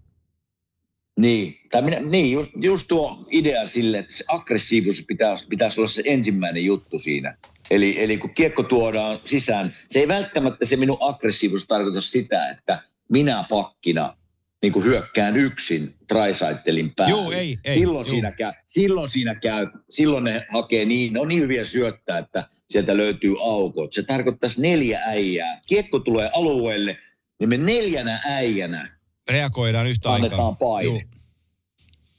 [1.20, 5.88] Niin, tai minä, niin just, just tuo idea sille, että se aggressiivisuus pitäisi, pitäisi olla
[5.88, 7.38] se ensimmäinen juttu siinä.
[7.72, 12.84] Eli, eli kun kiekko tuodaan sisään, se ei välttämättä se minun aggressiivisuus tarkoita sitä, että
[13.10, 14.18] minä pakkina
[14.66, 17.12] niin kuin hyökkään yksin Trisaitelin päälle.
[17.12, 18.14] Juu, ei, ei, silloin, juu.
[18.14, 22.44] siinä käy, silloin siinä käy, silloin ne hakee niin, ne on niin hyviä syöttää, että
[22.68, 23.94] sieltä löytyy aukot.
[23.94, 25.60] Se tarkoittaisi neljä äijää.
[25.68, 26.98] Kiekko tulee alueelle,
[27.40, 28.98] niin me neljänä äijänä
[29.30, 30.26] Reagoidaan yhtä aikaa.
[30.26, 30.86] annetaan paine.
[30.90, 31.02] Juu.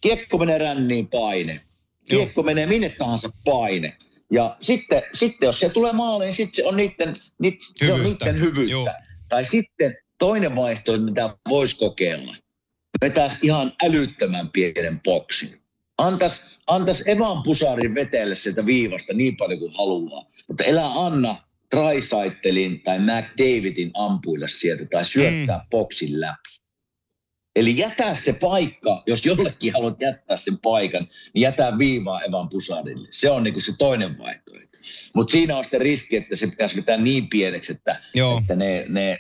[0.01, 1.61] Kiekko menee ränniin paine.
[2.11, 3.97] Kiekko menee minne tahansa paine.
[4.33, 8.25] Ja sitten, sitten jos se tulee maaliin, sitten se on niiden, niiden, se on Hyvyyttä.
[8.25, 8.73] niiden hyvyyttä.
[8.73, 8.89] Joo.
[9.29, 12.37] Tai sitten toinen vaihtoehto, mitä voisi kokeilla.
[13.01, 15.63] Vetäisi ihan älyttömän pienen boksin.
[15.99, 20.31] Antaisi antais Evan Pusarin vetellä sieltä viivasta niin paljon kuin haluaa.
[20.49, 25.69] Mutta elää anna Trisaitelin tai McDavidin ampuilla sieltä tai syöttää mm.
[25.71, 26.67] boksin läpi.
[27.57, 33.09] Eli jätä se paikka, jos jollekin haluat jättää sen paikan, niin jätä viivaa Evan Pusarille.
[33.11, 34.79] Se on niinku se toinen vaihtoehto.
[35.15, 38.39] Mutta siinä on sitten riski, että se pitäisi vetää niin pieneksi, että, Joo.
[38.39, 39.19] että ne, ne,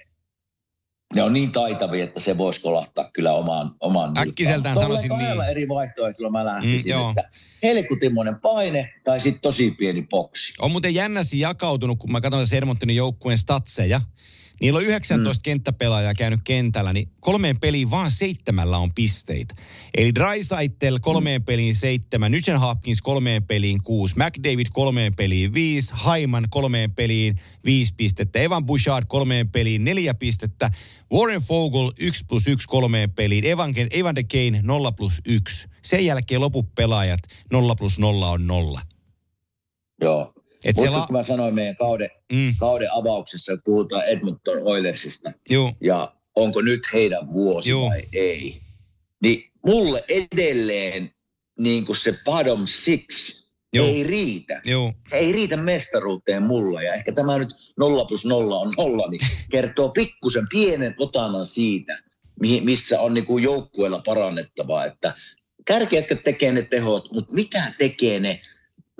[1.14, 4.18] ne on niin taitavia, että se voisi kolahtaa kyllä omaan, omaan.
[4.18, 5.40] Äkkiseltään sanoisin niin.
[5.50, 7.08] eri vaihtoehtoilla mä lähtisin, Mm, joo.
[7.10, 7.30] että
[7.62, 10.52] helkutimoinen paine tai sitten tosi pieni boksi.
[10.60, 14.00] On muuten jännästi jakautunut, kun mä katson tässä Edmontonin joukkueen statseja,
[14.60, 15.44] Niillä on 19 mm.
[15.44, 19.54] kenttäpelaajaa käynyt kentällä, niin kolmeen peliin vaan seitsemällä on pisteitä.
[19.96, 21.44] Eli Drysaitel kolmeen mm.
[21.44, 27.94] peliin seitsemän, Nugent Hopkins kolmeen peliin kuusi, McDavid kolmeen peliin viisi, Hyman kolmeen peliin viisi
[27.96, 30.70] pistettä, Evan Bouchard kolmeen peliin neljä pistettä,
[31.12, 35.68] Warren Fogel 1 plus 1 kolmeen peliin, Evan, Evan de Kane 0 plus 1.
[35.82, 37.20] Sen jälkeen loput pelaajat
[37.52, 38.80] 0 plus 0 on 0.
[40.00, 40.35] Joo.
[40.66, 42.54] Et Muistatko, siellä- mä sanoin meidän kauden, Mm.
[42.60, 45.32] kauden avauksessa, että puhutaan Edmonton Oilersista.
[45.50, 45.72] Joo.
[45.80, 47.88] Ja onko nyt heidän vuosi Joo.
[47.88, 48.60] vai ei.
[49.22, 51.10] Niin mulle edelleen
[51.58, 53.32] niin kuin se bottom six
[53.72, 53.86] Joo.
[53.86, 54.60] ei riitä.
[54.64, 54.92] Joo.
[55.10, 56.84] Se ei riitä mestaruuteen mulle.
[56.84, 57.48] Ja ehkä tämä nyt
[57.78, 59.20] nolla plus nolla on nolla, niin
[59.50, 62.02] kertoo pikkusen pienen otannan siitä,
[62.62, 64.84] missä on niin kuin joukkueella parannettavaa.
[64.84, 65.14] Että
[65.66, 68.40] kärkijätkät tekee ne tehot, mutta mitä tekee ne,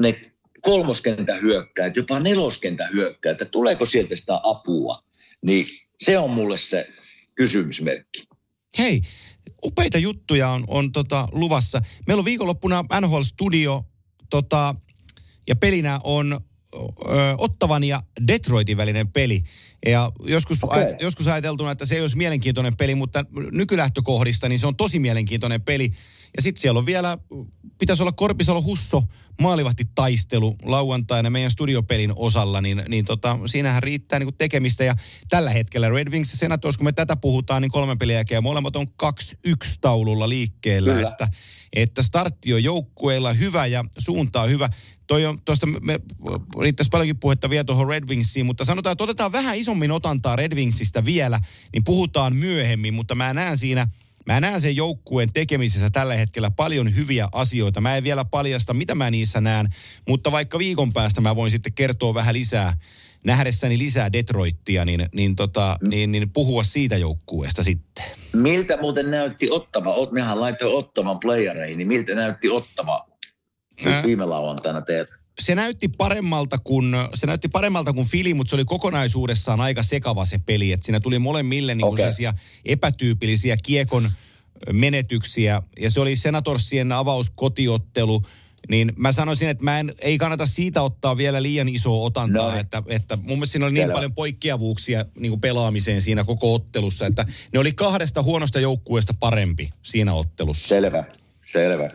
[0.03, 0.21] ne
[0.67, 5.03] kolmoskentän hyökkäät, jopa neloskentän hyökkäät, että tuleeko sieltä sitä apua,
[5.43, 5.67] niin
[5.99, 6.87] se on mulle se
[7.35, 8.29] kysymysmerkki.
[8.79, 9.01] Hei,
[9.65, 11.83] upeita juttuja on, on tota, luvassa.
[12.07, 13.85] Meillä on viikonloppuna NHL Studio
[14.31, 14.75] tota,
[15.49, 16.41] ja pelinä on
[16.73, 19.43] ö, Ottavan ja Detroitin välinen peli.
[19.87, 20.95] Ja joskus, okay.
[21.01, 25.63] joskus ajateltuna, että se ei olisi mielenkiintoinen peli, mutta nykylähtökohdista niin se on tosi mielenkiintoinen
[25.63, 25.93] peli.
[26.37, 27.19] Ja sitten siellä on vielä,
[27.79, 29.03] pitäisi olla Korpisalo Husso
[29.41, 34.85] maalivahti taistelu lauantaina meidän studiopelin osalla, niin, niin tota, siinähän riittää niin tekemistä.
[34.85, 34.95] Ja
[35.29, 38.77] tällä hetkellä Red Wings ja Senators, kun me tätä puhutaan, niin kolmen pelin jälkeen molemmat
[38.77, 39.09] on 2-1
[39.81, 40.95] taululla liikkeellä.
[40.95, 41.09] Kyllä.
[41.09, 41.29] Että,
[41.77, 44.69] että startti on joukkueilla hyvä ja suunta on hyvä.
[45.07, 46.01] Toi on, tuosta me, me
[46.61, 50.55] riittäisi paljonkin puhetta vielä tuohon Red Wingsiin, mutta sanotaan, että otetaan vähän isommin otantaa Red
[50.55, 51.41] Wingsistä vielä,
[51.73, 53.89] niin puhutaan myöhemmin, mutta mä näen siinä,
[54.27, 57.81] Mä näen sen joukkueen tekemisessä tällä hetkellä paljon hyviä asioita.
[57.81, 59.69] Mä en vielä paljasta, mitä mä niissä näen,
[60.09, 62.77] mutta vaikka viikon päästä mä voin sitten kertoa vähän lisää,
[63.25, 68.05] nähdessäni lisää Detroittia, niin, niin, tota, niin, niin puhua siitä joukkueesta sitten.
[68.33, 69.95] Miltä muuten näytti Ottava?
[69.95, 73.07] Ot- Mehän laitoin Ottavan playereihin, niin miltä näytti Ottava
[73.87, 74.03] Ää.
[74.03, 75.09] viime lauantaina teet?
[75.41, 80.25] Se näytti paremmalta kuin, se näytti paremmalta kuin Fili, mutta se oli kokonaisuudessaan aika sekava
[80.25, 80.73] se peli.
[80.73, 82.11] Et siinä tuli molemmille niin okay.
[82.65, 84.11] epätyypillisiä kiekon
[84.73, 85.63] menetyksiä.
[85.81, 88.23] Ja se oli Senatorsien avauskotiottelu.
[88.69, 92.59] Niin mä sanoisin, että mä en, ei kannata siitä ottaa vielä liian isoa otantaa, No.
[92.59, 93.93] että, että mun mielestä siinä oli niin Selvä.
[93.93, 99.71] paljon poikkeavuuksia niin kuin pelaamiseen siinä koko ottelussa, että ne oli kahdesta huonosta joukkueesta parempi
[99.83, 100.69] siinä ottelussa.
[100.69, 101.05] Selvä,
[101.53, 101.89] selvä.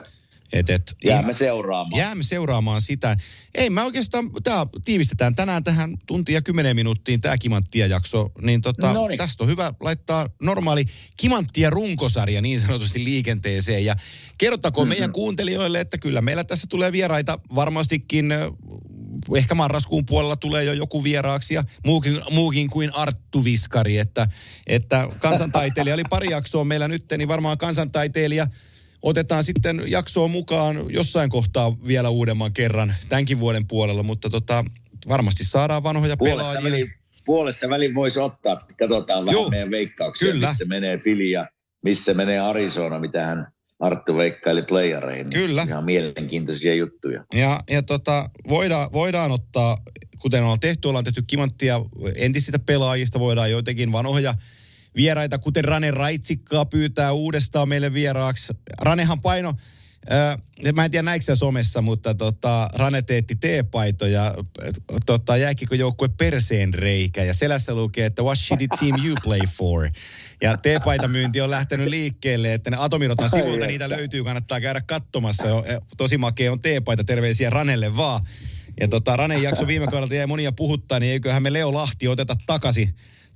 [0.54, 2.00] Et, et, Jäämme seuraamaan.
[2.00, 3.18] Jäämme seuraamaan sitä.
[3.56, 8.62] Ei, mä oikeastaan, tää tiivistetään tänään tähän tuntia ja kymmenen minuuttiin tämä Kimanttia jakso, niin
[8.62, 9.18] tota, Noniin.
[9.18, 10.86] tästä on hyvä laittaa normaali
[11.18, 13.86] Kimanttia runkosarja niin sanotusti liikenteeseen.
[13.86, 13.96] Ja
[14.38, 15.00] kerrottakoon mm-hmm.
[15.00, 18.34] meidän kuuntelijoille, että kyllä meillä tässä tulee vieraita varmastikin,
[19.36, 24.28] ehkä marraskuun puolella tulee jo joku vieraaksi ja muukin, muukin kuin Arttu Viskari, että,
[24.68, 28.48] että kansantaiteilija oli pari jaksoa meillä nyt, niin varmaan kansantaiteilija
[29.02, 34.66] otetaan sitten jaksoon mukaan jossain kohtaa vielä uudemman kerran tämänkin vuoden puolella, mutta tota,
[35.08, 36.72] varmasti saadaan vanhoja Puolessa pelaajia.
[36.72, 36.94] välin,
[37.26, 40.50] puolessa välin voisi ottaa, katsotaan vähän Joo, meidän veikkauksia, kyllä.
[40.50, 41.48] missä menee Fili ja
[41.84, 43.48] missä menee Arizona, mitä hän
[43.82, 45.30] Arttu veikkaili playereihin.
[45.30, 45.64] Kyllä.
[45.64, 47.26] Ihan mielenkiintoisia juttuja.
[47.34, 49.78] Ja, ja tota, voidaan, voidaan ottaa,
[50.20, 51.82] kuten ollaan tehty, ollaan tehty kimanttia
[52.16, 54.34] entisistä pelaajista, voidaan joitakin vanhoja
[54.96, 58.54] vieraita, kuten Rane Raitsikkaa pyytää uudestaan meille vieraaksi.
[58.82, 59.54] Ranehan paino,
[60.12, 60.38] äh,
[60.74, 64.36] mä en tiedä näikö somessa, mutta tota, Rane teetti teepaitoja,
[65.06, 69.90] tota, jääkikojoukkue perseen reikä ja selässä lukee, että what shitty team you play for.
[70.42, 75.48] Ja teepaitamyynti on lähtenyt liikkeelle, että ne Atomirotan sivulta niitä löytyy, kannattaa käydä katsomassa.
[75.98, 78.28] Tosi makea on teepaita, terveisiä Ranelle vaan.
[78.80, 82.36] Ja tota, Ranen jakso viime kaudelta jäi monia puhuttaa, niin eiköhän me Leo Lahti oteta
[82.46, 82.96] takaisin,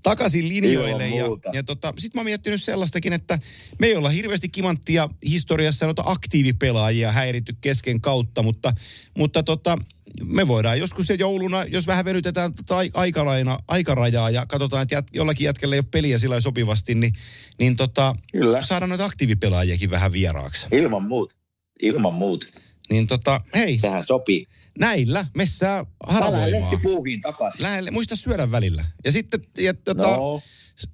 [0.10, 1.07] takaisin linjoille.
[1.07, 3.40] Ja, ja tota, sitten mä oon miettinyt sellaistakin, että
[3.80, 8.73] me ei olla hirveästi kimanttia historiassa noita aktiivipelaajia häiritty kesken kautta, mutta,
[9.18, 9.77] mutta tota,
[10.23, 14.95] me voidaan joskus se jouluna, jos vähän venytetään tota ai- aikalaina, aikarajaa ja katsotaan, että
[14.95, 17.14] jät, jollakin jätkellä ei ole peliä sillä sopivasti, niin,
[17.60, 18.61] niin tota, Kyllä.
[18.61, 20.68] saadaan noita aktiivipelaajiakin vähän vieraaksi.
[20.72, 21.36] Ilman muuta.
[21.82, 22.48] Ilman muuta.
[22.90, 24.48] Niin tota, hei, Tähän sopii.
[24.80, 26.80] Näillä messää haravoimaan.
[26.81, 27.64] puuhiin takaisin.
[27.64, 28.85] Lähelle, muista syödä välillä.
[29.06, 30.41] Ja sitten, ja, tota, No,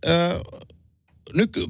[0.05, 0.39] ö,
[1.35, 1.65] nyky,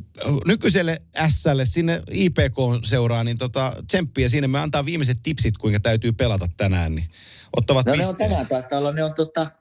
[0.47, 4.47] nykyiselle Slle sinne IPK-seuraan, niin tota, tsemppiä sinne.
[4.47, 7.05] Me antaa viimeiset tipsit, kuinka täytyy pelata tänään, niin
[7.57, 8.29] ottavat no ne on pisteet.
[8.29, 9.51] tänään taitaa olla, ne on tota,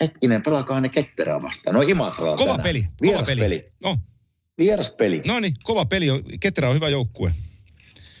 [0.00, 1.74] hetkinen, pelaakohan ne Ketterää vastaan?
[1.74, 2.62] No Imatraa Kova tänään.
[2.62, 3.40] peli, kova Vieraspeli.
[3.40, 3.72] peli.
[3.82, 3.96] No,
[4.58, 5.22] Vieraspeli.
[5.26, 6.10] no niin, kova peli.
[6.10, 7.32] on- Ketterä on hyvä joukkue.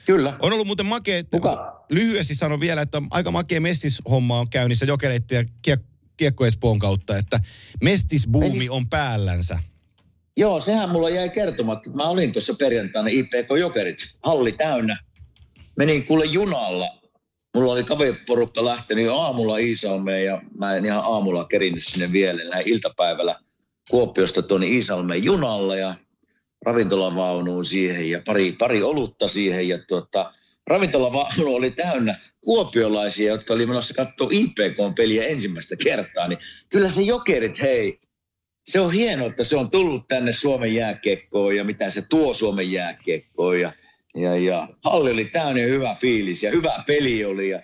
[0.06, 0.36] Kyllä.
[0.38, 1.75] On ollut muuten makea, Kuka?
[1.90, 7.18] Lyhyesti sanon vielä, että aika makea messishomma on käynnissä jokereiden ja kiek- Kiekko Espoon kautta,
[7.18, 7.40] että
[7.82, 9.58] mestisbuumi on päällänsä.
[10.36, 11.90] Joo, sehän mulla jäi kertomatta.
[11.90, 14.98] Mä olin tuossa perjantaina IPK Jokerit, halli täynnä.
[15.76, 16.88] Menin kuule junalla.
[17.54, 22.50] Mulla oli kaveriporukka lähtenyt jo aamulla Iisalmeen ja mä en ihan aamulla kerinnyt sinne vielä.
[22.50, 23.36] Näin iltapäivällä
[23.90, 25.94] Kuopiosta tuonne Iisalmeen junalla ja
[26.66, 29.68] ravintolavaunuun siihen ja pari, pari olutta siihen.
[29.68, 30.32] Ja tuota,
[30.66, 36.28] ravintolavaunu oli täynnä kuopiolaisia, jotka oli menossa katsoa IPK-peliä ensimmäistä kertaa.
[36.28, 36.38] Niin
[36.68, 38.00] kyllä se Jokerit, hei,
[38.64, 42.72] se on hienoa, että se on tullut tänne Suomen jääkiekkoon ja mitä se tuo Suomen
[42.72, 43.60] jääkiekkoon.
[43.60, 43.72] Ja,
[44.16, 47.62] ja, ja halli oli täynnä hyvä fiilis ja hyvä peli oli ja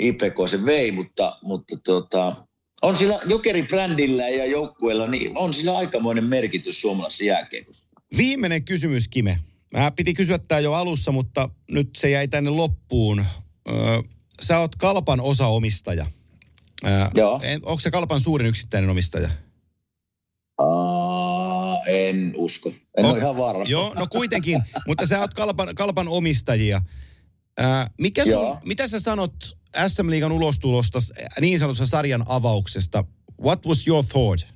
[0.00, 2.36] IPK se vei, mutta, mutta tota,
[2.82, 7.84] on sillä Jokerin brändillä ja joukkueella, niin on sillä aikamoinen merkitys suomalaisessa jääkiekossa.
[8.16, 9.38] Viimeinen kysymys, Kime.
[9.74, 13.24] Mä piti kysyä tämä jo alussa, mutta nyt se jäi tänne loppuun.
[13.68, 13.74] Öö,
[14.42, 16.06] sä oot Kalpan osaomistaja.
[16.86, 17.40] Öö, Joo.
[17.42, 19.30] en- Onko se Kalpan suurin yksittäinen omistaja?
[20.58, 22.68] Aa, en usko.
[22.96, 23.64] En Oh, ole ihan varma.
[23.68, 26.82] Joo, no kuitenkin, mutta sä oot Kalpan, Kalpan omistajia.
[27.58, 28.58] Ää, mikä sun, Joo.
[28.64, 29.34] mitä sä sanot
[29.88, 30.98] SM Liigan ulostulosta,
[31.40, 33.04] niin sanotusta sarjan avauksesta?
[33.42, 34.46] What was your thought?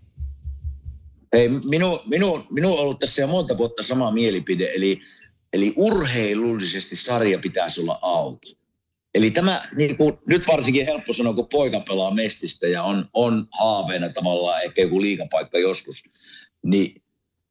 [1.34, 5.00] Hei, minu, minu, minu on ollut tässä jo monta vuotta sama mielipide, eli,
[5.52, 8.58] eli urheilullisesti sarja pitäisi olla auki.
[9.14, 13.46] Eli tämä, niin kuin, nyt varsinkin helppo sanoa, kun poika pelaa mestistä ja on, on
[13.50, 16.04] haaveena tavallaan ehkä joku liikapaikka joskus,
[16.64, 17.02] niin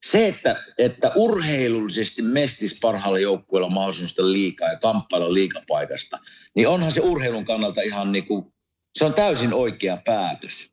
[0.04, 6.20] se, että, että urheilullisesti mestis parhaalla joukkueella nostaa liikaa ja kamppailla liikapaikasta,
[6.56, 8.54] niin onhan se urheilun kannalta ihan niin kuin,
[8.96, 10.70] se on täysin oikea päätös.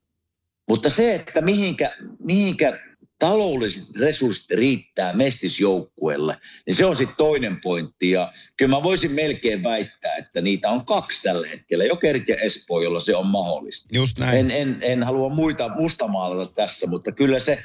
[0.68, 2.89] Mutta se, että mihinkä, mihinkä
[3.20, 6.36] taloudelliset resurssit riittää mestisjoukkueelle,
[6.66, 8.10] niin se on sitten toinen pointti.
[8.10, 12.82] Ja kyllä mä voisin melkein väittää, että niitä on kaksi tällä hetkellä, Jokerit ja Espoo,
[12.82, 13.88] jolla se on mahdollista.
[13.92, 14.38] Just näin.
[14.38, 17.62] En, en, en halua muita mustamaalata tässä, mutta kyllä se,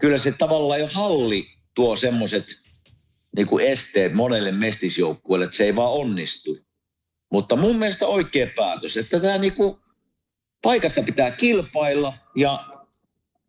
[0.00, 2.46] kyllä se tavallaan jo halli tuo semmoiset
[3.36, 6.58] niin esteet monelle mestisjoukkueelle, että se ei vaan onnistu.
[7.32, 9.80] Mutta mun mielestä oikea päätös, että tämä niinku,
[10.62, 12.77] paikasta pitää kilpailla ja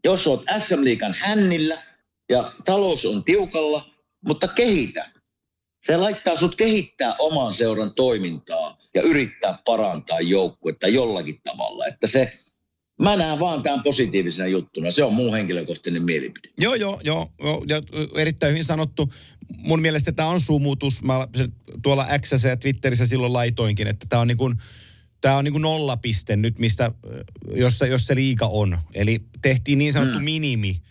[0.03, 1.83] jos olet SM Liikan hännillä
[2.29, 3.89] ja talous on tiukalla,
[4.27, 5.11] mutta kehitä.
[5.83, 11.85] Se laittaa sut kehittää oman seuran toimintaa ja yrittää parantaa joukkuetta jollakin tavalla.
[11.85, 12.39] Että se,
[13.01, 14.89] mä näen vaan tämän positiivisena juttuna.
[14.89, 16.49] Se on mun henkilökohtainen mielipide.
[16.57, 17.81] Joo, joo, joo, joo, ja
[18.15, 19.13] erittäin hyvin sanottu.
[19.57, 21.03] Mun mielestä tämä on sumutus.
[21.03, 21.27] Mä
[21.83, 24.55] tuolla X ja Twitterissä silloin laitoinkin, että tämä on niin kuin,
[25.21, 26.91] tämä on niin kuin nollapiste nyt, mistä,
[27.53, 28.77] jos, jos se liika on.
[28.93, 30.25] Eli tehtiin niin sanottu mm.
[30.25, 30.81] minimi.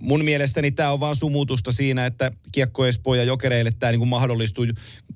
[0.00, 4.08] Mun mielestäni tämä on vaan sumutusta siinä, että Kiekko Espoo ja Jokereille tämä niin kuin
[4.08, 4.66] mahdollistuu.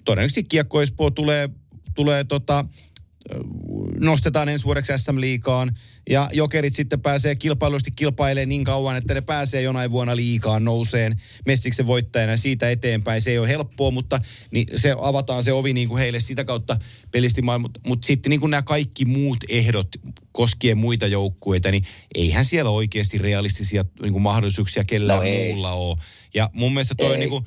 [0.04, 1.48] Todennäköisesti Kiekko Espoo tulee,
[1.94, 2.64] tulee tota,
[4.00, 5.76] nostetaan ensi vuodeksi SM Liikaan
[6.10, 11.20] ja jokerit sitten pääsee kilpailusti kilpailemaan niin kauan, että ne pääsee jonain vuonna liikaan nouseen
[11.46, 13.22] Mestiksen voittajana siitä eteenpäin.
[13.22, 14.20] Se ei ole helppoa, mutta
[14.50, 16.78] niin se avataan se ovi niin kuin heille sitä kautta
[17.10, 19.88] pelisti mutta, mutta sitten niin kuin nämä kaikki muut ehdot
[20.32, 21.84] koskien muita joukkueita, niin
[22.14, 25.48] eihän siellä oikeasti realistisia niin kuin mahdollisuuksia kellään No ei.
[25.48, 25.96] muulla ole.
[26.34, 27.18] Ja mun mielestä toi Ei.
[27.18, 27.44] niin kuin,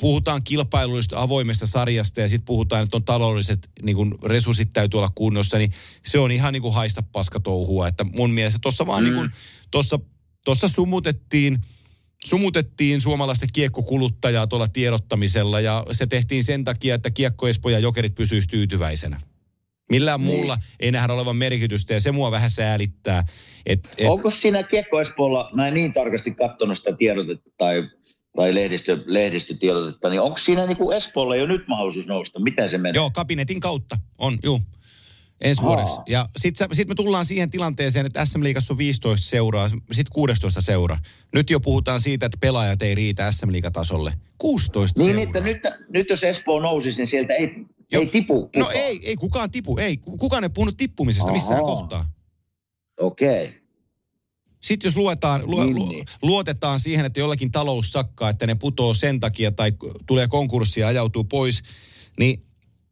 [0.00, 5.10] puhutaan kilpailullisesta avoimesta sarjasta ja sitten puhutaan, että on taloudelliset niin kun resurssit täytyy olla
[5.14, 5.72] kunnossa, niin
[6.04, 7.88] se on ihan niin kuin haista paskatouhua.
[7.88, 9.04] Että mun mielestä tuossa vaan mm.
[9.04, 9.30] niin kuin,
[9.70, 9.98] tuossa,
[10.44, 11.58] tuossa sumutettiin,
[12.24, 18.14] sumutettiin suomalaista kiekkokuluttajaa tuolla tiedottamisella ja se tehtiin sen takia, että kiekko Espoo ja Jokerit
[18.14, 19.20] pysyisi tyytyväisenä.
[19.90, 20.34] Millään Niin.
[20.34, 23.24] muulla ei nähdä olevan merkitystä ja se mua vähän säälittää.
[23.66, 27.90] Et, et, Onko siinä Kiekko Espoolla, mä en niin tarkasti katsonut sitä tiedotetta tai,
[28.38, 32.40] tai lehdistö, lehdistötiedotetta, niin onko siinä niin kuin Espoolla jo nyt mahdollisuus nousta?
[32.40, 32.92] Miten se menee?
[33.00, 34.60] Joo, kabinetin kautta on, juu.
[35.40, 35.66] Ensi Aa.
[35.68, 36.00] vuodeksi.
[36.08, 40.60] Ja sitten sit me tullaan siihen tilanteeseen, että SM Liigassa on 15 seuraa, sitten 16
[40.60, 40.96] seura.
[41.34, 44.12] Nyt jo puhutaan siitä, että pelaajat ei riitä SM Liigatasolle.
[44.38, 45.22] 16 Niin, seuraa.
[45.22, 45.58] että nyt,
[45.88, 47.48] nyt jos Espoo nousisi, niin sieltä ei,
[47.92, 48.02] Joo.
[48.02, 48.74] ei tipu No kukaan.
[48.84, 49.96] ei, ei kukaan tipu, ei.
[49.96, 51.76] Kukaan ei puhunut tippumisesta missään Ahaa.
[51.76, 52.04] kohtaa.
[53.00, 53.44] Okei.
[53.44, 53.57] Okay.
[54.60, 56.06] Sitten jos luetaan, lu, Niin, lu, niin.
[56.22, 59.72] luotetaan siihen, että jollakin talous sakkaa, että ne putoo sen takia tai
[60.06, 61.62] tulee konkurssi ja ajautuu pois,
[62.18, 62.42] niin,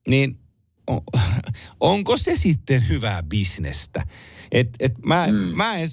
[0.09, 0.39] niin
[0.87, 1.01] on,
[1.81, 4.07] onko se sitten hyvää bisnestä?
[4.53, 5.35] Et, et mä, mm.
[5.35, 5.89] mä, en,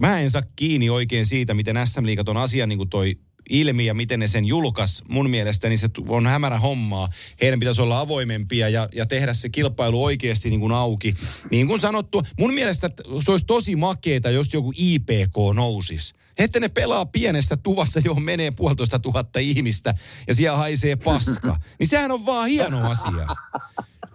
[0.00, 3.18] mä en saa kiinni oikein siitä, miten SM Liigat on asian niin kuin toi
[3.50, 5.02] ilmi ja miten ne sen julkas.
[5.08, 7.08] Mun mielestäni se tu- on hämärä hommaa.
[7.40, 11.14] Heidän pitäisi olla avoimempia ja, ja tehdä se kilpailu oikeasti niin kuin auki.
[11.50, 12.90] Niin kuin sanottu, mun mielestä
[13.24, 16.14] se olisi tosi makeeta, jos joku IPK nousisi.
[16.38, 19.94] Että ne pelaa pienessä tuvassa, johon menee puolitoista tuhatta ihmistä
[20.28, 21.56] ja siellä haisee paska.
[21.78, 23.26] Niin sehän on vaan hieno asia.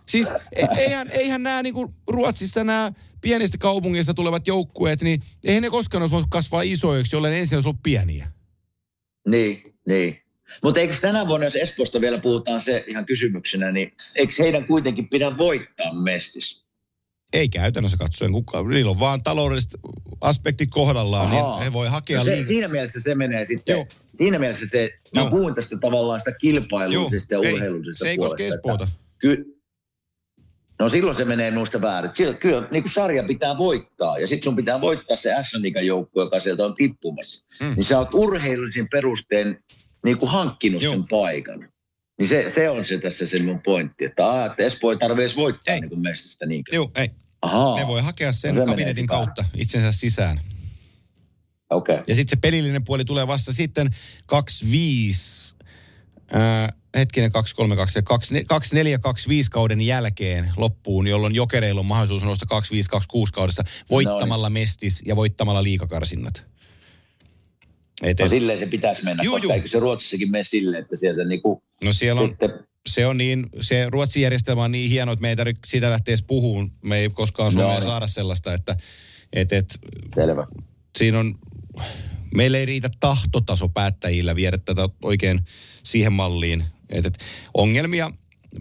[0.05, 2.91] Siis e- eihän, eihän nämä niinku Ruotsissa nämä
[3.21, 7.83] pienistä kaupungeista tulevat joukkueet, niin eihän ne koskaan voinut kasvaa isoiksi, jolle ensin olisi ollut
[7.83, 8.31] pieniä.
[9.27, 10.21] Niin, niin.
[10.63, 15.09] Mutta eikö tänä vuonna, jos Espoosta vielä puhutaan se ihan kysymyksenä, niin eikö heidän kuitenkin
[15.09, 16.61] pidä voittaa mestis?
[17.33, 18.67] Ei käytännössä katsoen kukaan.
[18.67, 19.71] Niillä on vaan taloudelliset
[20.21, 21.55] aspektit kohdallaan, Ahaa.
[21.55, 23.85] niin he voi hakea No se, siinä mielessä se menee sitten, Joo.
[24.17, 28.47] siinä mielessä se, mä puhun tästä tavallaan sitä kilpailullisesta ja ei, urheilullisesta se ei koske
[28.47, 28.87] Espoota.
[29.17, 29.56] Ky-
[30.79, 32.11] no silloin se menee minusta väärin.
[32.13, 35.51] Sillä, kyllä niin kuin sarja pitää voittaa ja sitten sun pitää voittaa se s
[35.85, 37.45] joukkue, joka sieltä on tippumassa.
[37.61, 37.73] Mm.
[37.75, 39.59] Niin sä oot urheilullisin perustein
[40.05, 40.93] niin kuin hankkinut Joo.
[40.93, 41.69] sen paikan.
[42.19, 45.35] Niin se, se on se tässä se mun pointti, että, aa, että Espoo ei tarvitse
[45.35, 45.81] voittaa Ei.
[45.81, 46.75] niin kuin mestistä niinkö.
[46.75, 47.09] Joo, ei.
[47.41, 49.19] Ahaa, Ne voi hakea sen No se kabinetin hyvään.
[49.19, 50.39] kautta itsensä sisään.
[51.69, 51.93] okei.
[51.95, 52.03] Okay.
[52.07, 53.89] Ja sitten se pelillinen puoli tulee vasta sitten
[54.27, 55.55] 25,
[56.31, 58.03] ää, hetkinen 232 ja
[58.47, 65.01] 24 25 kauden jälkeen loppuun, jolloin jokereilla on mahdollisuus nousta 25 26 kaudessa voittamalla mestis
[65.05, 66.45] ja voittamalla liikakarsinnat.
[68.03, 69.53] Et, No et, silleen se pitäisi mennä, Juu, koska juu.
[69.53, 72.49] eikö se Ruotsissakin mene silleen, että sieltä niinku no siellä on, sitten
[72.87, 76.11] se on niin, se Ruotsin järjestelmä on niin hieno, että me ei tarvitse sitä lähteä
[76.11, 76.71] edes puhumaan.
[76.83, 77.85] Me ei koskaan Suomeen No niin.
[77.85, 78.75] saada sellaista, että
[79.33, 79.65] et, et,
[80.15, 80.47] selvä.
[80.97, 81.35] siinä on,
[82.35, 85.39] meillä ei riitä tahtotaso päättäjillä viedä tätä oikein
[85.83, 86.63] siihen malliin.
[86.89, 87.17] Et, et,
[87.53, 88.11] ongelmia,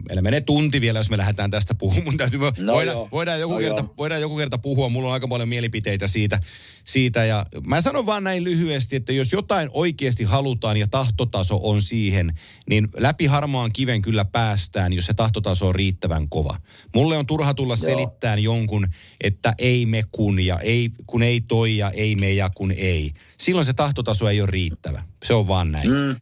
[0.08, 2.04] meillä menee tunti vielä, jos me lähdetään tästä puhumaan.
[2.04, 3.08] Mun täytyy, No voidaan, joo.
[3.12, 3.94] voidaan, joku No kerta, joo.
[3.98, 6.40] voidaan joku kerta puhua, mulla on aika paljon mielipiteitä siitä,
[6.84, 7.24] siitä.
[7.24, 12.32] Ja mä sanon vaan näin lyhyesti, että jos jotain oikeasti halutaan ja tahtotaso on siihen,
[12.68, 16.56] niin läpi harmaan kiven kyllä päästään, jos se tahtotaso on riittävän kova.
[16.94, 17.84] Mulle on turha tulla Joo.
[17.84, 18.86] selittämään jonkun,
[19.20, 23.12] että ei me kun ja ei, kun ei toi ja ei me ja kun ei.
[23.38, 25.02] Silloin se tahtotaso ei ole riittävä.
[25.24, 25.88] Se on vaan näin.
[25.90, 25.96] Mm.
[25.96, 26.16] Mm.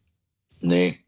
[0.71, 1.04] Niin.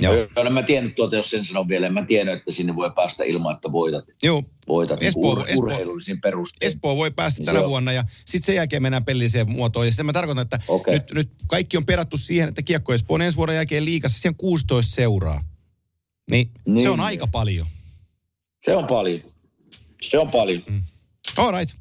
[0.00, 0.14] Joo.
[0.14, 0.26] Joo.
[0.46, 1.88] En mä tiennyt tuota, jos sen sanon vielä.
[1.90, 5.56] Mä tiennyt, että sinne voi päästä ilman, että voitat, Joo, voitat Espoo- Espoo, ur, Espoo-
[5.58, 6.66] urheilullisin perustein.
[6.68, 7.68] Espoo voi päästä Niin tänä on.
[7.68, 9.86] vuonna ja sitten sen jälkeen mennään pelilliseen muotoon.
[9.86, 10.94] Ja sitten mä tarkoitan, että Okei.
[10.94, 14.34] nyt, nyt kaikki on perattu siihen, että Kiekko Espoo on ensi vuoden jälkeen liikassa, siihen
[14.36, 15.44] 16 seuraa.
[16.30, 16.88] Niin, niin se Niin.
[16.88, 17.66] on aika paljon.
[18.64, 19.20] Se on paljon.
[20.02, 20.62] Se on paljon.
[20.70, 20.82] Mm.
[21.36, 21.76] All right.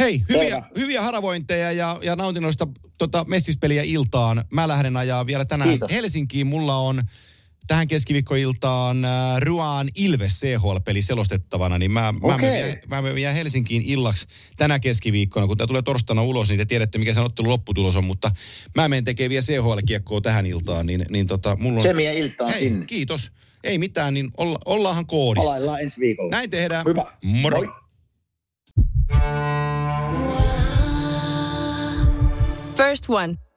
[0.00, 0.62] Hei, hyviä, Selvä.
[0.76, 2.66] hyviä haravointeja ja, ja nautinnoista
[2.98, 4.44] tota, mestispeliä iltaan.
[4.52, 5.90] Mä lähden ajaa vielä tänään Kiitos.
[5.90, 6.46] Helsinkiin.
[6.46, 7.02] Mulla on
[7.66, 12.50] tähän keskiviikkoiltaan äh, Ruan Ilves CHL-peli selostettavana, niin mä, mä, Okei.
[12.50, 14.26] menen, mä menen vielä Helsinkiin illaksi
[14.56, 15.46] tänä keskiviikkona.
[15.46, 18.30] Kun tämä tulee torstaina ulos, niin te tiedätte, mikä sen ottelun lopputulos on, mutta
[18.76, 21.82] mä menen tekemään vielä CHL-kiekkoa tähän iltaan, niin, niin tota, mulla on...
[21.96, 22.86] Se iltaan Hei, sinne.
[22.86, 23.32] kiitos.
[23.64, 25.48] Ei mitään, niin olla, ollaanhan koodissa.
[25.48, 26.30] Palaillaan ensi viikolla.
[26.30, 26.86] Näin tehdään.
[26.86, 27.04] Hyvä.
[27.24, 27.60] Moro.
[27.60, 27.82] Moi.
[32.76, 33.34] First One.